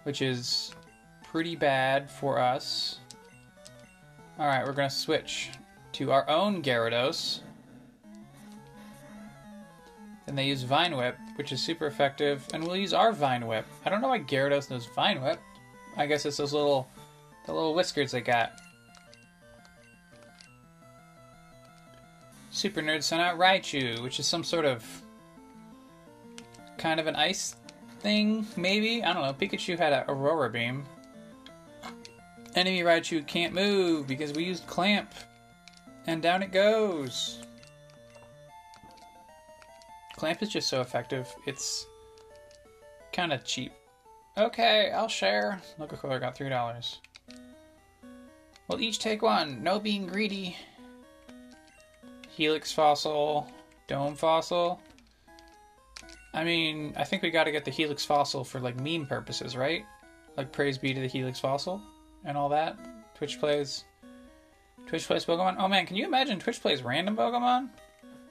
which 0.04 0.22
is 0.22 0.72
pretty 1.24 1.56
bad 1.56 2.10
for 2.10 2.40
us. 2.40 3.00
All 4.38 4.48
right, 4.48 4.66
we're 4.66 4.74
gonna 4.74 4.90
switch 4.90 5.50
to 5.94 6.12
our 6.12 6.28
own 6.30 6.62
Gyarados. 6.62 7.42
Then 10.26 10.36
they 10.36 10.46
use 10.46 10.64
Vine 10.64 10.96
Whip, 10.96 11.18
which 11.36 11.52
is 11.52 11.62
super 11.62 11.88
effective, 11.88 12.48
and 12.54 12.64
we'll 12.64 12.76
use 12.76 12.94
our 12.94 13.12
Vine 13.12 13.48
Whip. 13.48 13.66
I 13.86 13.90
don't 13.90 14.02
know 14.02 14.10
why 14.10 14.20
Gyarados 14.20 14.70
knows 14.70 14.86
Vine 14.88 15.22
Whip. 15.22 15.40
I 15.98 16.06
guess 16.06 16.26
it's 16.26 16.38
those 16.38 16.54
little, 16.54 16.88
the 17.46 17.54
little 17.54 17.74
whiskers 17.74 18.14
I 18.14 18.20
got. 18.20 18.54
Super 22.52 22.82
Nerd 22.82 23.04
sent 23.04 23.22
out 23.22 23.38
Raichu, 23.38 24.02
which 24.02 24.20
is 24.20 24.28
some 24.28 24.44
sort 24.44 24.66
of 24.66 24.84
kind 26.78 27.00
of 27.00 27.08
an 27.08 27.16
ice 27.16 27.56
thing, 28.00 28.46
maybe? 28.58 29.04
I 29.04 29.14
don't 29.14 29.24
know. 29.24 29.34
Pikachu 29.34 29.78
had 29.78 29.94
an 29.94 30.04
Aurora 30.08 30.50
Beam. 30.50 30.86
Enemy 32.56 32.82
Raichu 32.82 33.26
can't 33.28 33.54
move 33.54 34.08
because 34.08 34.34
we 34.34 34.44
used 34.44 34.66
Clamp. 34.68 35.14
And 36.08 36.22
down 36.22 36.42
it 36.42 36.52
goes. 36.52 37.40
Clamp 40.16 40.42
is 40.42 40.50
just 40.50 40.68
so 40.68 40.82
effective. 40.82 41.34
It's 41.46 41.86
kind 43.14 43.32
of 43.32 43.46
cheap. 43.46 43.72
Okay, 44.38 44.92
I'll 44.92 45.08
share. 45.08 45.62
Look, 45.78 45.94
I 46.04 46.18
got 46.18 46.36
$3. 46.36 46.98
We'll 48.70 48.80
each 48.80 49.00
take 49.00 49.24
one. 49.24 49.62
No 49.64 49.80
being 49.80 50.06
greedy. 50.06 50.56
Helix 52.30 52.72
fossil, 52.72 53.52
dome 53.88 54.16
fossil. 54.16 54.80
I 56.34 56.44
mean, 56.44 56.94
I 56.96 57.04
think 57.04 57.24
we 57.24 57.32
got 57.32 57.46
to 57.46 57.52
get 57.52 57.66
the 57.66 57.72
Helix 57.72 58.06
fossil 58.06 58.44
for 58.44 58.60
like 58.60 58.80
meme 58.80 59.08
purposes, 59.08 59.58
right? 59.58 59.84
Like 60.38 60.52
praise 60.52 60.78
be 60.78 60.94
to 60.94 61.02
the 61.02 61.08
Helix 61.08 61.40
fossil 61.40 61.82
and 62.24 62.38
all 62.38 62.48
that. 62.50 62.78
Twitch 63.16 63.40
plays 63.40 63.86
Twitch 64.86 65.08
plays 65.08 65.26
Pokemon. 65.26 65.56
Oh 65.58 65.68
man, 65.68 65.88
can 65.88 65.96
you 65.96 66.06
imagine 66.06 66.40
Twitch 66.40 66.62
plays 66.62 66.84
random 66.84 67.18
Pokemon? 67.18 67.70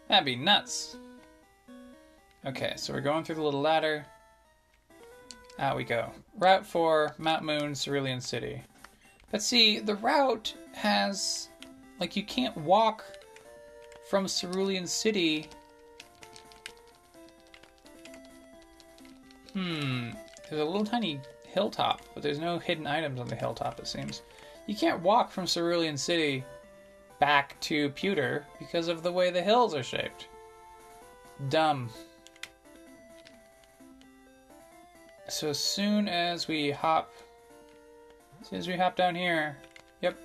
That'd 0.08 0.24
be 0.24 0.36
nuts. 0.36 0.96
Okay, 2.46 2.74
so 2.76 2.92
we're 2.92 3.00
going 3.00 3.24
through 3.24 3.34
the 3.34 3.42
little 3.42 3.60
ladder. 3.60 4.06
Out 5.58 5.76
we 5.76 5.82
go. 5.82 6.12
Route 6.38 6.64
4, 6.64 7.16
Mount 7.18 7.44
Moon, 7.44 7.74
Cerulean 7.74 8.20
City. 8.20 8.62
But 9.30 9.42
see, 9.42 9.78
the 9.78 9.96
route 9.96 10.54
has 10.72 11.48
like 12.00 12.16
you 12.16 12.22
can't 12.22 12.56
walk 12.56 13.04
from 14.08 14.26
Cerulean 14.26 14.86
City. 14.86 15.48
Hmm. 19.52 20.10
There's 20.48 20.62
a 20.62 20.64
little 20.64 20.84
tiny 20.84 21.20
hilltop, 21.46 22.00
but 22.14 22.22
there's 22.22 22.38
no 22.38 22.58
hidden 22.58 22.86
items 22.86 23.20
on 23.20 23.28
the 23.28 23.36
hilltop, 23.36 23.78
it 23.78 23.86
seems. 23.86 24.22
You 24.66 24.74
can't 24.74 25.02
walk 25.02 25.30
from 25.30 25.46
Cerulean 25.46 25.96
City 25.96 26.44
back 27.18 27.58
to 27.60 27.90
Pewter 27.90 28.46
because 28.58 28.88
of 28.88 29.02
the 29.02 29.12
way 29.12 29.30
the 29.30 29.42
hills 29.42 29.74
are 29.74 29.82
shaped. 29.82 30.28
Dumb. 31.48 31.90
So 35.28 35.50
as 35.50 35.58
soon 35.58 36.08
as 36.08 36.48
we 36.48 36.70
hop, 36.70 37.12
as 38.40 38.48
soon 38.48 38.58
as 38.58 38.68
we 38.68 38.76
hop 38.76 38.96
down 38.96 39.14
here, 39.14 39.56
yep, 40.02 40.18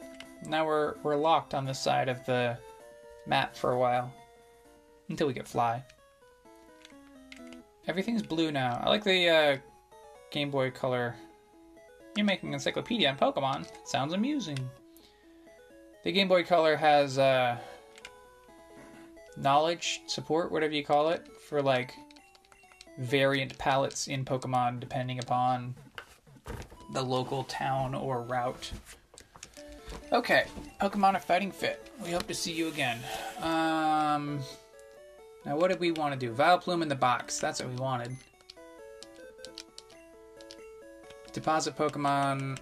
now 0.46 0.66
we're 0.66 0.96
we're 1.04 1.16
locked 1.16 1.54
on 1.54 1.66
this 1.66 1.80
side 1.80 2.10
of 2.10 2.26
the 2.26 2.58
map 3.26 3.56
for 3.56 3.72
a 3.72 3.80
while 3.80 4.14
until 5.10 5.28
we 5.28 5.34
get 5.34 5.48
fly. 5.48 5.84
Everything's 7.88 8.22
blue 8.22 8.52
now. 8.52 8.82
I 8.84 8.90
like 8.90 9.04
the 9.04 9.30
uh, 9.30 9.58
Game 10.32 10.50
Boy 10.50 10.72
Color. 10.72 11.16
You're 12.16 12.26
making 12.26 12.54
encyclopedia 12.54 13.10
on 13.10 13.18
Pokemon. 13.18 13.68
Sounds 13.86 14.14
amusing. 14.14 14.58
The 16.04 16.12
Game 16.12 16.28
Boy 16.28 16.44
Color 16.44 16.76
has 16.76 17.18
uh, 17.18 17.58
knowledge 19.38 20.02
support, 20.08 20.52
whatever 20.52 20.74
you 20.74 20.84
call 20.84 21.10
it, 21.10 21.28
for 21.48 21.62
like 21.62 21.94
variant 23.00 23.58
palettes 23.58 24.08
in 24.08 24.24
Pokemon 24.24 24.80
depending 24.80 25.20
upon 25.20 25.76
the 26.94 27.02
local 27.02 27.44
town 27.44 27.96
or 27.96 28.22
route. 28.22 28.72
Okay, 30.12 30.46
Pokemon 30.80 31.16
are 31.16 31.20
fighting 31.20 31.52
fit. 31.52 31.90
We 32.04 32.12
hope 32.12 32.28
to 32.28 32.34
see 32.34 32.52
you 32.52 32.68
again. 32.68 33.00
Um, 33.42 34.40
now, 35.46 35.58
what 35.58 35.70
did 35.70 35.80
we 35.80 35.92
want 35.92 36.14
to 36.14 36.20
do? 36.20 36.32
Vileplume 36.34 36.82
in 36.84 36.88
the 36.88 36.96
box. 36.96 37.40
That's 37.40 37.62
what 37.62 37.70
we 37.70 37.76
wanted. 37.76 38.16
Deposit 41.34 41.76
Pokemon. 41.76 42.60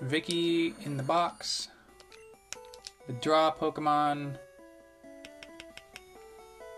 Vicky 0.00 0.74
in 0.84 0.96
the 0.96 1.02
box. 1.02 1.68
Withdraw 3.06 3.52
Pokemon. 3.52 4.38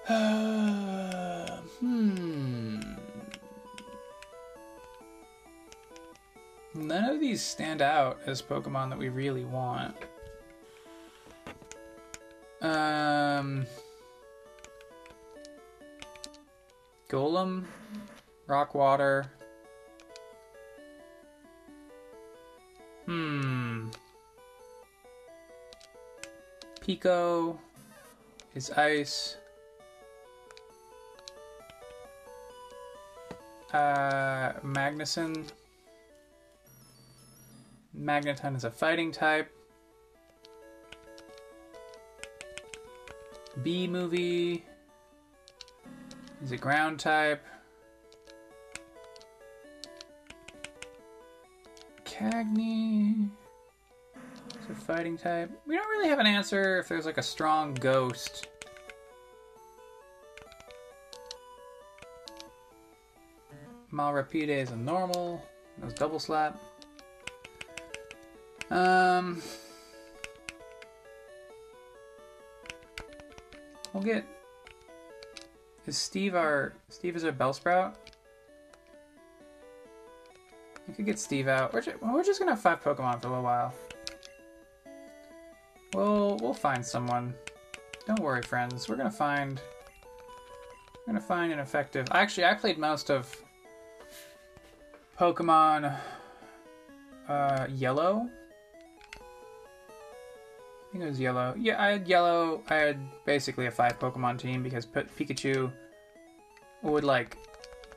hmm. 1.78 2.80
None 6.74 7.04
of 7.04 7.20
these 7.20 7.42
stand 7.42 7.82
out 7.82 8.20
as 8.26 8.40
Pokemon 8.40 8.90
that 8.90 8.98
we 8.98 9.08
really 9.08 9.44
want. 9.44 9.94
Um. 12.62 13.66
Golem, 17.08 17.64
Rockwater. 18.46 19.26
Hmm. 23.04 23.90
Pico 26.80 27.60
is 28.54 28.70
ice. 28.70 29.36
Uh, 33.72 34.52
Magnuson. 34.64 35.46
Magneton 38.02 38.56
is 38.56 38.64
a 38.64 38.70
fighting 38.70 39.12
type. 39.12 39.48
B 43.62 43.86
movie 43.86 44.64
is 46.42 46.50
a 46.50 46.56
ground 46.56 46.98
type. 46.98 47.44
Cagney 52.04 53.30
is 54.16 54.70
a 54.70 54.74
fighting 54.74 55.16
type. 55.16 55.50
We 55.66 55.76
don't 55.76 55.88
really 55.88 56.08
have 56.08 56.18
an 56.18 56.26
answer 56.26 56.80
if 56.80 56.88
there's 56.88 57.06
like 57.06 57.18
a 57.18 57.22
strong 57.22 57.74
ghost. 57.74 58.48
Malrapide 63.92 64.48
is 64.48 64.70
a 64.70 64.76
normal. 64.76 65.44
Knows 65.80 65.94
double 65.94 66.18
slap. 66.18 66.60
Um, 68.72 69.42
we'll 73.92 74.02
get. 74.02 74.24
Is 75.86 75.98
Steve 75.98 76.34
our 76.34 76.72
Steve 76.88 77.14
is 77.14 77.24
our 77.24 77.32
Bellsprout? 77.32 77.94
We 80.88 80.94
could 80.94 81.04
get 81.04 81.18
Steve 81.18 81.48
out. 81.48 81.74
We're 81.74 81.82
just, 81.82 82.00
we're 82.02 82.24
just 82.24 82.38
gonna 82.38 82.52
have 82.52 82.60
five 82.60 82.82
Pokemon 82.82 83.20
for 83.20 83.28
a 83.28 83.30
little 83.30 83.44
while. 83.44 83.74
We'll 85.92 86.38
we'll 86.40 86.54
find 86.54 86.84
someone. 86.84 87.34
Don't 88.06 88.20
worry, 88.20 88.42
friends. 88.42 88.88
We're 88.88 88.96
gonna 88.96 89.10
find. 89.10 89.60
We're 90.94 91.12
gonna 91.12 91.20
find 91.20 91.52
an 91.52 91.58
effective. 91.58 92.06
Actually, 92.12 92.46
I 92.46 92.54
played 92.54 92.78
most 92.78 93.10
of 93.10 93.36
Pokemon 95.18 95.94
uh, 97.28 97.66
Yellow 97.68 98.30
I 100.92 100.98
think 100.98 101.04
it 101.04 101.08
was 101.08 101.20
yellow. 101.20 101.54
Yeah, 101.58 101.82
I 101.82 101.92
had 101.92 102.06
yellow. 102.06 102.62
I 102.68 102.74
had 102.74 103.24
basically 103.24 103.64
a 103.64 103.70
five 103.70 103.98
Pokemon 103.98 104.38
team 104.38 104.62
because 104.62 104.84
Pikachu 104.84 105.72
would 106.82 107.02
like 107.02 107.38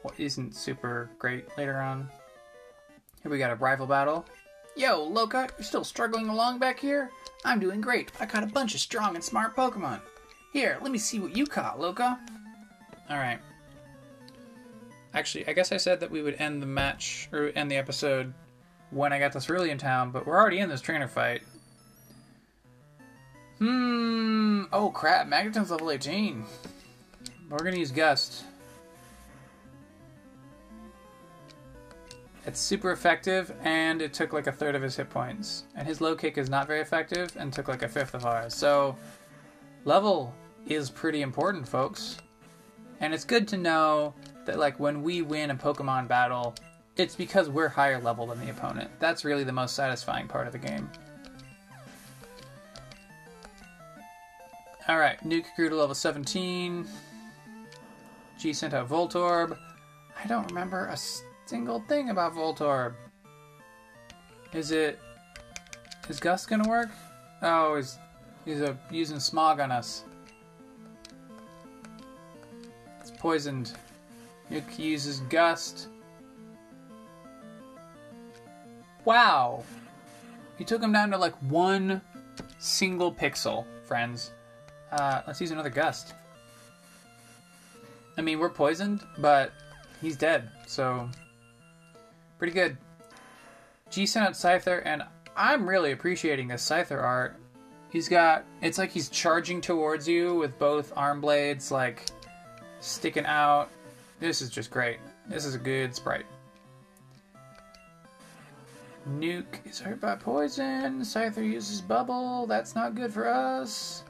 what 0.02 0.18
isn't 0.18 0.56
super 0.56 1.10
great 1.20 1.46
later 1.58 1.76
on. 1.76 2.10
Here 3.22 3.30
we 3.30 3.38
got 3.38 3.52
a 3.52 3.56
rival 3.56 3.86
battle. 3.86 4.26
Yo, 4.78 5.12
Loka, 5.12 5.50
you're 5.58 5.66
still 5.66 5.84
struggling 5.84 6.30
along 6.30 6.60
back 6.60 6.80
here? 6.80 7.12
I'm 7.44 7.60
doing 7.60 7.82
great. 7.82 8.14
I 8.22 8.26
caught 8.26 8.44
a 8.44 8.48
bunch 8.48 8.76
of 8.76 8.80
strong 8.80 9.16
and 9.16 9.24
smart 9.24 9.58
Pokemon. 9.58 10.00
Here, 10.54 10.78
let 10.82 10.92
me 10.92 10.98
see 10.98 11.20
what 11.20 11.36
you 11.36 11.46
caught, 11.46 11.78
Loka. 11.78 12.18
Alright. 13.12 13.40
Actually, 15.14 15.50
I 15.50 15.54
guess 15.54 15.74
I 15.74 15.78
said 15.78 16.00
that 16.00 16.12
we 16.12 16.22
would 16.22 16.36
end 16.36 16.62
the 16.62 16.66
match, 16.66 17.28
or 17.34 17.52
end 17.56 17.70
the 17.70 17.76
episode 17.76 18.34
when 18.92 19.12
I 19.12 19.20
got 19.20 19.34
this 19.34 19.50
early 19.50 19.72
in 19.72 19.78
town, 19.78 20.12
but 20.12 20.26
we're 20.26 20.40
already 20.40 20.60
in 20.60 20.70
this 20.70 20.80
trainer 20.80 21.10
fight. 21.10 21.42
Hmm. 23.60 24.64
Oh 24.74 24.90
crap! 24.90 25.28
Magneton's 25.28 25.72
level 25.72 25.92
18. 25.92 26.44
We're 27.50 27.58
gonna 27.60 27.78
use 27.78 27.92
Gust. 27.92 28.44
It's 32.46 32.60
super 32.60 32.92
effective, 32.92 33.52
and 33.64 34.02
it 34.02 34.14
took 34.14 34.32
like 34.32 34.46
a 34.46 34.52
third 34.52 34.76
of 34.76 34.82
his 34.82 34.96
hit 34.96 35.10
points. 35.10 35.64
And 35.76 35.88
his 35.88 36.00
low 36.00 36.16
kick 36.16 36.38
is 36.38 36.50
not 36.50 36.68
very 36.68 36.80
effective, 36.80 37.36
and 37.38 37.52
took 37.52 37.68
like 37.68 37.82
a 37.82 37.88
fifth 37.88 38.14
of 38.14 38.26
ours. 38.26 38.54
So, 38.54 38.96
level 39.84 40.34
is 40.68 40.90
pretty 40.90 41.22
important, 41.22 41.68
folks. 41.68 42.18
And 43.00 43.14
it's 43.14 43.24
good 43.24 43.48
to 43.50 43.58
know 43.58 44.14
that 44.46 44.60
like 44.60 44.80
when 44.80 45.02
we 45.02 45.22
win 45.22 45.52
a 45.52 45.56
Pokemon 45.56 46.08
battle, 46.08 46.56
it's 46.98 47.16
because 47.16 47.50
we're 47.50 47.68
higher 47.68 48.00
level 48.00 48.28
than 48.28 48.40
the 48.40 48.52
opponent. 48.52 48.92
That's 49.00 49.26
really 49.26 49.44
the 49.44 49.52
most 49.52 49.76
satisfying 49.76 50.28
part 50.28 50.46
of 50.46 50.54
the 50.54 50.60
game. 50.60 50.90
Alright, 54.88 55.24
Nuke 55.24 55.46
grew 55.56 55.70
to 55.70 55.76
level 55.76 55.96
17. 55.96 56.88
G 58.38 58.54
sent 58.54 58.76
out 58.76 58.88
Voltorb. 58.88 59.58
I 60.24 60.28
don't 60.28 60.48
remember 60.48 60.86
a 60.86 60.98
single 61.48 61.80
thing 61.88 62.12
about 62.12 62.36
Voltorb. 62.36 62.94
Is 64.54 64.70
it... 64.70 65.00
Is 66.08 66.20
Gust 66.20 66.48
gonna 66.48 66.70
work? 66.70 66.90
Oh, 67.42 67.78
he's, 67.78 67.98
he's 68.46 68.62
a, 68.62 68.78
using 68.92 69.20
Smog 69.20 69.60
on 69.60 69.72
us. 69.72 70.04
It's 73.02 73.10
poisoned. 73.10 73.74
Nuke 74.52 74.78
uses 74.78 75.22
Gust. 75.22 75.88
Wow! 79.04 79.64
He 80.60 80.64
took 80.64 80.82
him 80.82 80.92
down 80.92 81.10
to 81.10 81.18
like 81.18 81.34
one 81.42 82.02
single 82.60 83.12
pixel, 83.12 83.66
friends. 83.84 84.30
Uh, 84.96 85.22
let's 85.28 85.42
use 85.42 85.52
another 85.52 85.70
gust. 85.70 86.14
I 88.18 88.22
mean, 88.22 88.40
we're 88.40 88.50
poisoned, 88.50 89.02
but 89.18 89.52
he's 90.02 90.16
dead, 90.16 90.50
so 90.68 91.10
pretty 92.40 92.54
good. 92.54 92.78
G 93.90 94.06
sent 94.06 94.26
out 94.26 94.34
Scyther, 94.34 94.82
and 94.86 95.04
I'm 95.36 95.68
really 95.68 95.92
appreciating 95.92 96.48
this 96.48 96.68
Scyther 96.68 97.04
art. 97.04 97.36
He's 97.90 98.08
got, 98.08 98.46
it's 98.62 98.78
like 98.78 98.90
he's 98.90 99.10
charging 99.10 99.60
towards 99.60 100.08
you 100.08 100.36
with 100.36 100.58
both 100.58 100.94
arm 100.96 101.20
blades, 101.20 101.72
like, 101.72 102.06
sticking 102.80 103.26
out. 103.26 103.70
This 104.22 104.42
is 104.42 104.50
just 104.50 104.72
great. 104.72 105.00
This 105.28 105.44
is 105.44 105.56
a 105.56 105.60
good 105.60 105.94
sprite. 105.94 106.26
Nuke 109.10 109.60
is 109.66 109.78
hurt 109.78 110.00
by 110.00 110.16
poison. 110.16 111.02
Scyther 111.02 111.46
uses 111.46 111.82
bubble. 111.82 112.48
That's 112.48 112.76
not 112.76 112.96
good 112.96 113.14
for 113.14 113.28
us. 113.28 114.05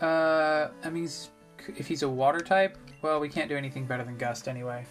Uh, 0.00 0.68
I 0.82 0.90
mean, 0.90 1.08
if 1.76 1.86
he's 1.86 2.02
a 2.02 2.08
water 2.08 2.40
type, 2.40 2.76
well, 3.02 3.20
we 3.20 3.28
can't 3.28 3.48
do 3.48 3.56
anything 3.56 3.84
better 3.84 4.04
than 4.04 4.16
Gust 4.16 4.48
anyway. 4.48 4.86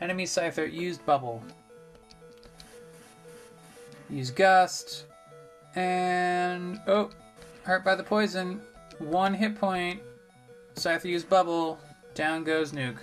Enemy 0.00 0.24
Scyther 0.24 0.72
used 0.72 1.04
Bubble. 1.04 1.42
Use 4.08 4.30
Gust. 4.30 5.04
And. 5.74 6.80
Oh! 6.86 7.10
Hurt 7.62 7.84
by 7.84 7.94
the 7.94 8.02
poison. 8.02 8.60
One 8.98 9.34
hit 9.34 9.58
point. 9.58 10.00
Scyther 10.74 11.04
used 11.04 11.28
Bubble. 11.28 11.78
Down 12.14 12.44
goes 12.44 12.72
Nuke. 12.72 12.98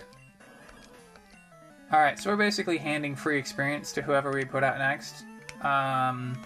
Alright, 1.93 2.19
so 2.19 2.29
we're 2.29 2.35
basically 2.37 2.77
handing 2.77 3.15
free 3.15 3.37
experience 3.37 3.93
to 3.93 4.01
whoever 4.01 4.31
we 4.31 4.43
put 4.43 4.63
out 4.63 4.77
next. 4.77 5.23
Um, 5.61 6.37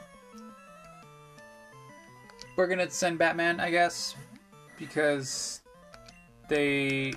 we're 2.56 2.68
gonna 2.68 2.90
send 2.92 3.18
Batman, 3.18 3.60
I 3.60 3.72
guess, 3.72 4.16
because 4.82 5.62
they 6.50 7.14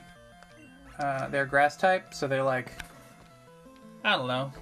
uh, 1.01 1.29
they're 1.29 1.47
grass 1.47 1.77
type, 1.77 2.15
so 2.15 2.29
they're 2.29 2.45
like 2.45 2.71
I 4.05 4.17
don't 4.17 4.29
know. 4.29 4.53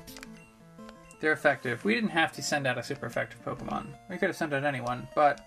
They're 1.21 1.33
effective. 1.33 1.85
We 1.85 1.95
didn't 1.95 2.11
have 2.11 2.33
to 2.33 2.43
send 2.43 2.67
out 2.67 2.79
a 2.79 2.83
super 2.83 3.07
effective 3.07 3.45
Pokemon. 3.45 3.89
We 4.09 4.17
could 4.17 4.29
have 4.29 4.37
sent 4.37 4.55
out 4.55 4.65
anyone, 4.65 5.07
but 5.15 5.47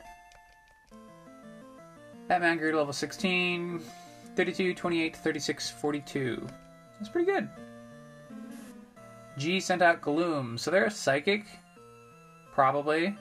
Batman 2.28 2.58
grew 2.58 2.72
to 2.72 2.78
level 2.78 2.94
16, 2.94 3.82
32, 4.36 4.74
28, 4.74 5.16
36, 5.16 5.70
42. 5.70 6.48
That's 7.00 7.10
pretty 7.10 7.32
good. 7.32 7.50
G 9.38 9.60
sent 9.60 9.82
out 9.82 10.02
Gloom, 10.02 10.58
so 10.58 10.72
they're 10.72 10.86
a 10.86 10.92
psychic, 10.92 11.46
probably. 12.54 13.18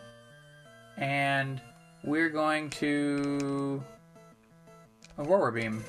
And 0.96 1.60
we're 2.04 2.30
going 2.30 2.70
to 2.70 3.82
Aurora 5.18 5.52
Beam. 5.52 5.84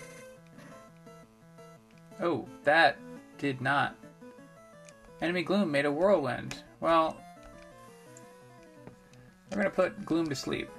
Oh, 2.21 2.47
that 2.63 2.97
did 3.38 3.61
not. 3.61 3.95
Enemy 5.21 5.43
Gloom 5.43 5.71
made 5.71 5.86
a 5.86 5.91
whirlwind. 5.91 6.63
Well, 6.80 7.17
we're 9.51 9.57
gonna 9.57 9.69
put 9.69 10.05
Gloom 10.05 10.28
to 10.28 10.36
sleep. 10.36 10.69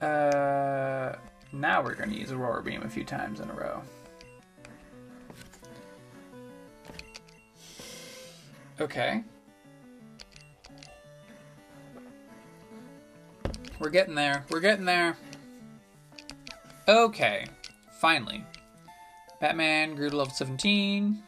Uh, 0.00 1.12
now 1.52 1.82
we're 1.82 1.94
gonna 1.94 2.12
use 2.12 2.32
Aurora 2.32 2.62
Beam 2.62 2.82
a 2.82 2.88
few 2.88 3.04
times 3.04 3.40
in 3.40 3.48
a 3.48 3.54
row. 3.54 3.82
Okay. 8.80 9.22
We're 13.78 13.90
getting 13.90 14.14
there. 14.14 14.44
We're 14.50 14.60
getting 14.60 14.84
there. 14.84 15.16
Okay. 16.88 17.46
Finally. 18.00 18.44
Batman 19.40 19.94
grew 19.94 20.10
to 20.10 20.16
level 20.16 20.34
17. 20.34 21.22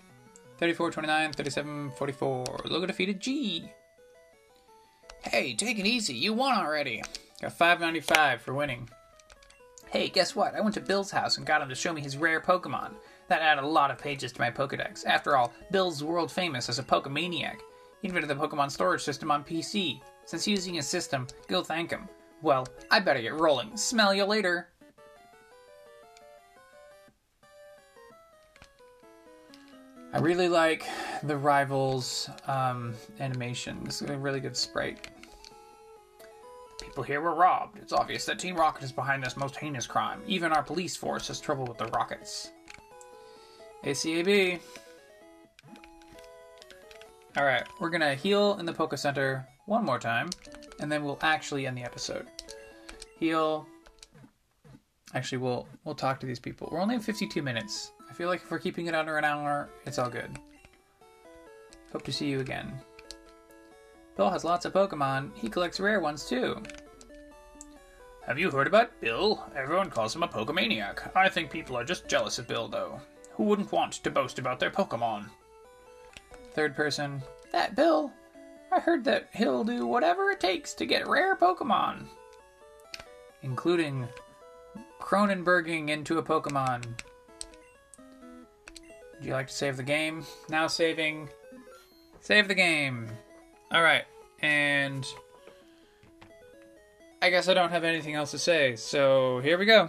34, 0.59 0.91
29, 0.91 1.33
37, 1.33 1.91
44. 1.97 2.45
Loka 2.45 2.87
defeated 2.87 3.21
G. 3.21 3.71
Hey, 5.23 5.55
take 5.55 5.79
it 5.79 5.87
easy. 5.87 6.15
You 6.15 6.33
won 6.33 6.57
already. 6.57 7.03
Got 7.41 7.53
595 7.53 8.43
for 8.43 8.55
winning. 8.55 8.89
Hey, 9.91 10.09
guess 10.09 10.35
what? 10.35 10.55
I 10.55 10.61
went 10.61 10.75
to 10.75 10.81
Bill's 10.81 11.11
house 11.11 11.37
and 11.37 11.47
got 11.47 11.63
him 11.63 11.69
to 11.69 11.75
show 11.75 11.93
me 11.93 12.01
his 12.01 12.17
rare 12.17 12.41
Pokemon. 12.41 12.93
That 13.29 13.43
added 13.43 13.65
a 13.65 13.67
lot 13.67 13.91
of 13.91 13.99
pages 13.99 14.33
to 14.33 14.41
my 14.41 14.51
Pokedex. 14.51 15.07
After 15.07 15.37
all, 15.37 15.53
Bill's 15.71 16.03
world 16.03 16.33
famous 16.33 16.69
as 16.69 16.79
a 16.79 16.83
Pokemaniac. 16.83 17.59
He 18.03 18.09
invented 18.09 18.31
the 18.31 18.35
Pokemon 18.35 18.71
storage 18.71 19.03
system 19.03 19.31
on 19.31 19.45
PC. 19.45 20.01
Since 20.25 20.47
using 20.47 20.75
his 20.75 20.87
system, 20.87 21.27
go 21.47 21.63
thank 21.63 21.91
him. 21.91 22.09
Well, 22.41 22.67
I 22.91 23.01
better 23.01 23.21
get 23.21 23.35
rolling. 23.35 23.77
Smell 23.77 24.15
you 24.15 24.25
later. 24.25 24.69
I 30.13 30.21
really 30.21 30.49
like 30.49 30.87
the 31.23 31.37
Rivals 31.37 32.31
um, 32.47 32.95
animation. 33.21 33.81
This 33.85 34.01
is 34.01 34.09
a 34.09 34.17
really 34.17 34.41
good 34.41 34.57
sprite. 34.57 35.09
People 36.81 37.03
here 37.03 37.21
were 37.21 37.35
robbed. 37.35 37.79
It's 37.79 37.93
obvious 37.93 38.25
that 38.25 38.39
Team 38.39 38.57
Rocket 38.57 38.83
is 38.85 38.93
behind 38.93 39.23
this 39.23 39.37
most 39.37 39.57
heinous 39.57 39.87
crime. 39.87 40.23
Even 40.27 40.53
our 40.53 40.63
police 40.63 40.97
force 40.97 41.29
has 41.29 41.41
trouble 41.41 41.67
with 41.67 41.77
the 41.77 41.87
Rockets. 41.87 42.53
ACAB. 43.85 44.61
Alright, 47.37 47.67
we're 47.79 47.91
gonna 47.91 48.15
heal 48.15 48.57
in 48.59 48.65
the 48.65 48.73
Poke 48.73 48.97
Center 48.97 49.47
one 49.67 49.85
more 49.85 49.99
time, 49.99 50.31
and 50.81 50.91
then 50.91 51.05
we'll 51.05 51.19
actually 51.23 51.67
end 51.67 51.77
the 51.77 51.85
episode. 51.85 52.27
Heal. 53.19 53.67
Actually, 55.15 55.39
we'll 55.39 55.67
we'll 55.85 55.95
talk 55.95 56.21
to 56.21 56.27
these 56.27 56.39
people. 56.39 56.69
We're 56.71 56.81
only 56.81 56.97
at 56.97 57.03
52 57.03 57.43
minutes. 57.43 57.93
I 58.09 58.13
feel 58.13 58.29
like 58.29 58.43
if 58.43 58.51
we're 58.51 58.59
keeping 58.59 58.87
it 58.87 58.95
under 58.95 59.17
an 59.17 59.25
hour, 59.25 59.69
it's 59.87 59.99
all 59.99 60.11
good. 60.11 60.39
Hope 61.93 62.03
to 62.05 62.13
see 62.13 62.27
you 62.29 62.41
again. 62.41 62.73
Bill 64.17 64.31
has 64.31 64.45
lots 64.45 64.65
of 64.65 64.73
Pokemon. 64.73 65.31
He 65.35 65.49
collects 65.49 65.81
rare 65.81 66.01
ones 66.01 66.25
too. 66.27 66.63
Have 68.27 68.39
you 68.39 68.51
heard 68.51 68.67
about 68.67 69.01
Bill? 69.01 69.43
Everyone 69.57 69.89
calls 69.89 70.15
him 70.15 70.23
a 70.23 70.29
Pokemaniac. 70.29 71.17
I 71.17 71.31
think 71.31 71.51
people 71.51 71.79
are 71.79 71.85
just 71.85 72.09
jealous 72.09 72.39
of 72.39 72.47
Bill, 72.47 72.69
though. 72.69 73.01
Who 73.33 73.45
wouldn't 73.45 73.73
want 73.73 73.95
to 73.95 74.11
boast 74.11 74.39
about 74.39 74.61
their 74.61 74.71
Pokemon? 74.71 75.31
Third 76.53 76.77
person. 76.77 77.23
That 77.53 77.75
Bill. 77.75 78.13
I 78.71 78.81
heard 78.81 79.05
that 79.05 79.29
he'll 79.35 79.65
do 79.65 79.87
whatever 79.87 80.31
it 80.31 80.41
takes 80.41 80.75
to 80.75 80.87
get 80.87 81.09
rare 81.09 81.37
Pokemon. 81.37 82.07
Including 83.43 84.09
Cronenberging 85.01 85.89
into 85.89 86.19
a 86.19 86.23
Pokemon. 86.23 86.85
Would 89.15 89.25
you 89.25 89.33
like 89.33 89.49
to 89.49 89.55
save 89.55 89.77
the 89.77 89.83
game? 89.83 90.25
Now 90.49 90.67
saving. 90.67 91.29
Save 92.21 92.49
the 92.49 92.55
game. 92.55 93.09
Alright, 93.75 94.05
and 94.41 95.07
I 97.21 97.31
guess 97.31 97.49
I 97.49 97.55
don't 97.55 97.71
have 97.71 97.85
anything 97.85 98.15
else 98.15 98.31
to 98.31 98.39
say, 98.39 98.77
so 98.77 99.41
here 99.41 99.59
we 99.59 99.67
go. 99.67 99.89